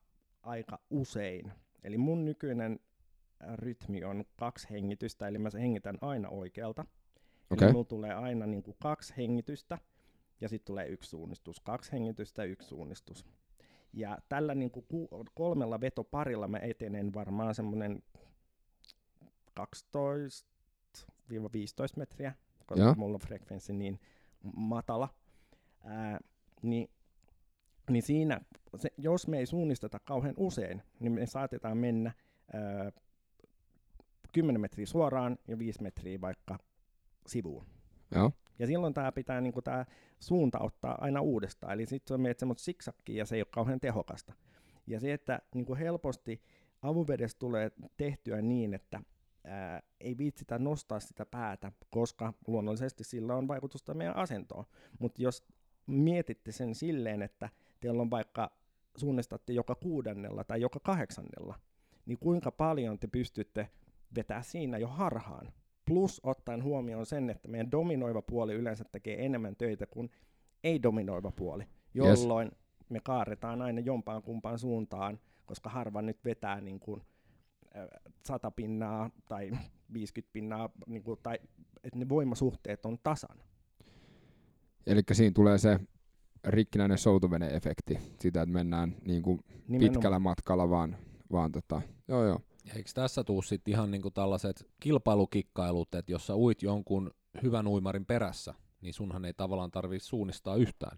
aika 0.41 0.79
usein. 0.89 1.51
Eli 1.83 1.97
mun 1.97 2.25
nykyinen 2.25 2.79
rytmi 3.55 4.03
on 4.03 4.25
kaksi 4.35 4.69
hengitystä, 4.69 5.27
eli 5.27 5.37
mä 5.37 5.49
hengitän 5.53 5.97
aina 6.01 6.29
oikealta. 6.29 6.85
Okei. 7.51 7.65
Eli 7.65 7.73
mulla 7.73 7.85
tulee 7.85 8.13
aina 8.13 8.45
niin 8.45 8.63
kuin 8.63 8.77
kaksi 8.79 9.13
hengitystä, 9.17 9.77
ja 10.41 10.49
sitten 10.49 10.65
tulee 10.65 10.87
yksi 10.87 11.09
suunnistus. 11.09 11.59
Kaksi 11.59 11.91
hengitystä, 11.91 12.43
yksi 12.43 12.67
suunnistus. 12.67 13.25
Ja 13.93 14.17
tällä 14.29 14.55
niin 14.55 14.71
kuin 14.71 14.85
ku- 14.89 15.25
kolmella 15.33 15.81
vetoparilla 15.81 16.47
mä 16.47 16.57
etenen 16.57 17.13
varmaan 17.13 17.55
semmoinen 17.55 18.03
12-15 19.59 19.63
metriä, 21.95 22.33
koska 22.65 22.83
Joo. 22.83 22.95
mulla 22.95 23.15
on 23.15 23.19
frekvenssi 23.19 23.73
niin 23.73 23.99
matala. 24.55 25.09
Ää, 25.83 26.19
niin, 26.61 26.89
niin 27.89 28.03
siinä, 28.03 28.41
se, 28.75 28.89
jos 28.97 29.27
me 29.27 29.39
ei 29.39 29.45
suunnisteta 29.45 29.99
kauhean 29.99 30.35
usein, 30.37 30.81
niin 30.99 31.11
me 31.11 31.25
saatetaan 31.25 31.77
mennä 31.77 32.11
ää, 32.53 32.91
10 34.33 34.61
metriä 34.61 34.85
suoraan 34.85 35.37
ja 35.47 35.59
5 35.59 35.83
metriä 35.83 36.21
vaikka 36.21 36.57
sivuun. 37.27 37.65
Joo. 38.15 38.31
Ja 38.59 38.67
silloin 38.67 38.93
tämä 38.93 39.11
pitää 39.11 39.41
niinku 39.41 39.61
tää 39.61 39.85
suunta 40.19 40.59
ottaa 40.59 40.97
aina 41.01 41.21
uudestaan. 41.21 41.73
Eli 41.73 41.85
sitten 41.85 42.13
on 42.13 42.21
meidät 42.21 42.39
semmoista 42.39 42.63
siksakkiä 42.63 43.15
ja 43.15 43.25
se 43.25 43.35
ei 43.35 43.41
ole 43.41 43.47
kauhean 43.51 43.79
tehokasta. 43.79 44.33
Ja 44.87 44.99
se, 44.99 45.13
että 45.13 45.39
niinku 45.55 45.75
helposti 45.75 46.41
avuvedessä 46.81 47.39
tulee 47.39 47.71
tehtyä 47.97 48.41
niin, 48.41 48.73
että 48.73 49.01
ää, 49.43 49.81
ei 49.99 50.17
viitsitä 50.17 50.59
nostaa 50.59 50.99
sitä 50.99 51.25
päätä, 51.25 51.71
koska 51.89 52.33
luonnollisesti 52.47 53.03
sillä 53.03 53.35
on 53.35 53.47
vaikutusta 53.47 53.93
meidän 53.93 54.15
asentoon. 54.15 54.65
Mutta 54.99 55.21
jos 55.21 55.43
mietitte 55.87 56.51
sen 56.51 56.75
silleen, 56.75 57.21
että 57.21 57.49
teillä 57.79 58.01
on 58.01 58.11
vaikka 58.11 58.51
suunnistatte 58.95 59.53
joka 59.53 59.75
kuudennella 59.75 60.43
tai 60.43 60.61
joka 60.61 60.79
kahdeksannella, 60.79 61.55
niin 62.05 62.19
kuinka 62.19 62.51
paljon 62.51 62.99
te 62.99 63.07
pystytte 63.07 63.69
vetää 64.15 64.41
siinä 64.41 64.77
jo 64.77 64.87
harhaan. 64.87 65.53
Plus 65.85 66.21
ottaen 66.23 66.63
huomioon 66.63 67.05
sen, 67.05 67.29
että 67.29 67.47
meidän 67.47 67.71
dominoiva 67.71 68.21
puoli 68.21 68.53
yleensä 68.53 68.83
tekee 68.91 69.25
enemmän 69.25 69.55
töitä 69.55 69.85
kuin 69.85 70.11
ei-dominoiva 70.63 71.31
puoli, 71.31 71.63
jolloin 71.93 72.47
yes. 72.47 72.89
me 72.89 72.99
kaaretaan 73.03 73.61
aina 73.61 73.79
jompaan 73.79 74.21
kumpaan 74.21 74.59
suuntaan, 74.59 75.19
koska 75.45 75.69
harva 75.69 76.01
nyt 76.01 76.25
vetää 76.25 76.61
niin 76.61 76.79
kuin, 76.79 77.01
100 78.27 78.51
pinnaa 78.51 79.09
tai 79.29 79.51
50 79.93 80.33
pinnaa, 80.33 80.69
niin 80.87 81.03
kuin, 81.03 81.19
tai 81.23 81.39
että 81.83 81.99
ne 81.99 82.09
voimasuhteet 82.09 82.85
on 82.85 82.97
tasan. 83.03 83.37
Eli 84.87 85.01
siinä 85.11 85.33
tulee 85.33 85.57
se 85.57 85.79
rikkinäinen 86.47 86.97
soutuvene-efekti, 86.97 87.99
sitä, 88.19 88.41
että 88.41 88.53
mennään 88.53 88.95
niin 89.05 89.21
kuin 89.21 89.39
pitkällä 89.79 90.19
matkalla 90.19 90.69
vaan, 90.69 90.97
vaan 91.31 91.51
tota, 91.51 91.81
joo 92.07 92.25
joo. 92.25 92.39
Eikö 92.75 92.89
tässä 92.93 93.23
tuu 93.23 93.41
sitten 93.41 93.71
ihan 93.71 93.91
niinku 93.91 94.11
tällaiset 94.11 94.67
kilpailukikkailut, 94.79 95.95
että 95.95 96.11
jos 96.11 96.27
sä 96.27 96.35
uit 96.35 96.63
jonkun 96.63 97.11
hyvän 97.43 97.67
uimarin 97.67 98.05
perässä, 98.05 98.53
niin 98.81 98.93
sunhan 98.93 99.25
ei 99.25 99.33
tavallaan 99.33 99.71
tarvitse 99.71 100.07
suunnistaa 100.07 100.55
yhtään. 100.55 100.97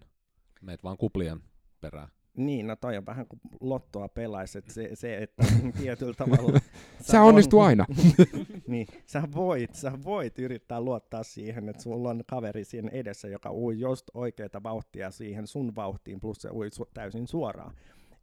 Meet 0.62 0.84
vaan 0.84 0.96
kuplien 0.96 1.40
perään. 1.80 2.08
Niin, 2.36 2.66
no 2.66 2.76
toi 2.76 2.96
on 2.96 3.06
vähän 3.06 3.26
kuin 3.26 3.40
lottoa 3.60 4.08
pelaisi, 4.08 4.58
että 4.58 4.72
se, 4.72 4.90
se 4.94 5.18
että 5.18 5.44
tietyllä 5.80 6.14
tavalla... 6.14 6.60
se 7.00 7.18
onnistuu 7.18 7.60
on, 7.60 7.66
aina. 7.66 7.86
niin, 8.66 8.86
sä 9.06 9.22
voit, 9.34 9.74
sä 9.74 9.92
voit 10.04 10.38
yrittää 10.38 10.80
luottaa 10.80 11.22
siihen, 11.22 11.68
että 11.68 11.82
sulla 11.82 12.10
on 12.10 12.24
kaveri 12.26 12.64
siinä 12.64 12.90
edessä, 12.92 13.28
joka 13.28 13.52
ui 13.52 13.80
just 13.80 14.06
oikeita 14.14 14.62
vauhtia 14.62 15.10
siihen 15.10 15.46
sun 15.46 15.74
vauhtiin, 15.76 16.20
plus 16.20 16.42
se 16.42 16.50
ui 16.50 16.68
su- 16.68 16.90
täysin 16.94 17.26
suoraan. 17.26 17.74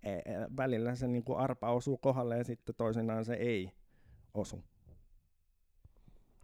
E, 0.04 0.14
e, 0.14 0.22
välillä 0.58 0.96
se 0.96 1.08
niin 1.08 1.24
kuin 1.24 1.38
arpa 1.38 1.72
osuu 1.72 1.98
kohdalle 1.98 2.38
ja 2.38 2.44
sitten 2.44 2.76
toisinaan 2.76 3.26
se 3.26 3.34
ei 3.34 3.72
osu. 4.34 4.64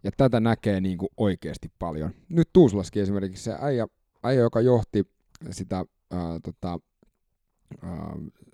Ja 0.04 0.10
tätä 0.16 0.40
näkee 0.40 0.80
niin 0.80 0.98
kuin 0.98 1.08
oikeasti 1.16 1.72
paljon. 1.78 2.10
Nyt 2.28 2.48
Tuusulaskin 2.52 3.02
esimerkiksi 3.02 3.44
se 3.44 3.56
äijä, 3.60 3.86
äijä 4.22 4.40
joka 4.40 4.60
johti 4.60 5.04
sitä 5.50 5.76
ää, 5.76 6.40
tota, 6.44 6.80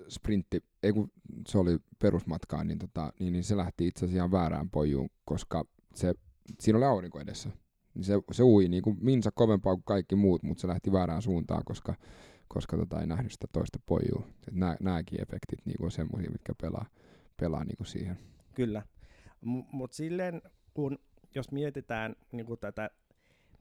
sprintti, 0.08 0.64
ei 0.82 0.92
kun 0.92 1.12
se 1.48 1.58
oli 1.58 1.78
perusmatkaan, 1.98 2.66
niin, 2.66 2.78
tota, 2.78 3.12
niin, 3.18 3.32
niin 3.32 3.44
se 3.44 3.56
lähti 3.56 3.86
itse 3.86 4.06
asiassa 4.06 4.30
väärään 4.30 4.70
pojuun, 4.70 5.10
koska 5.24 5.64
se, 5.94 6.14
siinä 6.60 6.76
oli 6.76 6.84
aurinko 6.86 7.20
edessä. 7.20 7.50
Niin 7.94 8.04
se, 8.04 8.14
se 8.32 8.42
ui 8.42 8.68
niin 8.68 8.82
kuin 8.82 8.96
minsa 9.00 9.30
kovempaa 9.34 9.74
kuin 9.74 9.84
kaikki 9.84 10.16
muut, 10.16 10.42
mutta 10.42 10.60
se 10.60 10.68
lähti 10.68 10.92
väärään 10.92 11.22
suuntaan, 11.22 11.62
koska, 11.64 11.94
koska 12.48 12.76
tota, 12.76 13.00
ei 13.00 13.06
nähnyt 13.06 13.32
sitä 13.32 13.46
toista 13.52 13.78
pojua. 13.86 14.26
Nämäkin 14.80 15.22
efektit 15.22 15.66
niin 15.66 15.84
on 15.84 15.90
semmoisia, 15.90 16.30
mitkä 16.30 16.54
pelaa, 16.62 16.86
pelaa 17.40 17.64
niin 17.64 17.76
kuin 17.76 17.86
siihen. 17.86 18.18
Kyllä, 18.54 18.82
M- 19.40 19.68
mutta 19.72 19.96
silleen 19.96 20.42
kun 20.74 20.98
jos 21.34 21.52
mietitään 21.52 22.16
niin 22.32 22.46
kuin 22.46 22.60
tätä, 22.60 22.90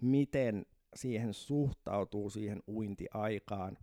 miten 0.01 0.65
siihen 0.95 1.33
suhtautuu 1.33 2.29
siihen 2.29 2.63
uintiaikaan 2.67 3.77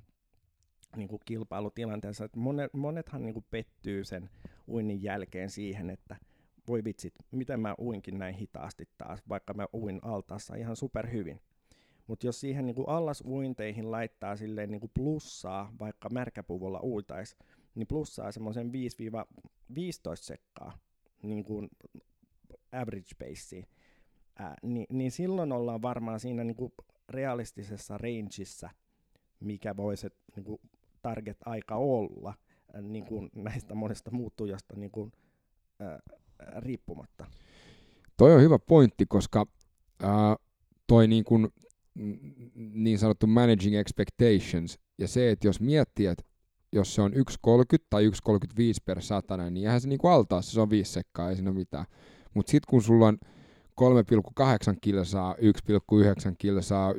niin 0.97 1.09
kuin 1.09 1.21
kilpailutilanteessa, 1.25 2.25
että 2.25 2.39
monet, 2.39 2.75
monethan 2.75 3.23
niin 3.23 3.35
kuin 3.35 3.47
pettyy 3.51 4.05
sen 4.05 4.31
uinnin 4.69 5.03
jälkeen 5.03 5.51
siihen, 5.51 5.91
että 5.91 6.17
voi 6.69 6.85
vitsit, 6.85 7.15
miten 7.31 7.61
mä 7.61 7.75
uinkin 7.79 8.19
näin 8.19 8.35
hitaasti 8.35 8.89
taas, 8.99 9.23
vaikka 9.29 9.55
mä 9.55 9.67
uin 9.75 10.01
altaassa 10.03 10.55
ihan 10.55 10.77
superhyvin. 10.77 11.41
Mutta 12.07 12.27
jos 12.27 12.41
siihen 12.41 12.67
niin 12.67 12.75
kuin 12.75 12.89
allasuinteihin 12.89 13.91
laittaa 13.91 14.37
silleen 14.37 14.71
niin 14.71 14.81
kuin 14.81 14.91
plussaa, 14.95 15.73
vaikka 15.79 16.09
märkäpuvulla 16.09 16.81
uitaisi, 16.83 17.37
niin 17.75 17.87
plussaa 17.87 18.33
semmoisen 18.33 18.71
5-15 18.71 18.71
sekkaa 20.15 20.79
niin 21.23 21.45
kuin 21.45 21.69
average 22.73 23.15
paceen, 23.19 23.67
ää, 24.39 24.57
niin, 24.63 24.87
niin 24.91 25.11
silloin 25.11 25.53
ollaan 25.53 25.83
varmaan 25.83 26.21
siinä 26.21 26.45
niin 26.45 26.57
kuin 26.57 26.73
realistisessa 27.09 27.99
rangeissa, 27.99 28.71
mikä 29.41 29.77
voi 29.77 29.97
se 29.97 30.11
niin 30.37 30.61
target-aika 31.03 31.77
olla 31.77 32.35
ää, 32.75 32.83
niin 32.83 33.05
kuin 33.05 33.31
näistä 33.35 33.75
monesta 33.75 34.11
muuttujasta 34.11 34.77
niin 34.77 34.91
kuin, 34.91 35.13
ää, 35.81 35.99
riippumatta. 36.59 37.27
Toi 38.17 38.35
on 38.35 38.43
hyvä 38.43 38.59
pointti, 38.59 39.07
koska 39.07 39.47
ää, 40.03 40.37
toi 40.87 41.09
niin, 41.09 41.25
kuin, 41.25 41.49
niin 42.55 42.99
sanottu 42.99 43.27
managing 43.27 43.77
expectations 43.77 44.79
ja 44.99 45.09
se, 45.09 45.31
että 45.31 45.47
jos 45.47 45.61
miettii, 45.61 46.07
että 46.07 46.25
jos 46.73 46.95
se 46.95 47.03
on 47.03 47.13
1.30 47.13 47.19
tai 47.91 48.09
1.35 48.09 48.13
per 48.85 49.03
satana, 49.03 49.51
niin 49.51 49.67
eihän 49.67 49.81
se 49.81 49.89
niin 49.89 49.99
kuin 49.99 50.13
altaassa, 50.13 50.53
se 50.53 50.61
on 50.61 50.71
5 50.71 50.93
sekkaa, 50.93 51.31
ei 51.31 51.37
siinä 51.37 51.51
ole 51.51 51.59
mitään. 51.59 51.87
Mutta 52.35 52.51
sitten 52.51 52.71
kun 52.71 52.83
sulla 52.83 53.07
on 53.07 53.19
3,8 53.79 54.79
kilsaa, 54.81 55.35
1,9 55.35 56.35
kilsaa, 56.39 56.93
1,5 56.93 56.99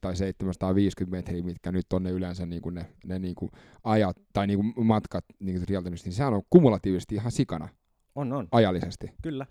tai 0.00 0.16
750 0.16 1.16
metriä, 1.16 1.42
mitkä 1.42 1.72
nyt 1.72 1.92
on 1.92 2.02
ne 2.02 2.10
yleensä 2.10 2.46
niin 2.46 2.62
kuin 2.62 2.74
ne, 2.74 2.86
ne 3.06 3.18
niin 3.18 3.34
kuin 3.34 3.50
ajat 3.84 4.16
tai 4.32 4.46
niin 4.46 4.58
kuin 4.58 4.86
matkat 4.86 5.24
niin 5.38 5.66
kuin 5.66 5.84
niin 6.04 6.12
sehän 6.12 6.34
on 6.34 6.42
kumulatiivisesti 6.50 7.14
ihan 7.14 7.32
sikana. 7.32 7.68
On, 8.14 8.32
on. 8.32 8.48
Ajallisesti. 8.52 9.10
Kyllä. 9.22 9.46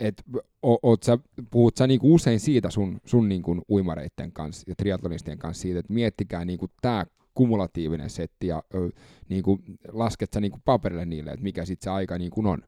Et, 0.00 0.22
o, 0.62 0.78
oot 0.82 1.02
sä, 1.02 1.18
puhut 1.50 1.76
sä 1.76 1.86
niinku 1.86 2.14
usein 2.14 2.40
siitä 2.40 2.70
sun, 2.70 3.00
sun 3.04 3.28
niinku 3.28 3.62
uimareitten 3.70 4.32
kanssa 4.32 4.64
ja 4.66 4.74
triatlonistien 4.76 5.38
kanssa 5.38 5.62
siitä, 5.62 5.78
että 5.78 5.92
miettikää 5.92 6.44
niinku 6.44 6.66
tämä 6.82 7.06
kumulatiivinen 7.34 8.10
setti 8.10 8.46
ja 8.46 8.62
ö, 8.74 8.90
niinku, 9.28 9.58
lasket 9.92 10.32
sä 10.32 10.40
niinku 10.40 10.58
paperille 10.64 11.04
niille, 11.04 11.30
että 11.30 11.42
mikä 11.42 11.64
sitten 11.64 11.84
se 11.84 11.90
aika 11.90 12.18
niinku 12.18 12.48
on. 12.48 12.62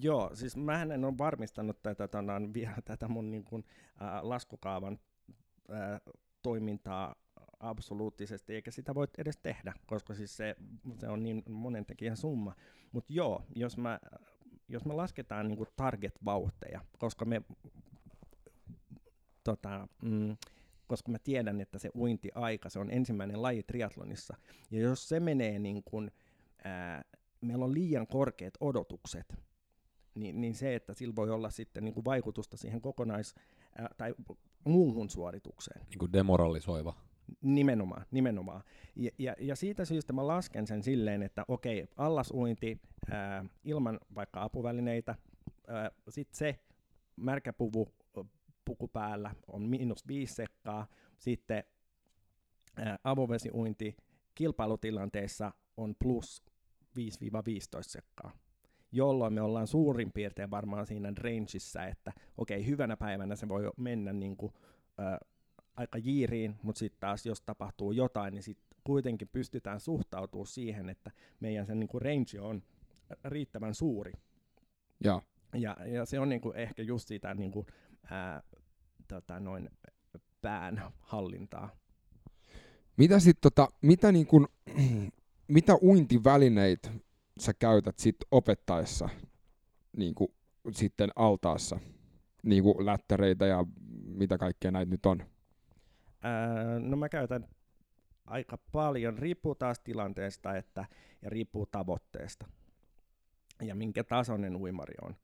Joo, 0.00 0.30
siis 0.34 0.56
mä 0.56 0.82
en 0.82 1.04
ole 1.04 1.18
varmistanut 1.18 1.82
tätä, 1.82 2.08
tänään, 2.08 2.54
vielä 2.54 2.76
tätä 2.84 3.08
mun 3.08 3.30
niin 3.30 3.44
kuin, 3.44 3.64
ää, 4.00 4.28
laskukaavan 4.28 4.98
ää, 5.68 6.00
toimintaa 6.42 7.14
absoluuttisesti, 7.60 8.54
eikä 8.54 8.70
sitä 8.70 8.94
voi 8.94 9.06
edes 9.18 9.36
tehdä, 9.36 9.72
koska 9.86 10.14
siis 10.14 10.36
se, 10.36 10.56
se 10.98 11.08
on 11.08 11.22
niin 11.22 11.42
monen 11.48 11.86
tekijän 11.86 12.16
summa. 12.16 12.54
Mutta 12.92 13.12
joo, 13.12 13.42
jos, 13.54 13.76
mä, 13.76 14.00
jos 14.68 14.84
me 14.84 14.94
lasketaan 14.94 15.48
niin 15.48 15.66
target-vauhteja, 15.76 16.80
koska 16.98 17.24
me 17.24 17.42
tota, 19.44 19.88
mm, 20.02 20.36
koska 20.86 21.10
mä 21.10 21.18
tiedän, 21.18 21.60
että 21.60 21.78
se 21.78 21.90
uintiaika, 21.94 22.70
se 22.70 22.78
on 22.78 22.90
ensimmäinen 22.90 23.42
laji 23.42 23.62
triatlonissa, 23.62 24.36
ja 24.70 24.80
jos 24.80 25.08
se 25.08 25.20
menee 25.20 25.58
niin 25.58 25.82
kuin, 25.84 26.10
ää, 26.64 27.04
meillä 27.40 27.64
on 27.64 27.74
liian 27.74 28.06
korkeat 28.06 28.54
odotukset, 28.60 29.34
niin, 30.14 30.40
niin 30.40 30.54
se, 30.54 30.74
että 30.74 30.94
sillä 30.94 31.16
voi 31.16 31.30
olla 31.30 31.50
sitten 31.50 31.84
niin 31.84 31.94
kuin 31.94 32.04
vaikutusta 32.04 32.56
siihen 32.56 32.80
kokonais- 32.80 33.34
ää, 33.78 33.88
tai 33.96 34.14
muuhun 34.64 35.10
suoritukseen. 35.10 35.86
Niin 35.88 35.98
kuin 35.98 36.12
demoralisoiva. 36.12 36.94
Nimenomaan, 37.42 38.06
nimenomaan. 38.10 38.62
Ja, 38.96 39.10
ja, 39.18 39.34
ja 39.38 39.56
siitä 39.56 39.84
syystä 39.84 40.12
mä 40.12 40.26
lasken 40.26 40.66
sen 40.66 40.82
silleen, 40.82 41.22
että 41.22 41.44
okei, 41.48 41.88
allasuinti 41.96 42.80
ää, 43.10 43.44
ilman 43.64 44.00
vaikka 44.14 44.42
apuvälineitä, 44.42 45.14
sitten 46.08 46.38
se 46.38 46.58
märkäpuvu 47.16 47.88
puku 48.64 48.88
päällä 48.88 49.34
on 49.46 49.62
miinus 49.62 50.08
viisi 50.08 50.34
sekkaa, 50.34 50.86
sitten 51.18 51.64
ää, 52.76 52.98
avovesiuinti 53.04 53.96
kilpailutilanteessa 54.34 55.52
on 55.76 55.94
plus 55.98 56.44
5-15 56.98 57.02
sekkaa 57.80 58.32
jolloin 58.92 59.32
me 59.32 59.40
ollaan 59.42 59.66
suurin 59.66 60.12
piirtein 60.12 60.50
varmaan 60.50 60.86
siinä 60.86 61.12
rangeissa, 61.18 61.84
että 61.84 62.12
okei, 62.38 62.60
okay, 62.60 62.70
hyvänä 62.70 62.96
päivänä 62.96 63.36
se 63.36 63.48
voi 63.48 63.70
mennä 63.76 64.12
niin 64.12 64.36
kuin, 64.36 64.52
ä, 65.00 65.18
aika 65.76 65.98
jiiriin, 65.98 66.56
mutta 66.62 66.78
sitten 66.78 67.00
taas 67.00 67.26
jos 67.26 67.40
tapahtuu 67.40 67.92
jotain, 67.92 68.34
niin 68.34 68.42
sitten 68.42 68.78
kuitenkin 68.84 69.28
pystytään 69.28 69.80
suhtautumaan 69.80 70.46
siihen, 70.46 70.90
että 70.90 71.10
meidän 71.40 71.66
se 71.66 71.74
niin 71.74 71.88
kuin 71.88 72.02
range 72.02 72.40
on 72.40 72.62
riittävän 73.24 73.74
suuri. 73.74 74.12
Ja, 75.04 75.22
ja, 75.54 75.76
ja 75.86 76.04
se 76.04 76.20
on 76.20 76.28
niin 76.28 76.40
kuin 76.40 76.56
ehkä 76.56 76.82
just 76.82 77.08
sitä 77.08 77.34
niin 77.34 77.52
kuin, 77.52 77.66
ää, 78.10 78.42
tota, 79.08 79.40
noin 79.40 79.70
pään 80.42 80.82
hallintaa. 81.00 81.70
Mitä 82.96 83.18
sitten 83.18 83.42
tota, 83.42 83.68
mitä, 83.82 84.12
niin 84.12 84.26
kuin, 84.26 84.46
mitä 85.48 85.76
uintivälineitä 85.82 86.90
sä 87.38 87.52
käytät 87.54 87.98
sit 87.98 88.16
opettaessa 88.30 89.08
niin 89.96 90.14
kuin, 90.14 90.34
sitten 90.72 91.10
altaassa 91.16 91.78
niin 92.42 92.62
kuin 92.62 92.86
lättäreitä 92.86 93.46
ja 93.46 93.64
mitä 94.04 94.38
kaikkea 94.38 94.70
näitä 94.70 94.90
nyt 94.90 95.06
on? 95.06 95.22
Ää, 96.22 96.78
no 96.78 96.96
mä 96.96 97.08
käytän 97.08 97.48
aika 98.24 98.58
paljon, 98.72 99.18
riippuu 99.18 99.54
taas 99.54 99.80
tilanteesta 99.80 100.56
että, 100.56 100.84
ja 101.22 101.30
riippuu 101.30 101.66
tavoitteesta 101.66 102.46
ja 103.62 103.74
minkä 103.74 104.04
tasoinen 104.04 104.56
uimari 104.56 104.94
on. 105.02 105.16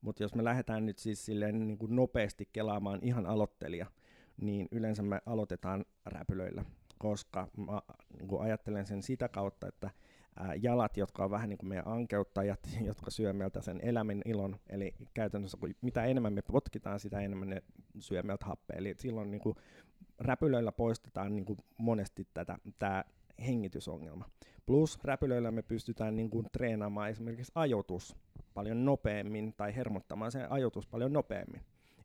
Mutta 0.00 0.22
jos 0.22 0.34
me 0.34 0.44
lähdetään 0.44 0.86
nyt 0.86 0.98
siis 0.98 1.26
silleen 1.26 1.66
niin 1.66 1.78
kuin 1.78 1.96
nopeasti 1.96 2.48
kelaamaan 2.52 3.00
ihan 3.02 3.26
aloittelija, 3.26 3.86
niin 4.40 4.68
yleensä 4.70 5.02
me 5.02 5.20
aloitetaan 5.26 5.84
räpylöillä, 6.06 6.64
koska 6.98 7.48
mä 7.56 7.82
niin 8.18 8.28
kuin 8.28 8.42
ajattelen 8.42 8.86
sen 8.86 9.02
sitä 9.02 9.28
kautta, 9.28 9.68
että 9.68 9.90
jalat, 10.62 10.96
jotka 10.96 11.24
on 11.24 11.30
vähän 11.30 11.48
niin 11.48 11.58
kuin 11.58 11.68
meidän 11.68 11.88
ankeuttajat, 11.88 12.60
jotka 12.88 13.10
syö 13.10 13.32
meiltä 13.32 13.60
sen 13.60 13.80
elämän 13.82 14.22
ilon. 14.24 14.56
Eli 14.68 14.94
käytännössä 15.14 15.56
kun 15.60 15.74
mitä 15.80 16.04
enemmän 16.04 16.32
me 16.32 16.42
potkitaan, 16.42 17.00
sitä 17.00 17.20
enemmän 17.20 17.48
ne 17.48 17.62
syö 17.98 18.22
meiltä 18.22 18.46
happea. 18.46 18.76
Eli 18.76 18.94
silloin 18.98 19.30
niin 19.30 19.40
kuin 19.40 19.56
räpylöillä 20.18 20.72
poistetaan 20.72 21.36
niin 21.36 21.44
kuin 21.44 21.58
monesti 21.78 22.28
tätä, 22.34 22.58
tämä 22.78 23.04
hengitysongelma. 23.46 24.24
Plus 24.66 24.98
räpylöillä 25.04 25.50
me 25.50 25.62
pystytään 25.62 26.16
niin 26.16 26.30
kuin 26.30 26.46
treenaamaan 26.52 27.10
esimerkiksi 27.10 27.52
ajoitus 27.54 28.16
paljon 28.54 28.84
nopeammin 28.84 29.54
tai 29.56 29.76
hermottamaan 29.76 30.32
se 30.32 30.46
ajoitus 30.50 30.86
paljon 30.86 31.12
nopeammin. 31.12 31.60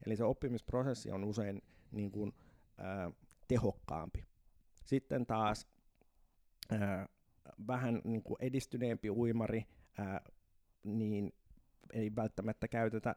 Eli 0.05 0.15
se 0.15 0.23
oppimisprosessi 0.23 1.11
on 1.11 1.23
usein 1.23 1.61
niin 1.91 2.11
kuin, 2.11 2.33
ää, 2.77 3.11
tehokkaampi. 3.47 4.25
Sitten 4.85 5.25
taas 5.25 5.67
ää, 6.71 7.07
vähän 7.67 8.01
niin 8.03 8.23
kuin 8.23 8.37
edistyneempi 8.39 9.09
uimari, 9.09 9.65
ää, 9.97 10.21
niin 10.83 11.33
ei 11.93 12.15
välttämättä 12.15 12.67
käytetä 12.67 13.15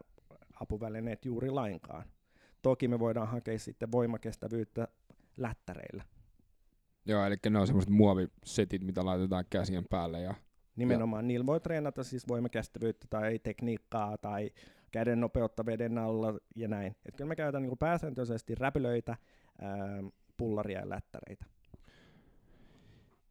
apuvälineet 0.61 1.25
juuri 1.25 1.51
lainkaan. 1.51 2.05
Toki 2.63 2.89
me 2.89 2.99
voidaan 2.99 3.29
hakea 3.29 3.59
sitten 3.59 3.93
voimakestävyyttä 3.93 4.89
lättäreillä. 5.37 6.05
Joo, 7.07 7.25
eli 7.25 7.37
ne 7.51 7.59
on 7.59 7.67
semmoiset 7.67 7.91
muovisetit, 7.91 8.83
mitä 8.83 9.05
laitetaan 9.05 9.45
käsien 9.51 9.85
päälle. 9.91 10.21
Ja, 10.21 10.35
Nimenomaan, 10.77 11.25
ja. 11.25 11.27
niillä 11.27 11.47
voi 11.47 11.61
treenata 11.61 12.05
siis 12.05 12.29
voimakestävyyttä 12.29 13.07
tai 13.11 13.39
tekniikkaa 13.39 14.19
tai 14.19 14.51
käden 14.93 15.21
nopeutta 15.21 15.67
veden 15.67 15.99
alla 15.99 16.39
ja 16.57 16.69
näin. 16.69 16.97
Et 17.07 17.17
kyllä 17.17 17.29
mä 17.29 17.37
käytän 17.37 17.63
niin 17.63 17.79
pääsääntöisesti 17.79 18.55
räpylöitä, 18.55 19.17
ää, 19.61 19.77
pullaria 20.37 20.81
ja 20.81 20.89
lättäreitä. 20.89 21.45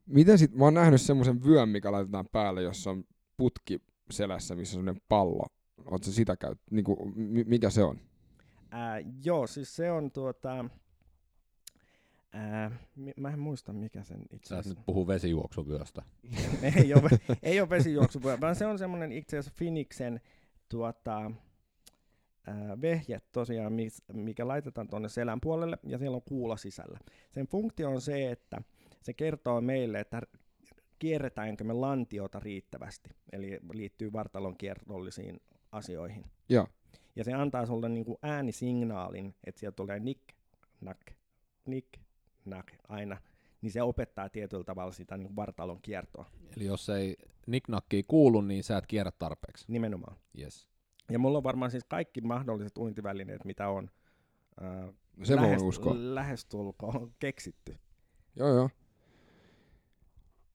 Miten 0.05 0.37
sit, 0.37 0.55
mä 0.55 0.63
oon 0.63 0.73
nähnyt 0.73 1.01
semmoisen 1.01 1.43
vyön, 1.43 1.69
mikä 1.69 1.91
laitetaan 1.91 2.27
päälle, 2.31 2.61
jossa 2.61 2.89
on 2.89 3.03
putki 3.37 3.81
selässä, 4.11 4.55
missä 4.55 4.77
on 4.77 4.79
semmoinen 4.79 5.01
pallo. 5.09 5.45
Oletko 5.85 6.11
sitä 6.11 6.37
käyt, 6.37 6.59
niin 6.71 6.85
kuin, 6.85 7.13
mikä 7.45 7.69
se 7.69 7.83
on? 7.83 7.99
Ää, 8.71 8.97
joo, 9.23 9.47
siis 9.47 9.75
se 9.75 9.91
on 9.91 10.11
tuota, 10.11 10.65
ää, 12.33 12.71
mä 13.19 13.29
en 13.29 13.39
muista 13.39 13.73
mikä 13.73 14.03
sen 14.03 14.21
itse 14.21 14.55
asiassa. 14.55 14.69
Sä 14.69 14.75
nyt 14.75 14.85
puhuu 14.85 15.07
vesijuoksuvyöstä. 15.07 16.01
ei, 16.77 16.93
ole, 16.93 17.09
ei 17.43 17.61
ole 17.61 17.69
vesijuoksuvyö, 17.69 18.37
vaan 18.41 18.55
se 18.55 18.65
on 18.65 18.77
semmoinen 18.77 19.11
itse 19.11 19.37
asiassa 19.37 19.57
Finiksen 19.59 20.21
tuota, 20.69 21.31
ää, 22.47 22.81
vehje 22.81 23.21
tosiaan, 23.31 23.73
mikä 24.13 24.47
laitetaan 24.47 24.87
tuonne 24.87 25.09
selän 25.09 25.41
puolelle 25.41 25.77
ja 25.83 25.97
siellä 25.97 26.15
on 26.15 26.23
kuula 26.27 26.57
sisällä. 26.57 26.99
Sen 27.31 27.47
funktio 27.47 27.89
on 27.89 28.01
se, 28.01 28.31
että 28.31 28.61
se 29.03 29.13
kertoo 29.13 29.61
meille, 29.61 29.99
että 29.99 30.21
kierretäänkö 30.99 31.63
me 31.63 31.73
lantiota 31.73 32.39
riittävästi, 32.39 33.09
eli 33.31 33.59
liittyy 33.73 34.13
vartalon 34.13 34.57
kierrollisiin 34.57 35.41
asioihin. 35.71 36.25
Ja, 36.49 36.67
ja 37.15 37.23
se 37.23 37.33
antaa 37.33 37.65
sulle 37.65 37.89
niin 37.89 38.05
kuin 38.05 38.17
äänisignaalin, 38.21 39.35
että 39.43 39.59
sieltä 39.59 39.75
tulee 39.75 39.99
nick, 39.99 40.21
nack, 40.81 41.01
nick, 41.65 41.87
nack 42.45 42.67
aina, 42.89 43.17
niin 43.61 43.71
se 43.71 43.81
opettaa 43.81 44.29
tietyllä 44.29 44.63
tavalla 44.63 44.91
sitä 44.91 45.17
niin 45.17 45.35
vartalon 45.35 45.81
kiertoa. 45.81 46.25
Eli 46.57 46.65
jos 46.65 46.89
ei 46.89 47.15
nicknackia 47.47 48.03
kuulu, 48.07 48.41
niin 48.41 48.63
sä 48.63 48.77
et 48.77 48.87
kierrä 48.87 49.11
tarpeeksi. 49.19 49.65
Nimenomaan. 49.67 50.17
Yes. 50.39 50.67
Ja 51.11 51.19
mulla 51.19 51.37
on 51.37 51.43
varmaan 51.43 51.71
siis 51.71 51.83
kaikki 51.83 52.21
mahdolliset 52.21 52.77
uintivälineet, 52.77 53.45
mitä 53.45 53.69
on 53.69 53.89
äh, 54.63 54.93
se 55.23 55.35
lähes, 55.35 55.61
lähestulkoon 55.93 57.13
keksitty. 57.19 57.77
Joo, 58.35 58.49
joo. 58.49 58.69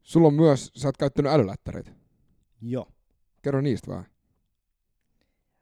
Sulla 0.09 0.29
on 0.29 0.35
myös, 0.35 0.71
sä 0.75 0.89
oot 0.89 0.97
käyttänyt 0.97 1.33
älylättäreitä. 1.33 1.91
Joo. 2.63 2.89
Kerro 3.43 3.61
niistä 3.61 3.91
vähän. 3.91 4.07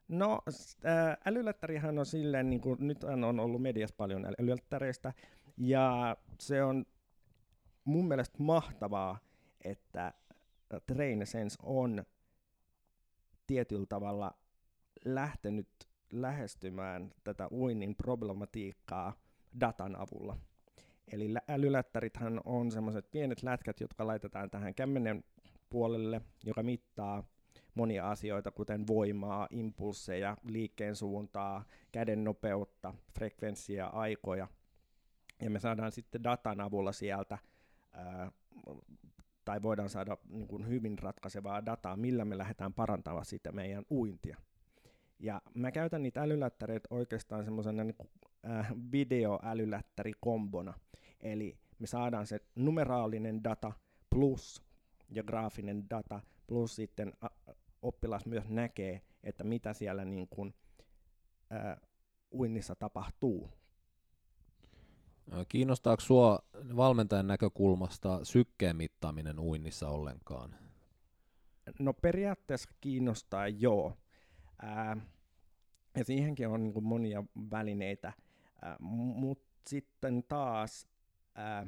No, 0.07 0.41
älylättärihän 1.25 1.99
on 1.99 2.05
silleen, 2.05 2.49
niin 2.49 2.61
kuin 2.61 2.87
nyt 2.87 3.03
on 3.03 3.39
ollut 3.39 3.61
mediassa 3.61 3.95
paljon 3.97 4.25
älylättäreistä, 4.25 5.13
ja 5.57 6.17
se 6.39 6.63
on 6.63 6.85
mun 7.83 8.07
mielestä 8.07 8.43
mahtavaa, 8.43 9.19
että 9.63 10.13
TraineSense 10.87 11.57
on 11.63 12.05
tietyllä 13.47 13.85
tavalla 13.89 14.31
lähtenyt 15.05 15.69
lähestymään 16.11 17.13
tätä 17.23 17.47
uinnin 17.51 17.95
problematiikkaa 17.95 19.13
datan 19.59 19.95
avulla. 19.95 20.37
Eli 21.11 21.33
älylättärithän 21.47 22.41
on 22.45 22.71
semmoiset 22.71 23.11
pienet 23.11 23.43
lätkät, 23.43 23.79
jotka 23.79 24.07
laitetaan 24.07 24.49
tähän 24.49 24.75
kämmenen 24.75 25.23
puolelle, 25.69 26.21
joka 26.45 26.63
mittaa 26.63 27.23
monia 27.75 28.09
asioita, 28.09 28.51
kuten 28.51 28.87
voimaa, 28.87 29.47
impulseja, 29.51 30.37
liikkeen 30.43 30.95
suuntaa, 30.95 31.65
käden 31.91 32.23
nopeutta, 32.23 32.93
frekvenssiä, 33.13 33.87
aikoja. 33.87 34.47
Ja 35.41 35.49
me 35.49 35.59
saadaan 35.59 35.91
sitten 35.91 36.23
datan 36.23 36.61
avulla 36.61 36.91
sieltä, 36.91 37.37
ää, 37.93 38.31
tai 39.45 39.61
voidaan 39.61 39.89
saada 39.89 40.17
niin 40.29 40.47
kuin 40.47 40.67
hyvin 40.67 40.99
ratkaisevaa 40.99 41.65
dataa, 41.65 41.97
millä 41.97 42.25
me 42.25 42.37
lähdetään 42.37 42.73
parantamaan 42.73 43.25
sitä 43.25 43.51
meidän 43.51 43.85
uintia. 43.91 44.37
Ja 45.19 45.41
mä 45.53 45.71
käytän 45.71 46.03
niitä 46.03 46.21
älylättäreitä 46.21 46.87
oikeastaan 46.91 47.43
semmoisena 47.45 47.83
niin 47.83 47.95
äh, 48.49 48.73
videoälylättärikombona. 48.91 50.73
Eli 51.19 51.57
me 51.79 51.87
saadaan 51.87 52.27
se 52.27 52.39
numeraalinen 52.55 53.43
data 53.43 53.71
plus 54.09 54.63
ja 55.09 55.23
graafinen 55.23 55.89
data 55.89 56.21
plus 56.47 56.75
sitten 56.75 57.13
oppilas 57.81 58.25
myös 58.25 58.49
näkee, 58.49 59.01
että 59.23 59.43
mitä 59.43 59.73
siellä 59.73 60.05
niin 60.05 60.27
kuin, 60.27 60.53
ää, 61.49 61.77
uinnissa 62.31 62.75
tapahtuu. 62.75 63.49
Kiinnostaako 65.49 66.01
sinua 66.01 66.39
valmentajan 66.75 67.27
näkökulmasta 67.27 68.25
sykkeen 68.25 68.75
mittaaminen 68.75 69.39
uinnissa 69.39 69.89
ollenkaan? 69.89 70.55
No 71.79 71.93
periaatteessa 71.93 72.69
kiinnostaa 72.81 73.47
joo. 73.47 73.97
Ää, 74.61 74.97
ja 75.97 76.05
siihenkin 76.05 76.47
on 76.47 76.63
niin 76.63 76.73
kuin 76.73 76.85
monia 76.85 77.23
välineitä, 77.51 78.13
mutta 78.79 79.47
sitten 79.67 80.23
taas 80.23 80.87
ää, 81.35 81.67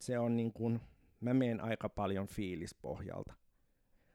se 0.00 0.18
on 0.18 0.36
niin 0.36 0.52
kuin, 0.52 0.80
mä 1.20 1.34
menen 1.34 1.60
aika 1.60 1.88
paljon 1.88 2.26
fiilispohjalta 2.26 3.34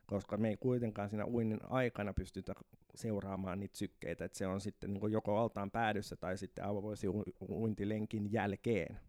koska 0.06 0.38
me 0.38 0.50
ei 0.50 0.58
kuitenkaan 0.58 1.10
siinä 1.10 1.26
uinnin 1.26 1.60
aikana 1.70 2.14
pystytä 2.14 2.54
seuraamaan 2.96 3.60
niitä 3.60 3.78
sykkeitä, 3.78 4.26
että 4.26 4.38
se 4.38 4.48
on 4.48 4.62
sitten 4.62 4.94
niin 4.94 5.12
joko 5.12 5.38
altaan 5.38 5.72
päädyssä 5.72 6.16
tai 6.16 6.38
sitten 6.38 6.66
avovoisi 6.66 7.08
uintilenkin 7.50 8.32
jälkeen. 8.32 9.00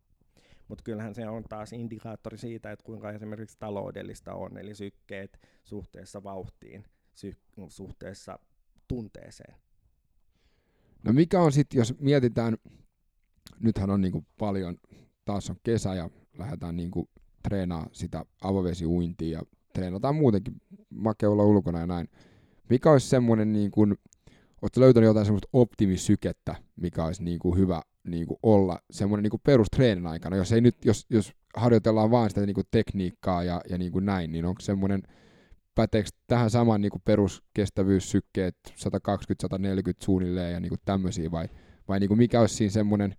Mutta 0.69 0.85
kyllähän 0.85 1.15
se 1.15 1.29
on 1.29 1.45
taas 1.49 1.73
indikaattori 1.73 2.39
siitä, 2.39 2.73
että 2.73 2.85
kuinka 2.85 3.13
esimerkiksi 3.13 3.57
taloudellista 3.59 4.35
on, 4.35 4.59
eli 4.59 4.75
sykkeet 4.75 5.41
suhteessa 5.65 6.23
vauhtiin, 6.23 6.85
sy- 7.15 7.41
suhteessa 7.69 8.39
tunteeseen. 8.89 9.55
No 11.05 11.13
mikä 11.13 11.41
on 11.41 11.53
sitten, 11.53 11.79
jos 11.79 11.95
mietitään, 12.01 12.57
nythän 13.61 13.91
on 13.91 14.01
niinku 14.01 14.25
paljon, 14.39 14.77
taas 15.25 15.51
on 15.51 15.57
kesä 15.63 15.95
ja 15.95 16.11
lähdetään 16.39 16.77
niinku 16.77 17.09
treenaa 17.43 17.87
sitä 17.93 18.25
avovesiuintia 18.43 19.39
ja 19.39 19.43
treenataan 19.73 20.15
muutenkin 20.15 20.55
makea 20.91 21.31
olla 21.31 21.45
ulkona 21.45 21.81
ja 21.81 21.87
näin. 21.87 22.09
Mikä 22.71 22.91
olisi 22.93 23.09
semmoinen, 23.09 23.53
niin 23.53 23.71
kuin, 23.71 23.95
oletko 24.63 24.81
löytänyt 24.81 25.07
jotain 25.07 25.27
semmoista 25.27 25.49
optimisykettä, 25.53 26.55
mikä 26.77 27.05
olisi 27.05 27.25
niin 27.25 27.39
kuin 27.39 27.59
hyvä 27.59 27.83
niin 28.05 28.27
kuin 28.27 28.39
olla 28.43 28.79
semmoinen 28.91 29.23
niin 29.23 29.41
perustreenin 29.45 30.07
aikana, 30.07 30.37
jos, 30.37 30.53
ei 30.53 30.61
nyt, 30.61 30.77
jos, 30.85 31.07
jos 31.11 31.33
harjoitellaan 31.57 32.11
vain 32.11 32.31
sitä 32.31 32.47
niin 32.47 32.55
kuin 32.55 32.67
tekniikkaa 32.71 33.45
ja, 33.45 33.61
ja 33.71 33.79
niin 33.79 33.93
kuin 33.93 34.05
näin, 34.05 34.33
niin 34.33 34.45
onko 34.45 34.61
semmoinen, 34.61 35.03
päteekö 35.75 36.09
tähän 36.27 36.51
saman 36.51 36.81
niin 36.81 36.93
peruskestävyyssykkeet 37.05 38.57
120-140 38.67 38.75
suunnilleen 40.03 40.53
ja 40.53 40.61
niin 40.61 40.73
tämmöisiä 40.85 41.31
vai, 41.31 41.49
vai 41.89 42.01
niin 42.01 42.19
mikä 42.19 42.41
olisi 42.41 42.55
siinä 42.55 42.73
semmoinen 42.73 43.17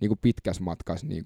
niin 0.00 0.18
pitkäs 0.22 0.60
matkas? 0.60 1.04
Niin? 1.04 1.24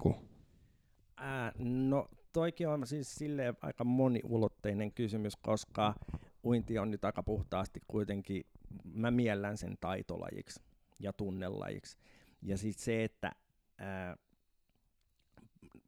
Ää, 1.17 1.51
no 1.59 2.07
toikin 2.33 2.67
on 2.67 2.87
siis 2.87 3.15
silleen 3.15 3.57
aika 3.61 3.83
moniulotteinen 3.83 4.91
kysymys, 4.91 5.35
koska 5.35 5.95
uinti 6.43 6.79
on 6.79 6.91
nyt 6.91 7.05
aika 7.05 7.23
puhtaasti 7.23 7.79
kuitenkin, 7.87 8.43
mä 8.83 9.11
miellän 9.11 9.57
sen 9.57 9.77
taitolajiksi 9.81 10.61
ja 10.99 11.13
tunnelajiksi. 11.13 11.97
Ja 12.41 12.57
siis 12.57 12.85
se, 12.85 13.03
että 13.03 13.31
ää, 13.77 14.17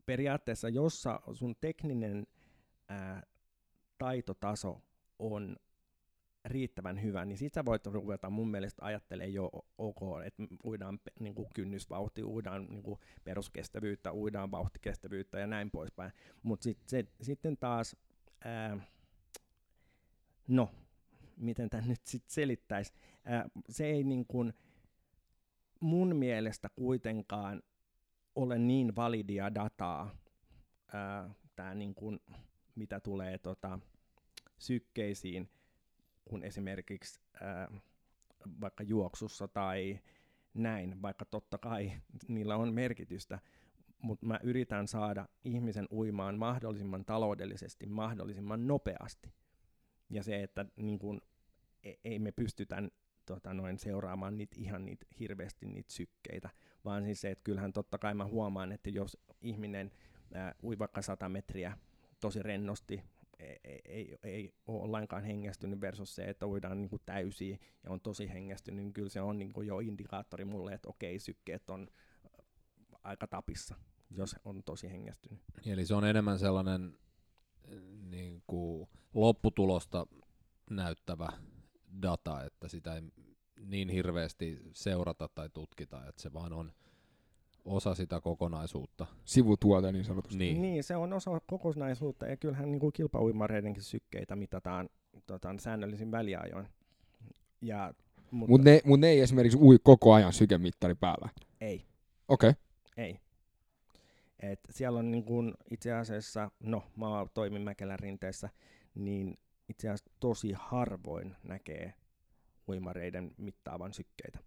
periaatteessa, 0.05 0.69
jossa 0.69 1.19
sun 1.33 1.55
tekninen 1.61 2.27
ää, 2.89 3.23
taitotaso 3.97 4.81
on 5.19 5.55
riittävän 6.45 7.01
hyvä, 7.01 7.25
niin 7.25 7.37
sit 7.37 7.53
sä 7.53 7.65
voit 7.65 7.85
ruveta 7.85 8.29
mun 8.29 8.51
mielestä 8.51 8.85
ajattelemaan 8.85 9.33
jo 9.33 9.51
ok, 9.77 10.01
että 10.25 10.43
uidaan 10.65 10.99
niin 11.19 11.35
kuin 11.35 11.47
kynnysvauhti, 11.53 12.23
uidaan 12.23 12.65
niin 12.69 12.83
kuin 12.83 12.99
peruskestävyyttä, 13.23 14.13
uidaan 14.13 14.51
vauhtikestävyyttä 14.51 15.39
ja 15.39 15.47
näin 15.47 15.71
poispäin. 15.71 16.11
Mutta 16.43 16.63
sit, 16.63 17.09
sitten 17.21 17.57
taas, 17.57 17.95
ää, 18.45 18.77
no, 20.47 20.69
miten 21.37 21.69
tämä 21.69 21.87
nyt 21.87 22.05
sitten 22.05 22.31
selittäisi, 22.31 22.93
ää, 23.25 23.49
se 23.69 23.85
ei 23.85 24.03
niin 24.03 24.25
kuin 24.25 24.53
mun 25.79 26.15
mielestä 26.15 26.69
kuitenkaan 26.75 27.63
ole 28.35 28.57
niin 28.57 28.95
validia 28.95 29.55
dataa, 29.55 30.15
tää 31.55 31.75
niin 31.75 31.95
kuin, 31.95 32.19
mitä 32.77 32.99
tulee 32.99 33.37
tota, 33.37 33.79
sykkeisiin, 34.57 35.49
kun 36.25 36.43
esimerkiksi 36.43 37.19
ää, 37.41 37.71
vaikka 38.61 38.83
juoksussa 38.83 39.47
tai 39.47 39.99
näin, 40.53 41.01
vaikka 41.01 41.25
totta 41.25 41.57
kai 41.57 41.91
niillä 42.27 42.55
on 42.55 42.73
merkitystä, 42.73 43.39
mutta 44.01 44.25
mä 44.25 44.39
yritän 44.43 44.87
saada 44.87 45.27
ihmisen 45.43 45.87
uimaan 45.91 46.37
mahdollisimman 46.37 47.05
taloudellisesti, 47.05 47.85
mahdollisimman 47.85 48.67
nopeasti. 48.67 49.33
Ja 50.09 50.23
se, 50.23 50.43
että 50.43 50.65
niin 50.75 50.99
kun, 50.99 51.21
e- 51.83 51.93
ei 52.03 52.19
me 52.19 52.31
pystytä 52.31 52.83
tota, 53.25 53.53
noin 53.53 53.79
seuraamaan 53.79 54.37
niitä 54.37 54.55
ihan 54.59 54.85
niitä, 54.85 55.05
hirveästi 55.19 55.65
niitä 55.65 55.93
sykkeitä, 55.93 56.49
vaan 56.85 57.03
siis 57.03 57.21
se, 57.21 57.31
että 57.31 57.43
kyllähän 57.43 57.73
totta 57.73 57.97
kai 57.97 58.13
mä 58.13 58.25
huomaan, 58.25 58.71
että 58.71 58.89
jos 58.89 59.17
ihminen 59.41 59.91
ää, 60.33 60.55
ui 60.63 60.79
vaikka 60.79 61.01
100 61.01 61.29
metriä 61.29 61.77
tosi 62.19 62.43
rennosti, 62.43 63.03
ei, 63.39 63.81
ei, 63.85 64.17
ei 64.23 64.53
ole 64.67 64.91
lainkaan 64.91 65.23
hengästynyt 65.23 65.81
versus 65.81 66.15
se, 66.15 66.23
että 66.23 66.47
uidaan 66.47 66.81
niin 66.81 67.01
täysiä 67.05 67.57
ja 67.83 67.91
on 67.91 68.01
tosi 68.01 68.29
hengästynyt, 68.29 68.83
niin 68.83 68.93
kyllä 68.93 69.09
se 69.09 69.21
on 69.21 69.39
niin 69.39 69.53
jo 69.65 69.79
indikaattori 69.79 70.45
mulle, 70.45 70.73
että 70.73 70.89
okei, 70.89 71.19
sykkeet 71.19 71.69
on 71.69 71.87
aika 73.03 73.27
tapissa, 73.27 73.75
jos 74.09 74.35
on 74.45 74.63
tosi 74.63 74.89
hengästynyt. 74.89 75.41
Eli 75.65 75.85
se 75.85 75.95
on 75.95 76.05
enemmän 76.05 76.39
sellainen 76.39 76.97
niin 78.09 78.43
kuin 78.47 78.89
lopputulosta 79.13 80.07
näyttävä 80.69 81.27
data, 82.01 82.43
että 82.43 82.67
sitä 82.67 82.95
ei 82.95 83.01
niin 83.65 83.89
hirveästi 83.89 84.59
seurata 84.73 85.27
tai 85.27 85.49
tutkita, 85.49 86.07
että 86.07 86.21
se 86.21 86.33
vaan 86.33 86.53
on 86.53 86.73
osa 87.67 87.95
sitä 87.95 88.21
kokonaisuutta. 88.21 89.05
Sivutuote 89.25 89.91
niin 89.91 90.05
sanotusti. 90.05 90.37
Niin. 90.37 90.61
niin, 90.61 90.83
se 90.83 90.95
on 90.95 91.13
osa 91.13 91.41
kokonaisuutta 91.47 92.27
ja 92.27 92.37
kyllähän 92.37 92.71
niin 92.71 92.79
kuin 92.79 92.93
kilpauimareidenkin 92.93 93.83
sykkeitä 93.83 94.35
mitataan 94.35 94.89
tota, 95.25 95.55
säännöllisin 95.59 96.11
väliajoin. 96.11 96.67
Ja, 97.61 97.93
mutta 98.31 98.51
mut 98.51 98.63
ne, 98.63 98.81
mut 98.85 98.99
ne 98.99 99.07
ei 99.07 99.19
esimerkiksi 99.19 99.57
ui 99.61 99.77
koko 99.83 100.13
ajan 100.13 100.33
sykemittari 100.33 100.95
päällä? 100.95 101.29
Ei. 101.61 101.85
Okei. 102.27 102.49
Okay. 102.49 102.61
Ei. 102.97 103.19
Et 104.39 104.59
siellä 104.69 104.99
on 104.99 105.11
niin 105.11 105.23
kun 105.23 105.53
itse 105.71 105.93
asiassa, 105.93 106.51
no 106.59 106.83
mä 106.97 107.05
toimin 107.33 107.61
Mäkelän 107.61 107.99
rinteessä, 107.99 108.49
niin 108.95 109.37
itse 109.69 109.89
asiassa 109.89 110.11
tosi 110.19 110.53
harvoin 110.55 111.35
näkee 111.43 111.93
uimareiden 112.67 113.31
mittaavan 113.37 113.93
sykkeitä. 113.93 114.39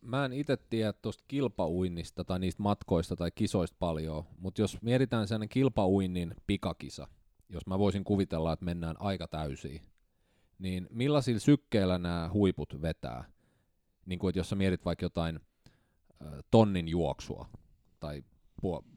Mä 0.00 0.24
en 0.24 0.32
itse 0.32 0.56
tiedä 0.56 0.92
tuosta 0.92 1.24
kilpauinnista 1.28 2.24
tai 2.24 2.38
niistä 2.38 2.62
matkoista 2.62 3.16
tai 3.16 3.30
kisoista 3.34 3.76
paljon, 3.78 4.24
mutta 4.38 4.60
jos 4.60 4.82
mietitään 4.82 5.28
sen 5.28 5.48
kilpauinnin 5.48 6.34
pikakisa, 6.46 7.08
jos 7.48 7.66
mä 7.66 7.78
voisin 7.78 8.04
kuvitella, 8.04 8.52
että 8.52 8.64
mennään 8.64 8.96
aika 8.98 9.28
täysiin, 9.28 9.82
niin 10.58 10.86
millaisilla 10.90 11.40
sykkeillä 11.40 11.98
nämä 11.98 12.30
huiput 12.32 12.82
vetää? 12.82 13.24
Niin 14.06 14.18
kuin, 14.18 14.28
että 14.28 14.38
jos 14.38 14.48
sä 14.48 14.56
mietit 14.56 14.84
vaikka 14.84 15.04
jotain 15.04 15.40
tonnin 16.50 16.88
juoksua 16.88 17.48
tai 18.00 18.24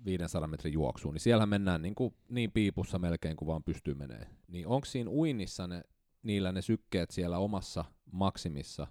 500 0.05 0.47
metrin 0.47 0.73
juoksuun, 0.73 1.13
niin 1.13 1.21
siellä 1.21 1.45
mennään 1.45 1.81
niin, 1.81 1.95
kuin, 1.95 2.15
niin 2.29 2.51
piipussa 2.51 2.99
melkein 2.99 3.35
kuin 3.35 3.47
vaan 3.47 3.63
pystyy 3.63 3.93
menee. 3.93 4.27
Niin 4.47 4.67
onko 4.67 4.85
siinä 4.85 5.09
uinnissa 5.09 5.67
ne, 5.67 5.83
niillä 6.23 6.51
ne 6.51 6.61
sykkeet 6.61 7.11
siellä 7.11 7.37
omassa 7.37 7.85
maksimissa? 8.11 8.87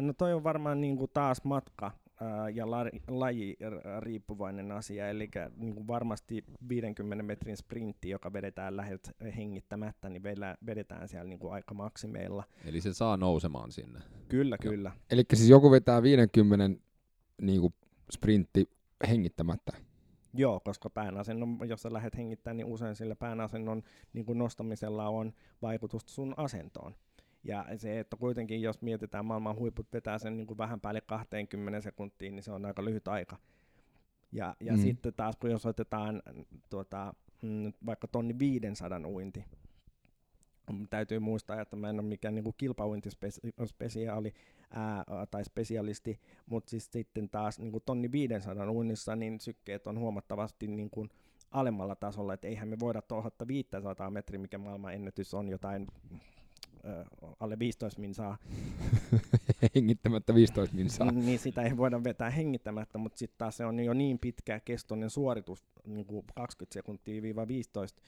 No 0.00 0.12
toi 0.12 0.32
on 0.32 0.44
varmaan 0.44 0.80
niin 0.80 0.96
kuin 0.96 1.10
taas 1.14 1.44
matka 1.44 1.90
ja 2.54 2.70
la, 2.70 2.78
laji 3.08 3.56
riippuvainen 4.00 4.72
asia, 4.72 5.08
eli 5.08 5.30
niin 5.56 5.74
kuin 5.74 5.86
varmasti 5.86 6.44
50 6.68 7.22
metrin 7.22 7.56
sprintti, 7.56 8.08
joka 8.08 8.32
vedetään 8.32 8.76
lähes 8.76 9.00
hengittämättä, 9.36 10.08
niin 10.08 10.22
vedetään 10.66 11.08
siellä 11.08 11.28
niin 11.28 11.38
kuin 11.38 11.52
aika 11.52 11.74
maksimeilla. 11.74 12.44
Eli 12.64 12.80
se 12.80 12.92
saa 12.94 13.16
nousemaan 13.16 13.72
sinne. 13.72 14.00
Kyllä, 14.28 14.58
kyllä. 14.58 14.92
Eli 15.10 15.22
siis 15.34 15.50
joku 15.50 15.70
vetää 15.70 16.02
50 16.02 16.82
niin 17.42 17.60
kuin 17.60 17.74
sprintti 18.10 18.68
hengittämättä. 19.08 19.72
Joo, 20.36 20.60
koska 20.60 20.90
päänasennon, 20.90 21.58
jos 21.68 21.82
sä 21.82 21.92
lähdet 21.92 22.16
hengittämään, 22.16 22.56
niin 22.56 22.66
usein 22.66 22.96
sillä 22.96 23.16
päänasennon 23.16 23.82
niin 24.12 24.26
kuin 24.26 24.38
nostamisella 24.38 25.08
on 25.08 25.32
vaikutusta 25.62 26.12
sun 26.12 26.34
asentoon. 26.36 26.94
Ja 27.44 27.66
se, 27.76 28.00
että 28.00 28.16
kuitenkin 28.16 28.62
jos 28.62 28.82
mietitään 28.82 29.24
maailman 29.24 29.56
huiput 29.56 29.92
vetää 29.92 30.18
sen 30.18 30.36
niin 30.36 30.46
kuin 30.46 30.58
vähän 30.58 30.80
päälle 30.80 31.00
20 31.00 31.80
sekuntiin, 31.80 32.34
niin 32.34 32.42
se 32.42 32.52
on 32.52 32.64
aika 32.64 32.84
lyhyt 32.84 33.08
aika. 33.08 33.36
Ja, 34.32 34.56
ja 34.60 34.72
mm. 34.72 34.78
sitten 34.78 35.14
taas 35.14 35.36
kun 35.36 35.50
jos 35.50 35.66
otetaan 35.66 36.22
tuota, 36.70 37.14
mm, 37.42 37.72
vaikka 37.86 38.08
tonni 38.08 38.38
500 38.38 39.00
uinti, 39.06 39.44
täytyy 40.90 41.18
muistaa, 41.18 41.60
että 41.60 41.76
mä 41.76 41.90
en 41.90 42.00
ole 42.00 42.08
mikään 42.08 42.34
niin 42.34 42.54
kilpauintispesiaali 42.56 44.34
ää, 44.70 45.04
tai 45.30 45.44
spesialisti, 45.44 46.20
mutta 46.46 46.70
siis 46.70 46.88
sitten 46.92 47.28
taas 47.30 47.58
niin 47.58 47.72
kuin 47.72 47.82
tonni 47.86 48.12
500 48.12 48.70
uinnissa 48.70 49.16
niin 49.16 49.40
sykkeet 49.40 49.86
on 49.86 49.98
huomattavasti 49.98 50.66
niin 50.66 50.90
kuin 50.90 51.10
alemmalla 51.50 51.94
tasolla, 51.94 52.34
että 52.34 52.48
eihän 52.48 52.68
me 52.68 52.76
voida 52.80 53.02
tuohottaa 53.02 53.48
500 53.48 54.10
metriä, 54.10 54.40
mikä 54.40 54.58
maailman 54.58 54.94
ennätys 54.94 55.34
on 55.34 55.48
jotain 55.48 55.86
alle 57.40 57.58
15 57.58 58.00
minsaa. 58.00 58.38
hengittämättä 59.74 60.34
15 60.34 60.76
minsaa. 60.76 61.10
niin 61.10 61.38
sitä 61.38 61.62
ei 61.62 61.76
voida 61.76 62.04
vetää 62.04 62.30
hengittämättä, 62.30 62.98
mutta 62.98 63.18
sitten 63.18 63.38
taas 63.38 63.56
se 63.56 63.64
on 63.64 63.80
jo 63.80 63.94
niin 63.94 64.18
pitkä 64.18 64.60
kestoinen 64.60 65.10
suoritus, 65.10 65.64
niin 65.84 66.06
kuin 66.06 66.24
20 66.34 66.74
sekuntia 66.74 67.22
15 67.48 68.02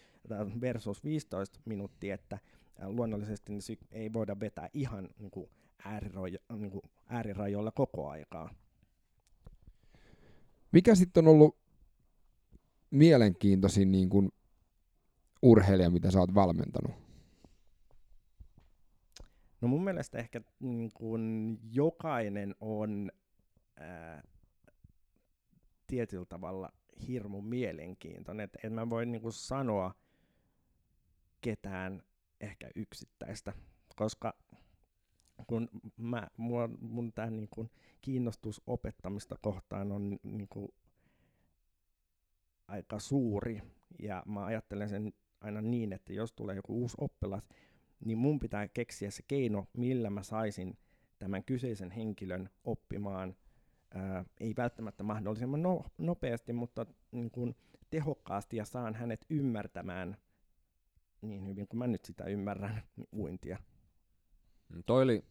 versus 0.60 1.04
15 1.04 1.60
minuuttia, 1.64 2.14
että 2.14 2.38
luonnollisesti 2.82 3.52
niin 3.52 3.78
ei 3.90 4.12
voida 4.12 4.40
vetää 4.40 4.68
ihan 4.74 5.08
niin 5.18 5.30
kuin 5.30 5.50
äärirajo, 5.84 6.38
niin 6.58 6.70
kuin 6.70 6.82
äärirajoilla 7.06 7.70
koko 7.70 8.08
aikaa. 8.08 8.54
Mikä 10.72 10.94
sitten 10.94 11.28
on 11.28 11.34
ollut 11.34 11.56
mielenkiintoisin 12.90 13.92
niin 13.92 14.08
kuin 14.08 14.32
urheilija, 15.42 15.90
mitä 15.90 16.10
sä 16.10 16.18
oot 16.18 16.34
valmentanut? 16.34 17.05
No 19.60 19.68
mun 19.68 19.84
mielestä 19.84 20.18
ehkä 20.18 20.40
niin 20.60 20.90
kun 20.94 21.58
jokainen 21.62 22.54
on 22.60 23.10
ää, 23.76 24.22
tietyllä 25.86 26.24
tavalla 26.24 26.72
hirmu 27.08 27.40
mielenkiintoinen. 27.40 28.44
Et 28.44 28.56
en 28.64 28.72
mä 28.72 28.90
voi 28.90 29.06
niin 29.06 29.22
kun 29.22 29.32
sanoa 29.32 29.94
ketään 31.40 32.02
ehkä 32.40 32.70
yksittäistä, 32.74 33.52
koska 33.96 34.34
kun 35.46 35.68
mä, 35.96 36.28
mua, 36.36 36.68
mun 36.80 37.12
tää 37.12 37.30
niin 37.30 37.48
kun 37.50 37.70
kiinnostus 38.00 38.62
opettamista 38.66 39.36
kohtaan 39.42 39.92
on 39.92 40.18
niin 40.22 40.48
kun 40.48 40.68
aika 42.68 42.98
suuri, 42.98 43.62
ja 43.98 44.22
mä 44.26 44.44
ajattelen 44.44 44.88
sen 44.88 45.12
aina 45.40 45.60
niin, 45.60 45.92
että 45.92 46.12
jos 46.12 46.32
tulee 46.32 46.56
joku 46.56 46.74
uusi 46.80 46.96
oppilas, 47.00 47.48
niin 48.04 48.18
mun 48.18 48.38
pitää 48.38 48.68
keksiä 48.68 49.10
se 49.10 49.22
keino, 49.28 49.66
millä 49.72 50.10
mä 50.10 50.22
saisin 50.22 50.78
tämän 51.18 51.44
kyseisen 51.44 51.90
henkilön 51.90 52.50
oppimaan, 52.64 53.36
ää, 53.94 54.24
ei 54.40 54.54
välttämättä 54.56 55.02
mahdollisimman 55.02 55.62
no, 55.62 55.84
nopeasti, 55.98 56.52
mutta 56.52 56.86
niin 57.12 57.30
kuin 57.30 57.56
tehokkaasti 57.90 58.56
ja 58.56 58.64
saan 58.64 58.94
hänet 58.94 59.26
ymmärtämään 59.30 60.16
niin 61.22 61.46
hyvin 61.46 61.68
kuin 61.68 61.78
mä 61.78 61.86
nyt 61.86 62.04
sitä 62.04 62.24
ymmärrän 62.24 62.82
uintia. 63.12 63.58
Mm, 64.68 64.82
toi 64.86 65.02
oli, 65.02 65.24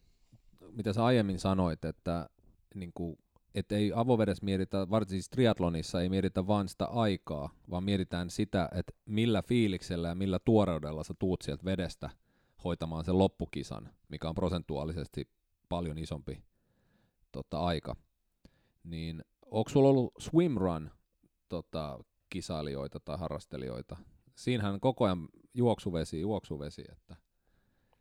mitä 0.70 0.92
sä 0.92 1.04
aiemmin 1.04 1.38
sanoit, 1.38 1.84
että 1.84 2.28
niin 2.74 2.90
kuin, 2.94 3.18
et 3.54 3.72
ei 3.72 3.92
avovedessä 3.94 4.44
mietitä, 4.44 4.90
varsinkin 4.90 5.22
siis 5.22 5.30
triatlonissa 5.30 6.02
ei 6.02 6.08
mietitä 6.08 6.46
vain 6.46 6.68
sitä 6.68 6.84
aikaa, 6.84 7.50
vaan 7.70 7.84
mietitään 7.84 8.30
sitä, 8.30 8.68
että 8.72 8.92
millä 9.04 9.42
fiiliksellä 9.42 10.08
ja 10.08 10.14
millä 10.14 10.38
tuoreudella 10.38 11.04
sä 11.04 11.14
tuut 11.18 11.42
sieltä 11.42 11.64
vedestä– 11.64 12.10
hoitamaan 12.64 13.04
sen 13.04 13.18
loppukisan, 13.18 13.90
mikä 14.08 14.28
on 14.28 14.34
prosentuaalisesti 14.34 15.28
paljon 15.68 15.98
isompi 15.98 16.44
tota, 17.32 17.60
aika. 17.60 17.96
Niin 18.84 19.24
onko 19.46 19.70
sulla 19.70 19.88
ollut 19.88 20.12
swimrun 20.18 20.90
tota, 21.48 21.98
kisailijoita 22.30 23.00
tai 23.00 23.18
harrastelijoita? 23.18 23.96
Siinähän 24.34 24.80
koko 24.80 25.04
ajan 25.04 25.28
juoksuvesi, 25.54 26.20
juoksuvesi. 26.20 26.84
Että. 26.92 27.16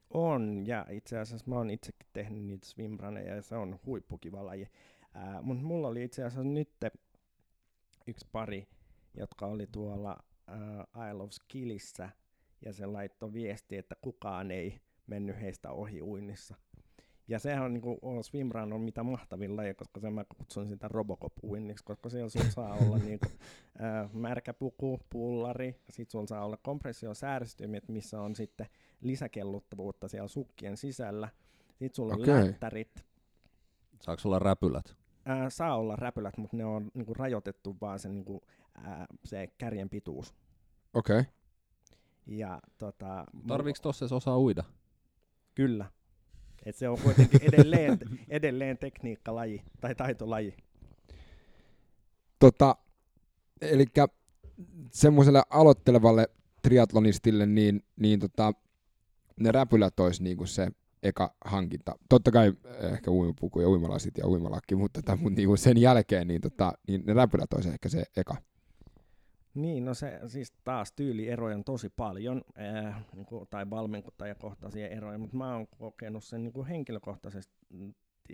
On, 0.09 0.67
ja 0.67 0.85
itse 0.89 1.17
asiassa 1.17 1.49
mä 1.49 1.55
oon 1.55 1.69
itsekin 1.69 2.07
tehnyt 2.13 2.43
niitä 2.43 2.67
swimruneja, 2.67 3.35
ja 3.35 3.41
se 3.41 3.55
on 3.55 3.79
huippukiva 3.85 4.45
laji. 4.45 4.67
Mutta 5.41 5.63
mulla 5.63 5.87
oli 5.87 6.03
itse 6.03 6.23
asiassa 6.23 6.43
nyt 6.43 6.69
yksi 8.07 8.27
pari, 8.31 8.67
jotka 9.17 9.45
oli 9.45 9.67
tuolla 9.67 10.17
äh, 10.49 11.09
Isle 11.09 11.23
of 11.23 11.31
Skillissä, 11.31 12.09
ja 12.61 12.73
se 12.73 12.85
laittoi 12.85 13.33
viesti, 13.33 13.77
että 13.77 13.95
kukaan 14.01 14.51
ei 14.51 14.79
mennyt 15.07 15.41
heistä 15.41 15.71
ohi 15.71 16.01
uinnissa. 16.01 16.55
Ja 17.27 17.39
sehän 17.39 17.65
on, 17.65 17.73
niin 17.73 17.81
kuin, 17.81 18.23
swimrun 18.23 18.73
on 18.73 18.81
mitä 18.81 19.03
mahtavin 19.03 19.57
laji, 19.57 19.73
koska 19.73 19.99
sen 19.99 20.13
mä 20.13 20.25
kutsun 20.37 20.69
sitä 20.69 20.87
Robocop-uinniksi, 20.87 21.83
koska 21.83 22.09
siellä 22.09 22.29
sun 22.29 22.51
saa 22.51 22.73
olla 22.85 22.97
niin 22.97 23.19
kuin, 23.19 23.31
äh, 23.83 24.13
märkä 24.13 24.53
puku, 24.53 24.99
pullari, 25.09 25.81
sit 25.89 26.09
sun 26.09 26.27
saa 26.27 26.45
olla 26.45 26.57
kompressiosääristymet, 26.57 27.89
missä 27.89 28.21
on 28.21 28.35
sitten 28.35 28.67
lisäkelluttavuutta 29.01 30.07
siellä 30.07 30.27
sukkien 30.27 30.77
sisällä. 30.77 31.29
Sitten 31.67 31.95
sulla 31.95 32.13
on 32.13 32.21
Okei. 32.21 32.47
lättärit, 32.47 33.05
Saako 34.01 34.21
olla 34.25 34.39
räpylät? 34.39 34.95
Ää, 35.25 35.49
saa 35.49 35.77
olla 35.77 35.95
räpylät, 35.95 36.37
mutta 36.37 36.57
ne 36.57 36.65
on 36.65 36.91
niinku 36.93 37.13
rajoitettu 37.13 37.77
vaan 37.81 37.99
se, 37.99 38.09
niinku, 38.09 38.41
ää, 38.75 39.05
se 39.25 39.47
kärjen 39.57 39.89
pituus. 39.89 40.35
Okei. 40.93 41.19
Okay. 41.19 41.31
Ja, 42.27 42.61
tota, 42.77 43.25
Tarviiko 43.47 43.79
tossa 43.81 44.05
edes 44.05 44.11
osaa 44.11 44.39
uida? 44.39 44.63
Kyllä. 45.55 45.85
Et 46.65 46.75
se 46.75 46.89
on 46.89 46.97
kuitenkin 47.03 47.43
edelleen, 47.43 47.99
edelleen 48.29 48.77
tekniikkalaji 48.77 49.61
tai 49.81 49.95
taitolaji. 49.95 50.53
Tota, 52.39 52.75
eli 53.61 53.85
semmoiselle 54.91 55.43
aloittelevalle 55.49 56.27
triatlonistille, 56.61 57.45
niin, 57.45 57.83
niin 57.95 58.19
tota, 58.19 58.53
ne 59.39 59.51
räpylät 59.51 59.99
olisi 59.99 60.23
niinku 60.23 60.45
se 60.45 60.67
eka 61.03 61.35
hankinta. 61.45 61.95
Totta 62.09 62.31
kai 62.31 62.47
eh, 62.47 62.93
ehkä 62.93 63.11
uimapuku 63.11 63.61
ja 63.61 63.69
uimalasit 63.69 64.17
ja 64.17 64.27
uimalakki, 64.27 64.75
mutta, 64.75 65.01
tota, 65.01 65.15
mutta 65.15 65.37
niinku 65.37 65.57
sen 65.57 65.77
jälkeen 65.77 66.27
niin, 66.27 66.41
tota, 66.41 66.73
niin 66.87 67.03
ne 67.05 67.13
räpylät 67.13 67.53
olisi 67.53 67.69
ehkä 67.69 67.89
se 67.89 68.05
eka. 68.17 68.35
Niin, 69.55 69.85
no 69.85 69.93
se 69.93 70.19
siis 70.27 70.53
taas 70.63 70.91
tyylieroja 70.91 71.55
on 71.55 71.63
tosi 71.63 71.89
paljon, 71.89 72.41
ää, 72.55 73.03
niinku, 73.13 73.45
tai 73.49 73.69
valmentajakohtaisia 73.69 74.87
eroja, 74.87 75.17
mutta 75.17 75.37
mä 75.37 75.53
oon 75.53 75.67
kokenut 75.67 76.23
sen 76.23 76.43
niinku 76.43 76.65
henkilökohtaisesti, 76.65 77.55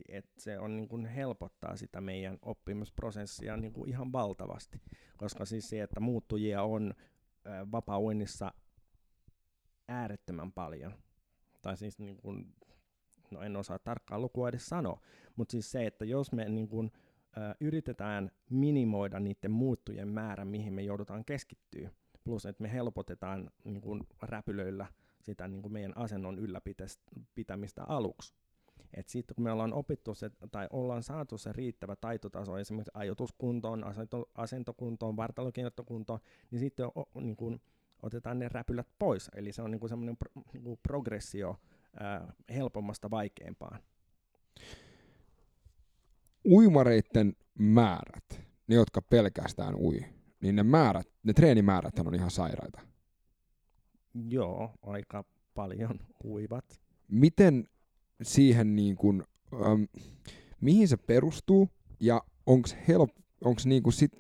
että 0.09 0.41
se 0.41 0.59
on 0.59 0.75
niinku 0.75 0.99
helpottaa 1.15 1.75
sitä 1.75 2.01
meidän 2.01 2.37
oppimisprosessia 2.41 3.57
niinku 3.57 3.85
ihan 3.85 4.11
valtavasti, 4.11 4.81
koska 5.17 5.45
siis 5.45 5.69
se, 5.69 5.81
että 5.81 5.99
muuttujia 5.99 6.63
on 6.63 6.93
ää, 7.45 7.71
vapaa-uinnissa 7.71 8.51
äärettömän 9.87 10.51
paljon, 10.51 10.93
tai 11.61 11.77
siis 11.77 11.99
niinku, 11.99 12.33
no 13.31 13.41
en 13.41 13.55
osaa 13.55 13.79
tarkkaan 13.79 14.21
lukua 14.21 14.49
edes 14.49 14.65
sanoa, 14.65 15.01
mutta 15.35 15.51
siis 15.51 15.71
se, 15.71 15.85
että 15.85 16.05
jos 16.05 16.31
me 16.31 16.49
niinku, 16.49 16.89
ö, 17.37 17.55
yritetään 17.59 18.31
minimoida 18.49 19.19
niiden 19.19 19.51
muuttujen 19.51 20.07
määrä, 20.07 20.45
mihin 20.45 20.73
me 20.73 20.81
joudutaan 20.81 21.25
keskittyä. 21.25 21.89
Plus, 22.23 22.45
että 22.45 22.63
me 22.63 22.71
helpotetaan 22.71 23.51
niin 23.63 23.81
kuin 23.81 24.01
räpylöillä 24.21 24.87
sitä 25.21 25.47
niin 25.47 25.61
kuin 25.61 25.73
meidän 25.73 25.97
asennon 25.97 26.39
ylläpitämistä 26.39 27.83
aluksi. 27.83 28.33
Et 28.93 29.09
sitten 29.09 29.35
kun 29.35 29.43
me 29.43 29.51
ollaan 29.51 29.73
opittu 29.73 30.13
se, 30.13 30.29
tai 30.51 30.67
ollaan 30.69 31.03
saatu 31.03 31.37
se 31.37 31.51
riittävä 31.51 31.95
taitotaso 31.95 32.57
esimerkiksi 32.57 32.91
ajoituskuntoon, 32.93 33.83
asento, 33.83 34.29
asentokuntoon, 34.35 35.17
vartalokiinniottokuntoon, 35.17 36.19
niin 36.51 36.59
sitten 36.59 36.85
niin 37.13 37.35
kuin, 37.35 37.61
otetaan 38.01 38.39
ne 38.39 38.47
räpylät 38.49 38.87
pois. 38.99 39.31
Eli 39.35 39.51
se 39.51 39.61
on 39.61 39.71
niin 39.71 39.89
semmoinen 39.89 40.17
pro, 40.17 40.31
niin 40.53 40.79
progressio 40.83 41.59
ää, 41.99 42.33
helpommasta 42.53 43.11
vaikeampaan. 43.11 43.79
Uimareitten 46.45 47.33
määrät, 47.59 48.41
ne 48.67 48.75
jotka 48.75 49.01
pelkästään 49.01 49.75
ui, 49.75 50.05
niin 50.41 50.55
ne 50.55 50.63
määrät, 50.63 51.07
ne 51.23 51.33
treenimäärät 51.33 51.99
on 51.99 52.15
ihan 52.15 52.31
sairaita. 52.31 52.81
Joo, 54.29 54.71
aika 54.81 55.25
paljon 55.53 55.99
uivat. 56.23 56.81
Miten 57.07 57.67
siihen 58.21 58.75
niin 58.75 58.95
kuin, 58.95 59.23
äm, 59.53 59.87
mihin 60.61 60.87
se 60.87 60.97
perustuu 60.97 61.69
ja 61.99 62.21
onko 62.45 62.69
help, 62.87 63.09
onks 63.41 63.65
niinku 63.65 63.91
sit 63.91 64.13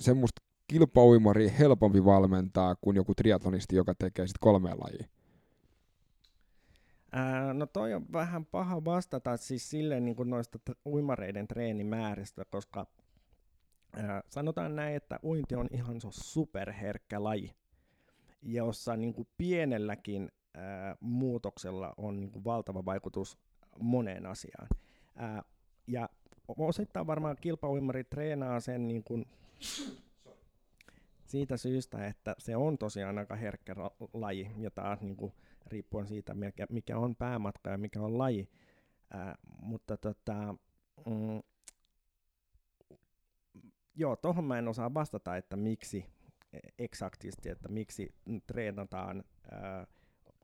semmoista 0.00 0.42
kilpauimaria 0.68 1.50
helpompi 1.50 2.04
valmentaa 2.04 2.76
kuin 2.80 2.96
joku 2.96 3.14
triatlonisti, 3.14 3.76
joka 3.76 3.94
tekee 3.94 4.26
sit 4.26 4.38
kolmeen 4.40 4.76
lajiin? 4.78 5.10
Ää, 7.12 7.54
no 7.54 7.66
toi 7.66 7.94
on 7.94 8.06
vähän 8.12 8.46
paha 8.46 8.84
vastata 8.84 9.36
siis 9.36 9.70
silleen 9.70 10.04
niin 10.04 10.16
kuin 10.16 10.30
noista 10.30 10.58
t- 10.58 10.78
uimareiden 10.86 11.48
treenimääristä, 11.48 12.44
koska 12.44 12.86
ää, 13.92 14.22
sanotaan 14.28 14.76
näin, 14.76 14.96
että 14.96 15.20
uinti 15.24 15.54
on 15.54 15.68
ihan 15.70 16.00
se 16.00 16.08
superherkkä 16.10 17.24
laji, 17.24 17.54
jossa 18.42 18.96
niin 18.96 19.14
kuin 19.14 19.28
pienelläkin 19.38 20.30
ää, 20.54 20.96
muutoksella 21.00 21.94
on 21.96 22.20
niin 22.20 22.30
kuin 22.30 22.44
valtava 22.44 22.84
vaikutus 22.84 23.38
moneen 23.80 24.26
asiaan. 24.26 24.68
Ää, 25.16 25.42
ja 25.86 26.08
osittain 26.48 27.06
varmaan 27.06 27.36
kilpauimari 27.40 28.04
treenaa 28.04 28.60
sen 28.60 28.88
niin 28.88 29.04
kuin 29.04 29.26
siitä 31.24 31.56
syystä, 31.56 32.06
että 32.06 32.34
se 32.38 32.56
on 32.56 32.78
tosiaan 32.78 33.18
aika 33.18 33.36
herkkä 33.36 33.74
laji, 34.12 34.50
ja 34.58 34.70
taas 34.70 35.00
niin 35.00 35.16
kuin, 35.16 35.32
riippuen 35.68 36.06
siitä, 36.06 36.34
mikä, 36.34 36.66
mikä 36.70 36.98
on 36.98 37.16
päämatka 37.16 37.70
ja 37.70 37.78
mikä 37.78 38.00
on 38.00 38.18
laji. 38.18 38.48
Ää, 39.10 39.34
mutta 39.62 39.96
tota, 39.96 40.54
mm, 41.06 41.42
joo, 43.94 44.16
tuohon 44.16 44.44
mä 44.44 44.58
en 44.58 44.68
osaa 44.68 44.94
vastata, 44.94 45.36
että 45.36 45.56
miksi 45.56 46.06
eksaktisti, 46.78 47.48
että 47.48 47.68
miksi 47.68 48.14
treenataan 48.46 49.24
ää, 49.50 49.86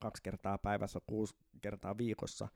kaksi 0.00 0.22
kertaa 0.22 0.58
päivässä, 0.58 1.00
kuusi 1.06 1.36
kertaa 1.60 1.98
viikossa. 1.98 2.48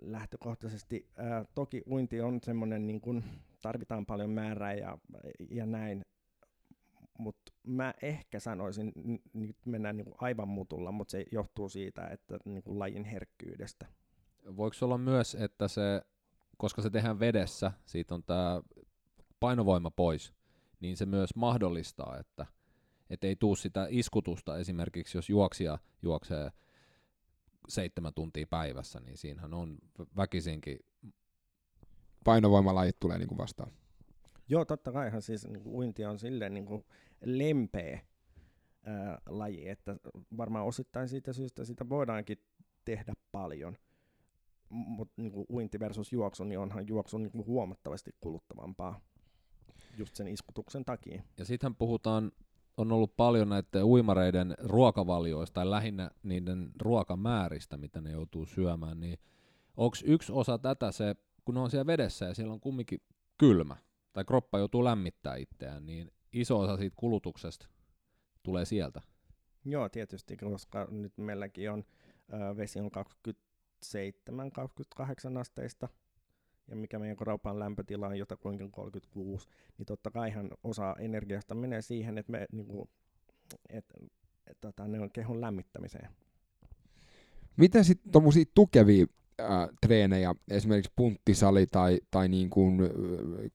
Lähtökohtaisesti 0.00 1.08
ää, 1.16 1.44
toki 1.54 1.82
uinti 1.90 2.20
on 2.20 2.38
semmoinen, 2.42 2.86
niin 2.86 3.00
kun 3.00 3.24
tarvitaan 3.62 4.06
paljon 4.06 4.30
määrää 4.30 4.74
ja, 4.74 4.98
ja 5.50 5.66
näin, 5.66 6.02
mutta 7.22 7.52
mä 7.62 7.94
ehkä 8.02 8.40
sanoisin, 8.40 8.92
nyt 9.32 9.56
mennään 9.64 9.96
niinku 9.96 10.14
aivan 10.18 10.48
mutulla, 10.48 10.92
mutta 10.92 11.12
se 11.12 11.24
johtuu 11.32 11.68
siitä, 11.68 12.06
että 12.06 12.38
niinku 12.44 12.78
lajin 12.78 13.04
herkkyydestä. 13.04 13.86
Voiko 14.56 14.76
olla 14.82 14.98
myös, 14.98 15.34
että 15.34 15.68
se, 15.68 16.02
koska 16.56 16.82
se 16.82 16.90
tehdään 16.90 17.20
vedessä, 17.20 17.72
siitä 17.86 18.14
on 18.14 18.22
tämä 18.22 18.62
painovoima 19.40 19.90
pois, 19.90 20.34
niin 20.80 20.96
se 20.96 21.06
myös 21.06 21.30
mahdollistaa, 21.36 22.18
että 22.18 22.46
et 23.10 23.24
ei 23.24 23.36
tuu 23.36 23.56
sitä 23.56 23.86
iskutusta 23.90 24.58
esimerkiksi, 24.58 25.18
jos 25.18 25.30
juoksija 25.30 25.78
juoksee 26.02 26.50
seitsemän 27.68 28.14
tuntia 28.14 28.46
päivässä, 28.50 29.00
niin 29.00 29.18
siinähän 29.18 29.54
on 29.54 29.78
väkisinkin, 30.16 30.78
Painovoimalajit 32.24 33.00
tulee 33.00 33.18
niinku 33.18 33.38
vastaan. 33.38 33.72
Joo, 34.48 34.64
totta 34.64 34.92
kaihan 34.92 35.22
siis 35.22 35.46
niinku 35.46 35.78
uinti 35.78 36.04
on 36.04 36.18
silleen 36.18 36.54
niinku 36.54 36.84
lempeä 37.24 38.00
ää, 38.84 39.18
laji, 39.28 39.68
että 39.68 39.96
varmaan 40.36 40.66
osittain 40.66 41.08
siitä 41.08 41.32
syystä 41.32 41.64
sitä 41.64 41.88
voidaankin 41.88 42.38
tehdä 42.84 43.12
paljon. 43.32 43.76
Mutta 44.68 45.22
niinku 45.22 45.46
uinti 45.50 45.80
versus 45.80 46.12
juoksu, 46.12 46.44
niin 46.44 46.58
onhan 46.58 46.88
juoksu 46.88 47.18
niinku 47.18 47.44
huomattavasti 47.44 48.10
kuluttavampaa 48.20 49.00
just 49.98 50.16
sen 50.16 50.28
iskutuksen 50.28 50.84
takia. 50.84 51.22
ja 51.38 51.44
sittenhän 51.44 51.76
puhutaan, 51.76 52.32
on 52.76 52.92
ollut 52.92 53.16
paljon 53.16 53.48
näiden 53.48 53.84
uimareiden 53.84 54.54
ruokavalioista 54.58 55.54
tai 55.54 55.70
lähinnä 55.70 56.10
niiden 56.22 56.70
ruokamääristä, 56.82 57.76
mitä 57.76 58.00
ne 58.00 58.10
joutuu 58.10 58.46
syömään, 58.46 59.00
niin 59.00 59.18
onko 59.76 59.96
yksi 60.04 60.32
osa 60.32 60.58
tätä 60.58 60.92
se, 60.92 61.14
kun 61.44 61.54
ne 61.54 61.60
on 61.60 61.70
siellä 61.70 61.86
vedessä 61.86 62.26
ja 62.26 62.34
siellä 62.34 62.52
on 62.52 62.60
kumminkin 62.60 63.00
kylmä, 63.38 63.76
tai 64.12 64.24
kroppa 64.24 64.58
joutuu 64.58 64.84
lämmittää 64.84 65.36
itseään, 65.36 65.86
niin 65.86 66.10
iso 66.32 66.58
osa 66.58 66.76
siitä 66.76 66.96
kulutuksesta 66.96 67.68
tulee 68.42 68.64
sieltä. 68.64 69.00
Joo, 69.64 69.88
tietysti, 69.88 70.36
koska 70.36 70.88
nyt 70.90 71.12
meilläkin 71.18 71.70
on 71.70 71.84
ö, 72.32 72.56
vesi 72.56 72.80
on 72.80 72.90
27-28 75.34 75.38
asteista, 75.40 75.88
ja 76.68 76.76
mikä 76.76 76.98
meidän 76.98 77.16
kropan 77.16 77.58
lämpötila 77.58 78.06
on 78.06 78.18
jotakuinkin 78.18 78.72
36, 78.72 79.48
niin 79.78 79.86
totta 79.86 80.10
kaihan 80.10 80.50
osa 80.64 80.96
energiasta 80.98 81.54
menee 81.54 81.82
siihen, 81.82 82.18
että 82.18 82.32
me 82.32 82.46
niinku, 82.52 82.90
et, 83.68 83.84
et, 84.46 84.60
tota, 84.60 84.88
ne 84.88 85.00
on 85.00 85.10
kehon 85.10 85.40
lämmittämiseen. 85.40 86.08
Miten 87.56 87.84
sitten 87.84 88.12
tuommoisia 88.12 88.44
tukevia 88.54 89.06
treenejä, 89.86 90.34
esimerkiksi 90.50 90.92
punttisali 90.96 91.66
tai, 91.66 92.00
tai 92.10 92.28
niin 92.28 92.50
kuin 92.50 92.78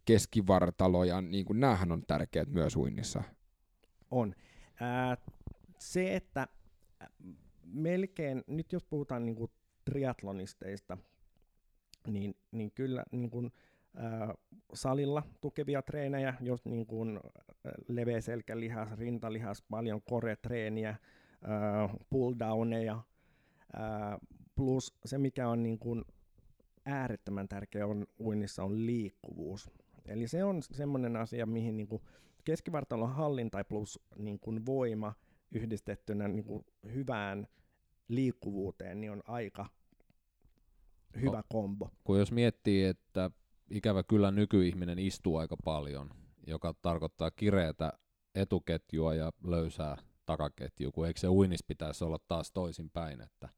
keskivartalo, 0.06 1.04
ja 1.04 1.22
niin 1.22 1.46
kuin 1.46 1.60
näähän 1.60 1.92
on 1.92 2.04
tärkeät 2.08 2.50
myös 2.50 2.76
uinnissa. 2.76 3.24
On. 4.12 4.36
Ää, 4.82 5.18
se, 5.80 6.16
että 6.16 6.48
melkein, 7.64 8.44
nyt 8.48 8.72
jos 8.72 8.86
puhutaan 8.86 9.26
niinku 9.26 9.52
triatlonisteista, 9.86 10.98
niin, 12.08 12.36
niin 12.52 12.72
kyllä 12.72 13.04
niin 13.12 13.30
kuin, 13.30 13.52
ää, 13.96 14.34
salilla 14.74 15.24
tukevia 15.42 15.82
treenejä, 15.82 16.34
jos 16.42 16.66
niin 16.66 16.86
kuin, 16.86 17.20
leveä 17.88 18.22
selkälihas, 18.22 18.92
rintalihas, 18.92 19.64
paljon 19.70 20.02
koretreeniä, 20.02 20.90
ää, 20.90 21.90
pull-downeja, 22.10 23.00
ää, 23.74 24.20
plus 24.58 24.94
se, 25.06 25.18
mikä 25.18 25.50
on 25.50 25.64
niin 25.64 25.80
kuin 25.80 26.06
äärettömän 26.86 27.48
tärkeä 27.48 27.88
on 27.88 28.08
uinnissa, 28.20 28.64
on 28.64 28.86
liikkuvuus. 28.86 29.70
Eli 30.06 30.28
se 30.28 30.44
on 30.44 30.64
semmoinen 30.64 31.16
asia, 31.16 31.46
mihin 31.46 31.78
niin 31.78 31.88
kuin 31.88 32.02
keskivartalon 32.44 33.14
hallinta 33.14 33.64
plus 33.64 34.00
niin 34.18 34.40
kuin 34.40 34.66
voima 34.66 35.14
yhdistettynä 35.52 36.28
niin 36.28 36.46
kuin 36.46 36.66
hyvään 36.94 37.48
liikkuvuuteen, 38.08 39.02
niin 39.02 39.12
on 39.12 39.22
aika 39.28 39.66
hyvä 41.22 41.44
kombo. 41.50 41.90
Kun 42.04 42.20
jos 42.20 42.32
miettii, 42.32 42.84
että 42.84 43.32
ikävä 43.70 44.04
kyllä 44.04 44.32
nykyihminen 44.32 45.00
istuu 45.00 45.38
aika 45.38 45.58
paljon, 45.64 46.10
joka 46.48 46.74
tarkoittaa 46.82 47.32
kireätä 47.32 47.94
etuketjua 48.36 49.16
ja 49.16 49.32
löysää 49.44 49.98
takaketjua, 50.26 50.92
kun 50.92 51.08
eikö 51.08 51.20
se 51.20 51.28
uinis 51.28 51.64
pitäisi 51.64 52.04
olla 52.04 52.20
taas 52.28 52.52
toisinpäin, 52.52 53.22
että 53.22 53.50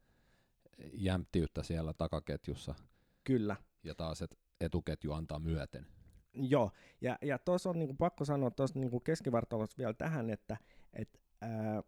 jämptiyttä 0.93 1.63
siellä 1.63 1.93
takaketjussa. 1.93 2.75
Kyllä. 3.23 3.55
Ja 3.83 3.95
taas, 3.95 4.21
että 4.21 4.35
etuketju 4.61 5.11
antaa 5.11 5.39
myöten. 5.39 5.85
Joo, 6.33 6.71
ja, 7.01 7.17
ja 7.21 7.39
tuossa 7.39 7.69
on 7.69 7.79
niinku 7.79 7.93
pakko 7.93 8.25
sanoa 8.25 8.51
tuosta 8.51 8.79
niinku 8.79 8.99
keskivartalossa 8.99 9.77
vielä 9.77 9.93
tähän, 9.93 10.29
että 10.29 10.57
et, 10.93 11.21
ää, 11.41 11.83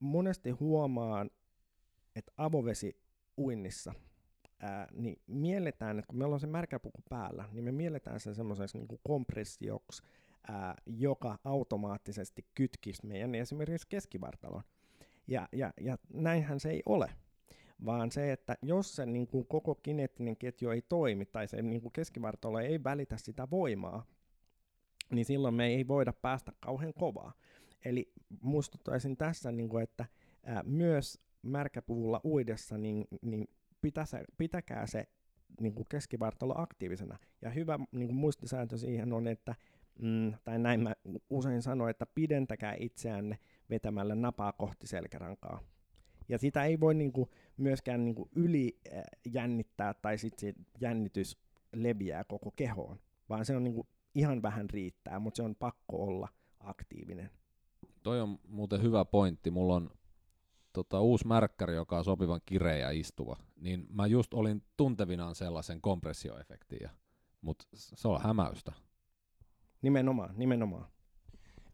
monesti 0.00 0.50
huomaan, 0.50 1.30
että 2.16 2.32
avovesi 2.36 3.00
uinnissa, 3.38 3.94
ää, 4.60 4.88
niin 4.92 5.16
mielletään, 5.26 5.98
että 5.98 6.06
kun 6.06 6.18
meillä 6.18 6.34
on 6.34 6.40
se 6.40 6.46
märkäpuku 6.46 7.02
päällä, 7.08 7.48
niin 7.52 7.64
me 7.64 7.72
mielletään 7.72 8.20
sen 8.20 8.34
semmoiseksi 8.34 8.78
niinku 8.78 9.00
kompressioksi, 9.04 10.02
ää, 10.48 10.74
joka 10.86 11.38
automaattisesti 11.44 12.46
kytkisi 12.54 13.06
meidän 13.06 13.34
esimerkiksi 13.34 13.88
keskivartalon. 13.88 14.62
Ja, 15.26 15.48
ja, 15.52 15.72
ja 15.80 15.98
näinhän 16.12 16.60
se 16.60 16.70
ei 16.70 16.82
ole 16.86 17.10
vaan 17.84 18.10
se, 18.10 18.32
että 18.32 18.56
jos 18.62 18.96
se 18.96 19.06
niin 19.06 19.26
kuin 19.26 19.46
koko 19.46 19.74
kineettinen 19.74 20.36
ketju 20.36 20.70
ei 20.70 20.82
toimi 20.82 21.26
tai 21.26 21.48
se 21.48 21.62
niin 21.62 21.82
kuin 21.82 21.92
keskivartalo 21.92 22.58
ei 22.58 22.84
välitä 22.84 23.16
sitä 23.16 23.50
voimaa, 23.50 24.04
niin 25.10 25.24
silloin 25.24 25.54
me 25.54 25.66
ei 25.66 25.88
voida 25.88 26.12
päästä 26.12 26.52
kauhean 26.60 26.94
kovaa. 26.94 27.32
Eli 27.84 28.12
muistuttaisin 28.40 29.16
tässä, 29.16 29.52
niin 29.52 29.68
kuin, 29.68 29.82
että 29.82 30.06
ää, 30.44 30.62
myös 30.62 31.20
märkäpuvulla 31.42 32.20
uidessa, 32.24 32.78
niin, 32.78 33.04
niin 33.22 33.48
pitäsä, 33.80 34.24
pitäkää 34.36 34.86
se 34.86 35.08
niin 35.60 35.74
kuin 35.74 35.86
keskivartalo 35.88 36.54
aktiivisena. 36.56 37.18
Ja 37.42 37.50
hyvä 37.50 37.78
niin 37.92 38.08
kuin 38.08 38.16
muistisääntö 38.16 38.78
siihen 38.78 39.12
on, 39.12 39.26
että 39.26 39.54
mm, 40.02 40.32
tai 40.44 40.58
näin 40.58 40.82
mä 40.82 40.94
usein 41.30 41.62
sanon, 41.62 41.90
että 41.90 42.06
pidentäkää 42.06 42.74
itseänne 42.78 43.38
vetämällä 43.70 44.14
napaa 44.14 44.52
kohti 44.52 44.86
selkärankaa. 44.86 45.60
Ja 46.28 46.38
sitä 46.38 46.64
ei 46.64 46.80
voi 46.80 46.94
niinku 46.94 47.30
myöskään 47.56 48.04
niinku 48.04 48.28
yli 48.36 48.78
jännittää 49.32 49.94
tai 49.94 50.18
sitten 50.18 50.54
jännitys 50.80 51.38
leviää 51.76 52.24
koko 52.24 52.50
kehoon, 52.50 53.00
vaan 53.28 53.44
se 53.44 53.56
on 53.56 53.64
niinku 53.64 53.86
ihan 54.14 54.42
vähän 54.42 54.70
riittää, 54.70 55.18
mutta 55.18 55.36
se 55.36 55.42
on 55.42 55.54
pakko 55.54 56.04
olla 56.04 56.28
aktiivinen. 56.60 57.30
Toi 58.02 58.20
on 58.20 58.38
muuten 58.48 58.82
hyvä 58.82 59.04
pointti. 59.04 59.50
Mulla 59.50 59.74
on 59.74 59.90
tota, 60.72 61.00
uusi 61.00 61.26
märkkäri, 61.26 61.74
joka 61.74 61.98
on 61.98 62.04
sopivan 62.04 62.40
kireä 62.46 62.76
ja 62.76 62.90
istuva. 62.90 63.36
Niin 63.56 63.86
mä 63.88 64.06
just 64.06 64.34
olin 64.34 64.62
tuntevinaan 64.76 65.34
sellaisen 65.34 65.80
kompressioefektiä, 65.80 66.90
mutta 67.40 67.64
se 67.72 68.08
on 68.08 68.20
hämäystä. 68.22 68.72
Nimenomaan, 69.82 70.34
nimenomaan. 70.36 70.86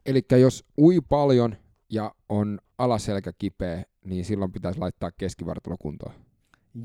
Eli 0.06 0.22
jos 0.40 0.64
ui 0.80 1.00
paljon 1.08 1.56
ja 1.90 2.14
on 2.28 2.60
alaselkä 2.78 3.32
kipeä, 3.38 3.84
niin 4.08 4.24
silloin 4.24 4.52
pitäisi 4.52 4.80
laittaa 4.80 5.10
keskivartalo 5.10 5.76
kuntoon. 5.80 6.14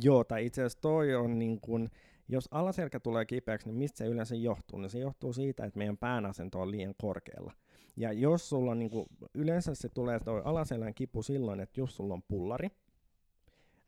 Joo, 0.03 0.23
tai 0.23 0.45
itse 0.45 0.61
asiassa 0.61 0.81
toi 0.81 1.15
on 1.15 1.39
niin 1.39 1.61
kun, 1.61 1.89
jos 2.27 2.47
alaselkä 2.51 2.99
tulee 2.99 3.25
kipeäksi, 3.25 3.67
niin 3.67 3.75
mistä 3.75 3.97
se 3.97 4.05
yleensä 4.05 4.35
johtuu? 4.35 4.79
No 4.79 4.89
se 4.89 4.99
johtuu 4.99 5.33
siitä, 5.33 5.65
että 5.65 5.77
meidän 5.77 5.97
pään 5.97 6.25
asento 6.25 6.61
on 6.61 6.71
liian 6.71 6.95
korkealla. 7.01 7.53
Ja 7.97 8.13
jos 8.13 8.49
sulla 8.49 8.71
on, 8.71 8.79
niin 8.79 8.89
kun, 8.89 9.05
yleensä 9.33 9.75
se 9.75 9.89
tulee 9.89 10.19
toi 10.19 10.41
alaselän 10.45 10.93
kipu 10.93 11.23
silloin, 11.23 11.59
että 11.59 11.79
jos 11.79 11.95
sulla 11.95 12.13
on 12.13 12.23
pullari, 12.27 12.69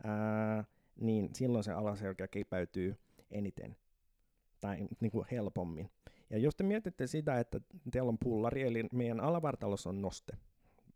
ää, 0.04 0.64
niin 1.00 1.30
silloin 1.34 1.64
se 1.64 1.72
alaselkä 1.72 2.28
kipeytyy 2.28 2.96
eniten 3.32 3.76
tai 4.62 4.88
niin 5.00 5.12
kuin 5.12 5.26
helpommin. 5.32 5.90
Ja 6.30 6.38
jos 6.38 6.56
te 6.56 6.64
mietitte 6.64 7.08
sitä, 7.08 7.40
että 7.40 7.60
teillä 7.92 8.10
on 8.10 8.18
pullari, 8.24 8.62
eli 8.62 8.86
meidän 8.94 9.20
alavartalossa 9.20 9.90
on 9.90 10.02
noste, 10.02 10.38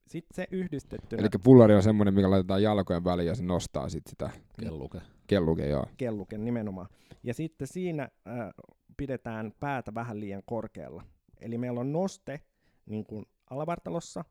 sitten 0.09 0.35
se 0.35 0.47
yhdistettynä... 0.51 1.21
Eli 1.21 1.29
pullari 1.43 1.75
on 1.75 1.83
semmoinen, 1.83 2.13
mikä 2.13 2.29
laitetaan 2.29 2.63
jalkojen 2.63 3.03
väliin 3.03 3.27
ja 3.27 3.35
se 3.35 3.43
nostaa 3.43 3.89
sit 3.89 4.07
sitä 4.07 4.29
kelluke. 4.59 5.01
Kelluke, 5.27 5.67
joo. 5.67 5.85
Kelluke 5.97 6.37
nimenomaan. 6.37 6.87
Ja 7.23 7.33
sitten 7.33 7.67
siinä 7.67 8.03
äh, 8.03 8.49
pidetään 8.97 9.53
päätä 9.59 9.93
vähän 9.93 10.19
liian 10.19 10.43
korkealla. 10.45 11.03
Eli 11.41 11.57
meillä 11.57 11.79
on 11.79 11.91
noste 11.91 12.39
niin 12.85 13.05
kuin 13.05 13.25
alavartalossa, 13.49 14.25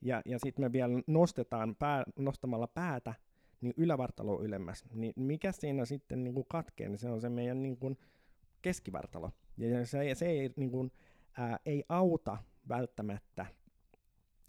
ja, 0.00 0.22
ja 0.24 0.38
sitten 0.38 0.64
me 0.64 0.72
vielä 0.72 1.02
nostetaan 1.06 1.76
pää, 1.76 2.04
nostamalla 2.18 2.66
päätä 2.66 3.14
niin 3.60 3.74
ylävartalo 3.76 4.42
ylemmäs. 4.42 4.84
Niin 4.94 5.12
mikä 5.16 5.52
siinä 5.52 5.84
sitten 5.84 6.24
niin 6.24 6.34
kuin 6.34 6.46
katkee, 6.48 6.88
niin 6.88 6.98
se 6.98 7.08
on 7.08 7.20
se 7.20 7.28
meidän 7.28 7.62
niin 7.62 7.76
kuin 7.76 7.98
keskivartalo. 8.62 9.30
Ja 9.56 9.86
se, 9.86 10.14
se 10.14 10.26
ei, 10.26 10.50
niin 10.56 10.70
kuin, 10.70 10.92
ää, 11.38 11.58
ei 11.66 11.84
auta 11.88 12.38
välttämättä 12.68 13.46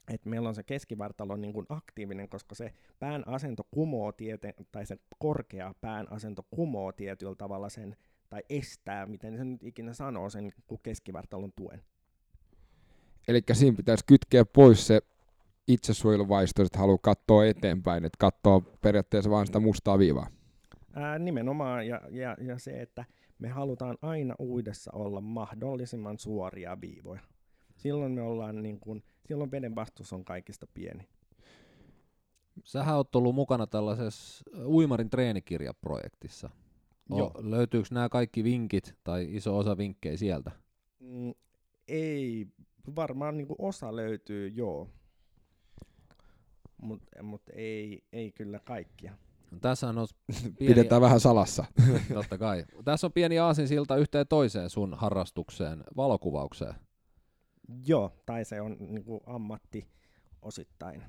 että 0.07 0.29
meillä 0.29 0.49
on 0.49 0.55
se 0.55 0.63
keskivartalo 0.63 1.35
niin 1.35 1.53
kuin 1.53 1.65
aktiivinen, 1.69 2.29
koska 2.29 2.55
se 2.55 2.73
pään 2.99 3.27
asento 3.27 3.63
kumoo 3.71 4.11
tiete, 4.11 4.53
tai 4.71 4.85
se 4.85 4.97
korkea 5.19 5.73
pään 5.81 6.11
asento 6.11 6.45
kumoo 6.51 6.91
tietyllä 6.91 7.35
tavalla 7.35 7.69
sen, 7.69 7.95
tai 8.29 8.43
estää, 8.49 9.05
miten 9.05 9.37
se 9.37 9.43
nyt 9.45 9.63
ikinä 9.63 9.93
sanoo 9.93 10.29
sen 10.29 10.53
keskivartalon 10.83 11.53
tuen. 11.55 11.81
Eli 13.27 13.41
siinä 13.53 13.77
pitäisi 13.77 14.05
kytkeä 14.07 14.45
pois 14.45 14.87
se 14.87 15.01
itsesuojeluvaisto, 15.67 16.63
että 16.63 16.79
haluaa 16.79 16.97
katsoa 16.97 17.45
eteenpäin, 17.45 18.05
että 18.05 18.17
katsoo 18.19 18.61
periaatteessa 18.61 19.29
vain 19.29 19.45
sitä 19.45 19.59
mustaa 19.59 19.99
viivaa. 19.99 20.27
Ää, 20.93 21.19
nimenomaan, 21.19 21.87
ja, 21.87 22.01
ja, 22.11 22.37
ja 22.41 22.59
se, 22.59 22.81
että 22.81 23.05
me 23.39 23.47
halutaan 23.49 23.97
aina 24.01 24.35
uudessa 24.39 24.91
olla 24.93 25.21
mahdollisimman 25.21 26.19
suoria 26.19 26.81
viivoja. 26.81 27.21
Silloin 27.75 28.11
me 28.11 28.21
ollaan 28.21 28.63
niin 28.63 28.79
kuin, 28.79 29.03
silloin 29.27 29.51
veden 29.51 29.75
vastus 29.75 30.13
on 30.13 30.25
kaikista 30.25 30.67
pieni. 30.73 31.07
Sähän 32.63 32.95
oot 32.95 33.15
ollut 33.15 33.35
mukana 33.35 33.67
tällaisessa 33.67 34.43
Uimarin 34.65 35.09
treenikirjaprojektissa. 35.09 36.49
Joo. 37.09 37.31
Löytyykö 37.37 37.87
nämä 37.91 38.09
kaikki 38.09 38.43
vinkit 38.43 38.95
tai 39.03 39.27
iso 39.35 39.57
osa 39.57 39.77
vinkkejä 39.77 40.17
sieltä? 40.17 40.51
Mm, 40.99 41.33
ei, 41.87 42.47
varmaan 42.95 43.37
niin 43.37 43.47
osa 43.57 43.95
löytyy, 43.95 44.47
joo. 44.47 44.89
Mutta 46.81 47.23
mut 47.23 47.41
ei, 47.53 48.03
ei 48.13 48.31
kyllä 48.31 48.59
kaikkia. 48.59 49.13
Tässä 49.61 49.89
on 49.89 49.95
pieni... 50.59 50.73
Pidetään 50.73 51.01
vähän 51.01 51.19
salassa. 51.19 51.65
Totta 52.13 52.37
kai. 52.37 52.65
Tässä 52.85 53.07
on 53.07 53.13
pieni 53.13 53.39
aasinsilta 53.39 53.95
yhteen 53.95 54.27
toiseen 54.27 54.69
sun 54.69 54.93
harrastukseen, 54.93 55.83
valokuvaukseen. 55.97 56.73
Joo, 57.85 58.11
tai 58.25 58.45
se 58.45 58.61
on 58.61 58.77
niin 58.79 59.03
kuin 59.03 59.21
ammatti 59.25 59.87
osittain. 60.41 61.03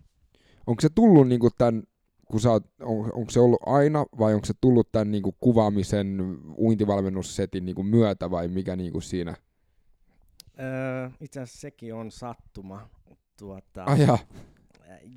Onko 0.66 0.80
se 0.80 0.88
tullut 0.94 1.28
niin 1.28 1.40
kuin 1.40 1.52
tämän, 1.58 1.82
kun 2.30 2.40
sä 2.40 2.50
oot, 2.50 2.64
on, 2.80 3.12
onko 3.12 3.30
se 3.30 3.40
ollut 3.40 3.60
aina 3.66 4.06
vai 4.18 4.34
onko 4.34 4.46
se 4.46 4.54
tullut 4.60 4.92
tämän 4.92 5.10
niin 5.10 5.22
kuin 5.22 5.36
kuvaamisen 5.40 6.18
uintivalmennussetin 6.58 7.64
niin 7.64 7.76
kuin 7.76 7.86
myötä 7.86 8.30
vai 8.30 8.48
mikä 8.48 8.76
niin 8.76 8.92
kuin 8.92 9.02
siinä? 9.02 9.34
Öö, 10.60 11.10
itse 11.20 11.40
asiassa 11.40 11.60
sekin 11.60 11.94
on 11.94 12.10
sattuma. 12.10 12.88
Tuota, 13.38 13.84
ah, 13.84 14.00
ja. 14.00 14.18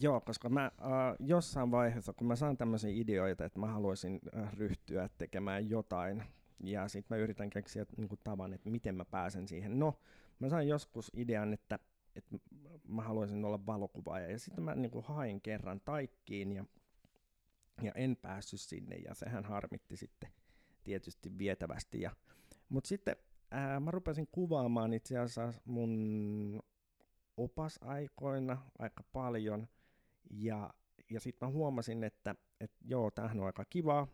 Joo, 0.01 0.21
koska 0.21 0.49
mä 0.49 0.65
äh, 0.65 0.71
jossain 1.19 1.71
vaiheessa, 1.71 2.13
kun 2.13 2.27
mä 2.27 2.35
saan 2.35 2.57
tämmöisiä 2.57 2.89
ideoita, 2.93 3.45
että 3.45 3.59
mä 3.59 3.67
haluaisin 3.67 4.19
äh, 4.37 4.53
ryhtyä 4.53 5.09
tekemään 5.17 5.69
jotain, 5.69 6.23
ja 6.59 6.87
sitten 6.87 7.17
mä 7.17 7.23
yritän 7.23 7.49
keksiä 7.49 7.85
niin 7.97 8.09
kuin, 8.09 8.19
tavan, 8.23 8.53
että 8.53 8.69
miten 8.69 8.95
mä 8.95 9.05
pääsen 9.05 9.47
siihen. 9.47 9.79
No, 9.79 9.99
mä 10.39 10.49
sain 10.49 10.67
joskus 10.67 11.11
idean, 11.15 11.53
että, 11.53 11.79
että 12.15 12.37
mä 12.87 13.01
haluaisin 13.01 13.45
olla 13.45 13.65
valokuvaaja, 13.65 14.31
ja 14.31 14.39
sitten 14.39 14.63
mä 14.63 14.75
niin 14.75 14.91
kuin, 14.91 15.05
hain 15.05 15.41
kerran 15.41 15.81
taikkiin, 15.81 16.51
ja, 16.51 16.65
ja 17.81 17.91
en 17.95 18.17
päässyt 18.21 18.61
sinne, 18.61 18.95
ja 18.95 19.13
sehän 19.13 19.45
harmitti 19.45 19.97
sitten 19.97 20.29
tietysti 20.83 21.37
vietävästi. 21.37 22.01
Ja, 22.01 22.15
mutta 22.69 22.87
sitten 22.87 23.15
ää, 23.51 23.79
mä 23.79 23.91
rupesin 23.91 24.27
kuvaamaan 24.31 24.93
itse 24.93 25.17
asiassa 25.17 25.61
mun 25.65 26.63
opasaikoina 27.37 28.61
aika 28.79 29.03
paljon, 29.03 29.67
ja, 30.31 30.73
ja 31.09 31.19
sitten 31.19 31.47
mä 31.49 31.53
huomasin, 31.53 32.03
että, 32.03 32.35
että 32.59 32.77
joo, 32.85 33.11
tämähän 33.11 33.39
on 33.39 33.45
aika 33.45 33.65
kiva, 33.65 34.07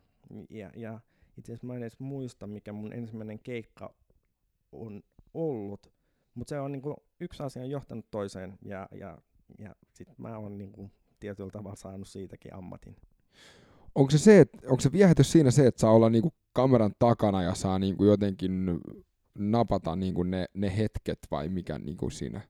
ja, 0.49 0.71
ja 0.75 0.99
itse 1.37 1.51
asiassa 1.51 1.67
mä 1.67 1.75
en 1.75 1.81
edes 1.81 1.99
muista, 1.99 2.47
mikä 2.47 2.73
mun 2.73 2.93
ensimmäinen 2.93 3.39
keikka 3.39 3.95
on 4.71 5.03
ollut, 5.33 5.93
mutta 6.35 6.49
se 6.49 6.59
on 6.59 6.71
niinku 6.71 6.95
yksi 7.19 7.43
asia 7.43 7.63
on 7.63 7.69
johtanut 7.69 8.05
toiseen 8.11 8.57
ja, 8.65 8.87
ja, 8.91 9.17
ja 9.59 9.75
sitten 9.93 10.15
mä 10.17 10.37
oon 10.37 10.57
niinku 10.57 10.91
tietyllä 11.19 11.51
tavalla 11.51 11.75
saanut 11.75 12.07
siitäkin 12.07 12.55
ammatin. 12.55 12.95
onko 13.95 14.11
se, 14.11 14.17
se, 14.17 14.39
että, 14.39 14.57
onko 14.63 14.81
se 14.81 14.91
viehätys 14.91 15.31
siinä 15.31 15.51
se, 15.51 15.67
että 15.67 15.81
saa 15.81 15.91
olla 15.91 16.09
niinku 16.09 16.33
kameran 16.53 16.93
takana 16.99 17.41
ja 17.41 17.53
saa 17.53 17.79
niinku 17.79 18.05
jotenkin 18.05 18.65
napata 19.35 19.95
niinku 19.95 20.23
ne, 20.23 20.45
ne 20.53 20.77
hetket 20.77 21.19
vai 21.31 21.49
mikä 21.49 21.79
niinku 21.79 22.09
siinä? 22.09 22.41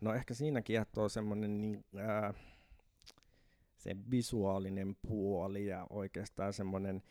No 0.00 0.14
ehkä 0.14 0.34
siinä 0.34 0.62
kiehtoo 0.62 1.08
semmoinen 1.08 1.60
niin, 1.60 1.84
se 3.76 3.96
visuaalinen 4.10 4.96
puoli 5.08 5.66
ja 5.66 5.86
oikeastaan 5.90 6.52
semmoinen, 6.52 7.02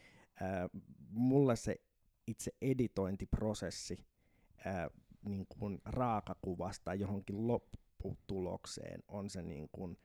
mulle 1.10 1.56
se 1.56 1.76
itse 2.28 2.52
editointiprosessi 2.62 4.06
ää, 4.66 4.90
niin 5.26 5.46
kuin 5.48 5.82
raakakuvasta 5.86 6.94
johonkin 6.94 7.48
lopputulokseen 7.48 9.04
on 9.08 9.30
se 9.30 9.42
niin 9.42 9.70
kuin 9.72 9.98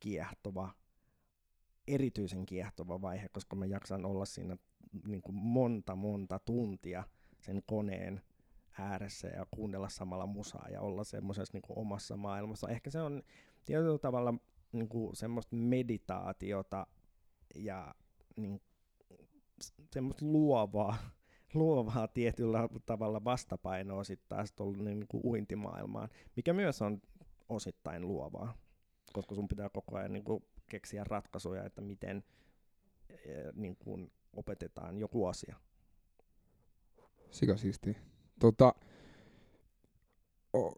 kiehtova, 0.00 0.74
erityisen 1.88 2.46
kiehtova 2.46 3.00
vaihe, 3.00 3.28
koska 3.28 3.56
mä 3.56 3.66
jaksan 3.66 4.04
olla 4.04 4.24
siinä 4.24 4.56
niin 5.06 5.22
kuin 5.22 5.34
monta 5.34 5.96
monta 5.96 6.38
tuntia 6.38 7.04
sen 7.40 7.62
koneen 7.66 8.22
ääressä 8.78 9.28
ja 9.28 9.46
kuunnella 9.50 9.88
samalla 9.88 10.26
musaa 10.26 10.68
ja 10.68 10.80
olla 10.80 11.04
semmoisessa 11.04 11.58
niin 11.58 11.62
omassa 11.68 12.16
maailmassa. 12.16 12.68
Ehkä 12.68 12.90
se 12.90 13.00
on 13.00 13.22
tietyllä 13.64 13.98
tavalla 13.98 14.34
niin 14.72 14.88
kuin 14.88 15.16
semmoista 15.16 15.56
meditaatiota 15.56 16.86
ja 17.54 17.94
niin, 18.36 18.60
semmoista 19.92 20.26
luovaa, 20.26 20.96
luovaa 21.54 22.08
tietyllä 22.08 22.68
tavalla 22.86 23.24
vastapainoa 23.24 24.04
sitten 24.04 24.28
taas 24.28 24.52
tuolle 24.52 24.94
niin 24.94 25.08
kuin 25.08 25.20
uintimaailmaan, 25.24 26.08
mikä 26.36 26.52
myös 26.52 26.82
on 26.82 27.02
osittain 27.48 28.08
luovaa, 28.08 28.54
koska 29.12 29.34
sun 29.34 29.48
pitää 29.48 29.68
koko 29.68 29.96
ajan 29.96 30.12
niin 30.12 30.24
kuin 30.24 30.44
keksiä 30.70 31.04
ratkaisuja, 31.04 31.64
että 31.64 31.80
miten 31.80 32.24
niin 33.54 33.76
kuin 33.76 34.12
opetetaan 34.36 34.98
joku 34.98 35.26
asia. 35.26 35.56
Sika 37.30 37.56
siistiä. 37.56 37.94
Tota, 38.40 38.74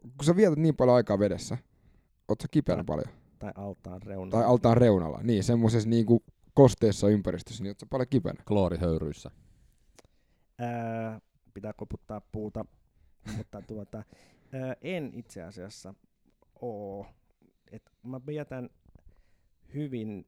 kun 0.01 0.25
sä 0.25 0.35
vietät 0.35 0.59
niin 0.59 0.75
paljon 0.75 0.95
aikaa 0.95 1.19
vedessä, 1.19 1.57
oot 2.27 2.41
sä 2.41 2.47
kipeänä 2.51 2.83
paljon? 2.83 3.07
Tai 3.39 3.51
altaan 3.55 4.01
reunalla. 4.01 4.31
Tai 4.31 4.45
altaan 4.45 4.77
reunalla, 4.77 5.19
niin 5.23 5.43
semmoisessa 5.43 5.89
niinku 5.89 6.23
kosteessa 6.53 7.09
ympäristössä, 7.09 7.63
niin 7.63 7.71
oot 7.71 7.79
sä 7.79 7.85
paljon 7.89 8.07
kipeänä? 8.09 8.43
Kloorihöyryissä. 8.47 9.31
Ää, 10.63 11.21
pitää 11.53 11.73
koputtaa 11.73 12.21
puuta, 12.21 12.65
mutta 13.37 13.61
tuota, 13.61 13.97
ää, 14.53 14.75
en 14.81 15.11
itse 15.13 15.43
asiassa 15.43 15.93
oo. 16.61 17.07
Et 17.71 17.91
mä 18.03 18.21
vietän 18.25 18.69
hyvin 19.73 20.25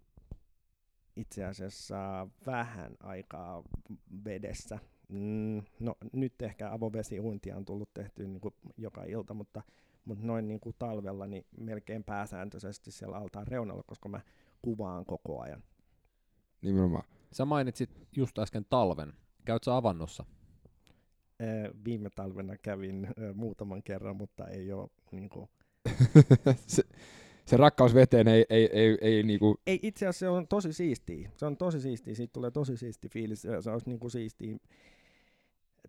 itse 1.16 1.46
asiassa 1.46 2.28
vähän 2.46 2.96
aikaa 3.00 3.64
vedessä. 4.26 4.80
Mm, 5.10 5.62
no 5.80 5.96
nyt 6.14 6.42
ehkä 6.42 6.72
avovesiuintia 6.72 7.58
on 7.58 7.66
tullut 7.66 7.94
tehty 7.94 8.28
niin 8.28 8.42
kuin 8.42 8.54
joka 8.78 9.04
ilta, 9.04 9.34
mutta, 9.34 9.62
mutta 10.06 10.26
noin 10.26 10.48
niin 10.48 10.60
kuin 10.60 10.76
talvella 10.80 11.28
niin 11.28 11.46
melkein 11.58 12.04
pääsääntöisesti 12.04 12.92
siellä 12.92 13.18
altaan 13.18 13.48
reunalla, 13.48 13.84
koska 13.84 14.10
mä 14.10 14.22
kuvaan 14.62 15.06
koko 15.06 15.42
ajan. 15.42 15.64
Nimenomaan. 16.62 17.04
Sä 17.32 17.46
mainitsit 17.46 18.08
just 18.16 18.40
äsken 18.40 18.66
talven. 18.70 19.14
Käyt 19.46 19.64
sä 19.64 19.76
avannossa? 19.76 20.26
Viime 21.86 22.10
talvena 22.10 22.58
kävin 22.58 23.08
muutaman 23.34 23.84
kerran, 23.84 24.16
mutta 24.16 24.48
ei 24.48 24.72
ole 24.72 24.90
niin 25.12 25.30
kuin... 25.30 25.50
se, 26.68 26.84
se 27.46 27.58
rakkaus 27.58 27.94
veteen 27.94 28.28
ei, 28.28 28.46
ei, 28.50 28.70
ei, 28.74 28.98
ei 29.02 29.24
niinku... 29.24 29.56
Ei, 29.68 29.80
itse 29.82 30.08
asiassa 30.08 30.26
se 30.26 30.30
on 30.30 30.48
tosi 30.48 30.74
siistiä. 30.74 31.32
Se 31.38 31.46
on 31.46 31.58
tosi 31.58 31.82
siistiä, 31.82 32.16
siitä 32.16 32.34
tulee 32.34 32.52
tosi 32.52 32.78
siisti 32.78 33.10
fiilis. 33.10 33.42
Se 33.42 33.72
olisi 33.72 33.90
niinku 33.90 34.10
siistiä 34.10 34.58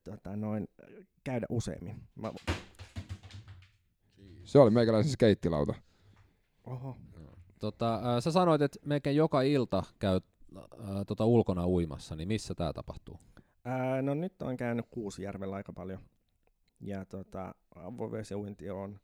tota, 0.04 0.36
noin, 0.36 0.68
käydä 1.24 1.46
useammin. 1.50 2.02
Mä... 2.14 2.32
Se 4.44 4.59
oli 4.59 4.70
meikäläisen 4.70 5.12
skeittilauta. 5.12 5.74
Oho. 6.64 6.96
Tota, 7.59 7.94
äh, 7.94 8.22
sä 8.22 8.30
sanoit, 8.30 8.62
että 8.62 8.78
melkein 8.84 9.16
joka 9.16 9.42
ilta 9.42 9.82
käyt 9.98 10.24
äh, 10.57 10.64
tota 11.07 11.24
ulkona 11.26 11.66
uimassa, 11.66 12.16
niin 12.16 12.28
missä 12.28 12.54
tämä 12.54 12.72
tapahtuu? 12.72 13.20
Ää, 13.66 14.02
no 14.02 14.14
nyt 14.14 14.42
on 14.42 14.56
käynyt 14.56 14.86
Kuusijärvellä 14.90 15.56
aika 15.56 15.72
paljon. 15.72 16.00
Ja 16.80 17.04
tota, 17.04 17.54
avovesiuinti 17.74 18.70
on 18.70 19.00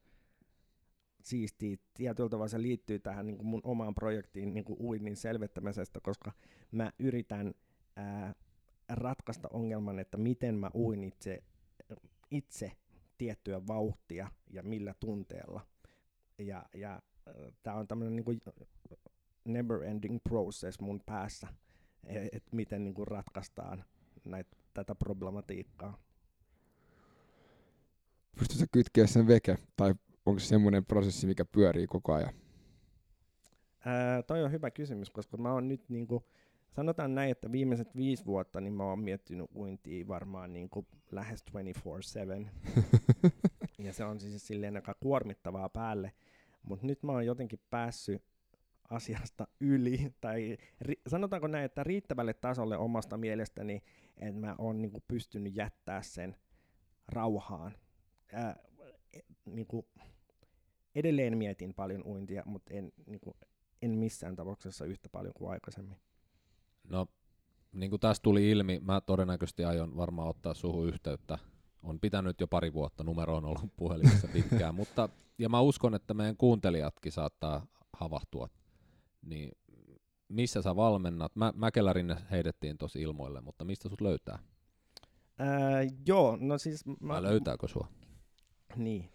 siistiä. 1.22 1.76
Tietyllä 1.94 2.28
tavalla 2.28 2.48
se 2.48 2.62
liittyy 2.62 2.98
tähän 2.98 3.26
niin 3.26 3.36
kuin 3.36 3.46
mun 3.46 3.60
omaan 3.64 3.94
projektiin 3.94 4.54
niin 4.54 4.64
kuin 4.64 4.80
uinnin 4.80 5.16
selvittämisestä, 5.16 6.00
koska 6.00 6.32
mä 6.72 6.92
yritän 6.98 7.54
ää, 7.96 8.34
ratkaista 8.88 9.48
ongelman, 9.52 9.98
että 9.98 10.16
miten 10.16 10.54
mä 10.54 10.70
uin 10.74 11.04
itse, 11.04 11.42
itse 12.30 12.72
tiettyä 13.18 13.66
vauhtia 13.66 14.28
ja 14.50 14.62
millä 14.62 14.94
tunteella. 15.00 15.66
Ja, 16.38 16.64
ja 16.74 17.02
tämä 17.62 17.76
on 17.76 17.88
tämmöinen 17.88 18.16
niin 18.16 18.40
never 19.44 19.82
ending 19.82 20.18
process 20.28 20.80
mun 20.80 21.00
päässä, 21.06 21.48
e-, 22.06 22.28
että 22.32 22.56
miten 22.56 22.84
niin 22.84 22.94
kuin 22.94 23.08
ratkaistaan 23.08 23.84
näitä, 24.24 24.56
tätä 24.74 24.94
problematiikkaa. 24.94 25.98
Pystytkö 28.38 28.66
kytkeä 28.72 29.06
sen 29.06 29.26
veke, 29.26 29.58
tai 29.76 29.94
onko 30.26 30.38
se 30.38 30.46
semmoinen 30.46 30.84
prosessi, 30.84 31.26
mikä 31.26 31.44
pyörii 31.44 31.86
koko 31.86 32.12
ajan? 32.12 32.32
Ää, 33.84 34.22
toi 34.22 34.44
on 34.44 34.52
hyvä 34.52 34.70
kysymys, 34.70 35.10
koska 35.10 35.36
mä 35.36 35.52
oon 35.52 35.68
nyt 35.68 35.88
niinku, 35.88 36.26
sanotaan 36.70 37.14
näin, 37.14 37.30
että 37.30 37.52
viimeiset 37.52 37.96
viisi 37.96 38.26
vuotta 38.26 38.60
niin 38.60 38.72
mä 38.72 38.84
oon 38.84 38.98
miettinyt 38.98 39.50
uintia 39.56 40.08
varmaan 40.08 40.52
niinku 40.52 40.86
lähes 41.10 41.44
24-7. 42.44 42.48
ja 43.86 43.92
se 43.92 44.04
on 44.04 44.20
siis 44.20 44.46
silleen 44.46 44.76
aika 44.76 44.94
kuormittavaa 44.94 45.68
päälle. 45.68 46.12
Mutta 46.62 46.86
nyt 46.86 47.02
mä 47.02 47.12
oon 47.12 47.26
jotenkin 47.26 47.60
päässyt 47.70 48.22
asiasta 48.92 49.48
yli, 49.60 50.14
tai 50.20 50.56
ri, 50.80 50.94
sanotaanko 51.06 51.46
näin, 51.46 51.64
että 51.64 51.84
riittävälle 51.84 52.34
tasolle 52.34 52.76
omasta 52.76 53.16
mielestäni, 53.16 53.82
että 54.16 54.40
mä 54.40 54.54
oon 54.58 54.82
niinku 54.82 55.02
pystynyt 55.08 55.56
jättää 55.56 56.02
sen 56.02 56.36
rauhaan. 57.08 57.76
Ää, 58.32 58.56
niinku, 59.44 59.86
edelleen 60.94 61.38
mietin 61.38 61.74
paljon 61.74 62.06
uintia, 62.06 62.42
mutta 62.46 62.74
en, 62.74 62.92
niinku, 63.06 63.36
en 63.82 63.90
missään 63.90 64.36
tapauksessa 64.36 64.84
yhtä 64.84 65.08
paljon 65.08 65.34
kuin 65.34 65.50
aikaisemmin. 65.50 65.98
No, 66.84 67.06
niin 67.72 67.90
kuin 67.90 68.00
tässä 68.00 68.22
tuli 68.22 68.50
ilmi, 68.50 68.80
mä 68.82 69.00
todennäköisesti 69.00 69.64
aion 69.64 69.96
varmaan 69.96 70.28
ottaa 70.28 70.54
suhu 70.54 70.84
yhteyttä. 70.84 71.38
On 71.82 72.00
pitänyt 72.00 72.40
jo 72.40 72.46
pari 72.46 72.72
vuotta, 72.72 73.04
numero 73.04 73.36
on 73.36 73.44
ollut 73.44 73.76
puhelimessa 73.76 74.28
pitkään, 74.28 74.74
mutta 74.74 75.08
ja 75.38 75.48
mä 75.48 75.60
uskon, 75.60 75.94
että 75.94 76.14
meidän 76.14 76.36
kuuntelijatkin 76.36 77.12
saattaa 77.12 77.66
havahtua. 77.92 78.48
Niin 79.22 79.52
missä 80.28 80.62
sä 80.62 80.76
valmennat? 80.76 81.36
Mä, 81.36 81.52
Mäkelärinne 81.56 82.16
heidettiin 82.30 82.78
tosi 82.78 83.02
ilmoille, 83.02 83.40
mutta 83.40 83.64
mistä 83.64 83.88
sut 83.88 84.00
löytää? 84.00 84.38
Ää, 85.38 85.82
joo, 86.06 86.38
no 86.40 86.58
siis... 86.58 86.86
Mä, 86.86 87.08
Vai 87.08 87.22
löytääkö 87.22 87.68
sua? 87.68 87.88
Niin, 88.76 89.08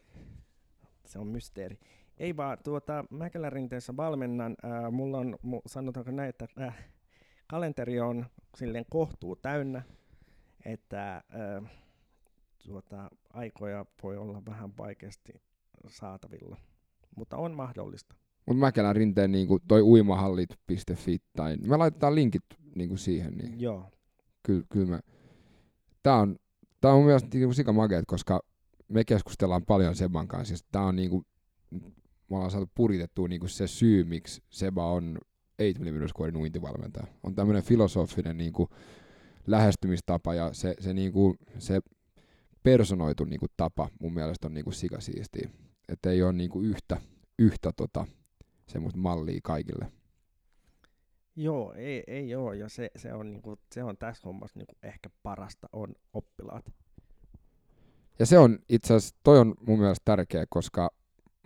se 1.06 1.20
on 1.20 1.28
mysteeri. 1.28 1.80
Ei 2.18 2.38
vaan, 2.38 2.58
tuota, 2.64 3.06
Mäkelärinteessä 3.10 3.98
valmennan, 3.98 4.56
ää, 4.64 4.92
mulla 4.92 5.18
on, 5.18 5.38
mu, 5.42 5.62
sanotaanko 5.66 6.12
näin, 6.12 6.30
että 6.30 6.48
äh, 6.62 6.90
kalenteri 7.48 8.00
on 8.00 8.26
silleen 8.58 8.86
kohtuu 8.90 9.36
täynnä, 9.36 9.82
että 10.66 11.24
ää, 11.30 11.62
tuota, 12.66 13.10
aikoja 13.34 13.86
voi 14.04 14.18
olla 14.18 14.42
vähän 14.46 14.78
vaikeasti 14.78 15.34
saatavilla, 15.88 16.58
mutta 17.16 17.38
on 17.38 17.56
mahdollista. 17.56 18.16
Mutta 18.48 18.60
Mäkelän 18.60 18.96
rinteen 18.96 19.32
niinku 19.32 19.60
toi 19.68 19.82
uimahallit.fi 19.82 21.18
tai 21.36 21.58
me 21.58 21.78
laitetaan 21.78 22.16
linkit 22.16 22.44
niinku 22.76 22.98
siihen. 22.98 23.34
Niin 23.38 23.60
Joo. 23.60 23.86
Kyllä, 24.44 24.64
kyllä 24.70 24.88
mä. 24.88 25.00
Tää 26.04 26.16
on, 26.16 26.36
tää 26.82 26.92
on 26.92 26.98
mun 26.98 27.06
mielestä 27.06 27.30
niinku 27.34 27.54
sika 27.54 27.74
makeet, 27.74 28.06
koska 28.08 28.42
me 28.88 29.04
keskustellaan 29.04 29.66
paljon 29.66 29.96
Seban 29.96 30.28
kanssa. 30.28 30.54
Ja 30.54 30.58
tää 30.72 30.82
on 30.82 30.96
niinku, 30.96 31.24
me 32.30 32.36
ollaan 32.36 32.52
saatu 32.52 32.72
puritettua 32.76 33.28
niinku 33.28 33.48
se 33.48 33.68
syy, 33.68 34.04
miksi 34.04 34.42
Seba 34.50 34.92
on 34.92 35.18
8 35.58 35.94
mm 35.94 36.08
squarein 36.08 36.38
uintivalmentaja. 36.38 37.08
On 37.24 37.36
tämmöinen 37.36 37.64
filosofinen 37.64 38.38
niinku 38.38 38.70
lähestymistapa 39.48 40.34
ja 40.34 40.54
se, 40.54 40.76
se, 40.80 40.94
niinku, 40.94 41.36
se 41.58 41.80
personoitu 42.64 43.24
niinku 43.24 43.46
tapa 43.58 43.90
mun 44.02 44.14
mielestä 44.14 44.48
on 44.48 44.54
niinku 44.54 44.72
sikasiistiä. 44.72 45.50
Että 45.90 46.12
ei 46.12 46.24
ole 46.24 46.34
niinku 46.34 46.62
yhtä, 46.62 47.02
yhtä 47.40 47.72
tota, 47.78 48.06
semmoista 48.68 49.00
mallia 49.00 49.40
kaikille. 49.44 49.92
Joo, 51.36 51.74
ei, 51.74 52.04
ei 52.08 52.36
ole, 52.36 52.56
ja 52.56 52.70
se, 52.70 52.92
se, 52.96 53.14
on, 53.14 53.32
niinku, 53.32 53.60
se 53.72 53.84
on 53.84 53.98
tässä 53.98 54.22
hommassa 54.26 54.60
niinku 54.60 54.76
ehkä 54.84 55.10
parasta 55.24 55.70
on 55.74 55.96
oppilaat. 56.14 56.74
Ja 58.20 58.26
se 58.26 58.38
on 58.38 58.60
itse 58.70 58.94
asiassa, 58.94 59.16
toi 59.24 59.40
on 59.40 59.56
mun 59.68 59.80
mielestä 59.80 60.02
tärkeä, 60.06 60.46
koska 60.50 60.90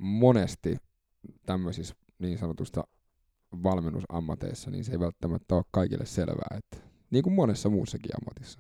monesti 0.02 0.78
tämmöisissä 1.46 1.96
niin 2.20 2.38
sanotusta 2.38 2.84
valmennusammateissa, 3.64 4.72
niin 4.72 4.84
se 4.84 4.92
ei 4.92 5.00
välttämättä 5.00 5.56
ole 5.56 5.64
kaikille 5.72 6.06
selvää, 6.06 6.58
että 6.58 6.78
niin 7.10 7.24
kuin 7.24 7.34
monessa 7.34 7.70
muussakin 7.70 8.12
ammatissa. 8.16 8.60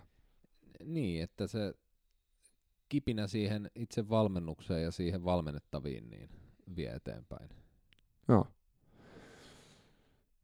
Niin, 0.85 1.23
että 1.23 1.47
se 1.47 1.73
kipinä 2.89 3.27
siihen 3.27 3.71
itse 3.75 4.09
valmennukseen 4.09 4.83
ja 4.83 4.91
siihen 4.91 5.23
valmennettaviin 5.23 6.09
niin 6.09 6.29
vie 6.75 6.91
eteenpäin. 6.91 7.49
Joo. 8.31 8.47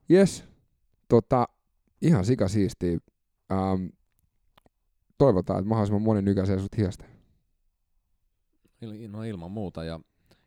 Jes, 0.09 0.43
tota, 1.07 1.47
ihan 2.01 2.25
sikasiistiä. 2.25 2.97
Ähm, 3.51 3.85
toivotaan, 5.17 5.59
että 5.59 5.69
mahdollisimman 5.69 6.01
moni 6.01 6.21
nykäisee 6.21 6.59
sut 6.59 6.77
hiestä. 6.77 7.05
Il- 8.81 9.07
No 9.11 9.23
ilman 9.23 9.51
muuta, 9.51 9.83
ja 9.83 9.99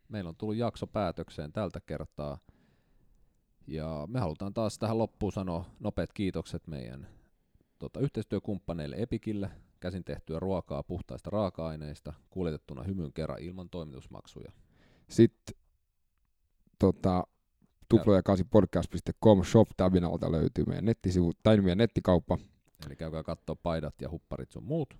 meillä 0.08 0.28
on 0.28 0.36
tullut 0.36 0.56
jakso 0.56 0.86
päätökseen 0.86 1.52
tältä 1.52 1.80
kertaa. 1.86 2.38
Ja 3.66 4.04
me 4.10 4.20
halutaan 4.20 4.54
taas 4.54 4.78
tähän 4.78 4.98
loppuun 4.98 5.32
sanoa 5.32 5.64
nopeat 5.80 6.12
kiitokset 6.12 6.66
meidän 6.66 7.08
tota, 7.78 8.00
yhteistyökumppaneille 8.00 8.96
Epikille, 8.98 9.50
käsin 9.80 10.04
tehtyä 10.04 10.40
ruokaa 10.40 10.82
puhtaista 10.82 11.30
raaka-aineista, 11.30 12.12
kuljetettuna 12.30 12.82
hymyn 12.82 13.12
kerran 13.12 13.38
ilman 13.42 13.70
toimitusmaksuja. 13.70 14.52
Sitten 15.08 15.54
tota, 16.80 17.26
tuplaja8podcast.com 17.94 19.42
shop-tabin 19.44 20.04
alta 20.04 20.32
löytyy 20.32 20.64
meidän 20.64 20.84
nettisivu, 20.84 21.32
tai 21.42 21.60
meidän 21.60 21.78
nettikauppa. 21.78 22.38
Eli 22.86 22.96
käykää 22.96 23.22
katsoa 23.22 23.56
paidat 23.62 23.94
ja 24.00 24.10
hupparit 24.10 24.52
sun 24.52 24.64
muut. 24.64 24.94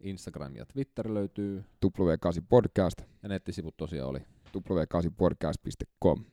Instagram 0.00 0.56
ja 0.56 0.66
Twitter 0.66 1.14
löytyy, 1.14 1.64
W8 1.86 2.42
podcast, 2.48 3.02
ja 3.22 3.28
nettisivut 3.28 3.76
tosiaan 3.76 4.10
oli 4.10 4.20
w8podcast.com. 4.56 6.24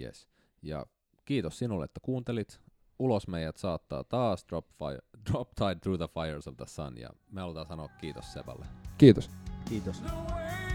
Yes. 0.00 0.28
Ja 0.62 0.86
kiitos 1.24 1.58
sinulle, 1.58 1.84
että 1.84 2.00
kuuntelit. 2.00 2.60
Ulos 2.98 3.28
meidät 3.28 3.56
saattaa 3.56 4.04
taas 4.04 4.46
Drop, 4.48 4.66
fire, 4.78 4.98
drop 5.30 5.50
Tide 5.54 5.74
Through 5.74 5.98
the 5.98 6.08
Fires 6.20 6.48
of 6.48 6.56
the 6.56 6.66
Sun, 6.66 6.98
ja 6.98 7.10
me 7.30 7.40
halutaan 7.40 7.66
sanoa 7.66 7.88
kiitos 7.88 8.32
Seballe. 8.32 8.66
Kiitos. 8.98 9.30
Kiitos. 9.68 10.00
The 10.00 10.65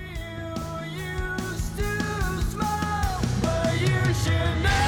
ocean. 4.12 4.80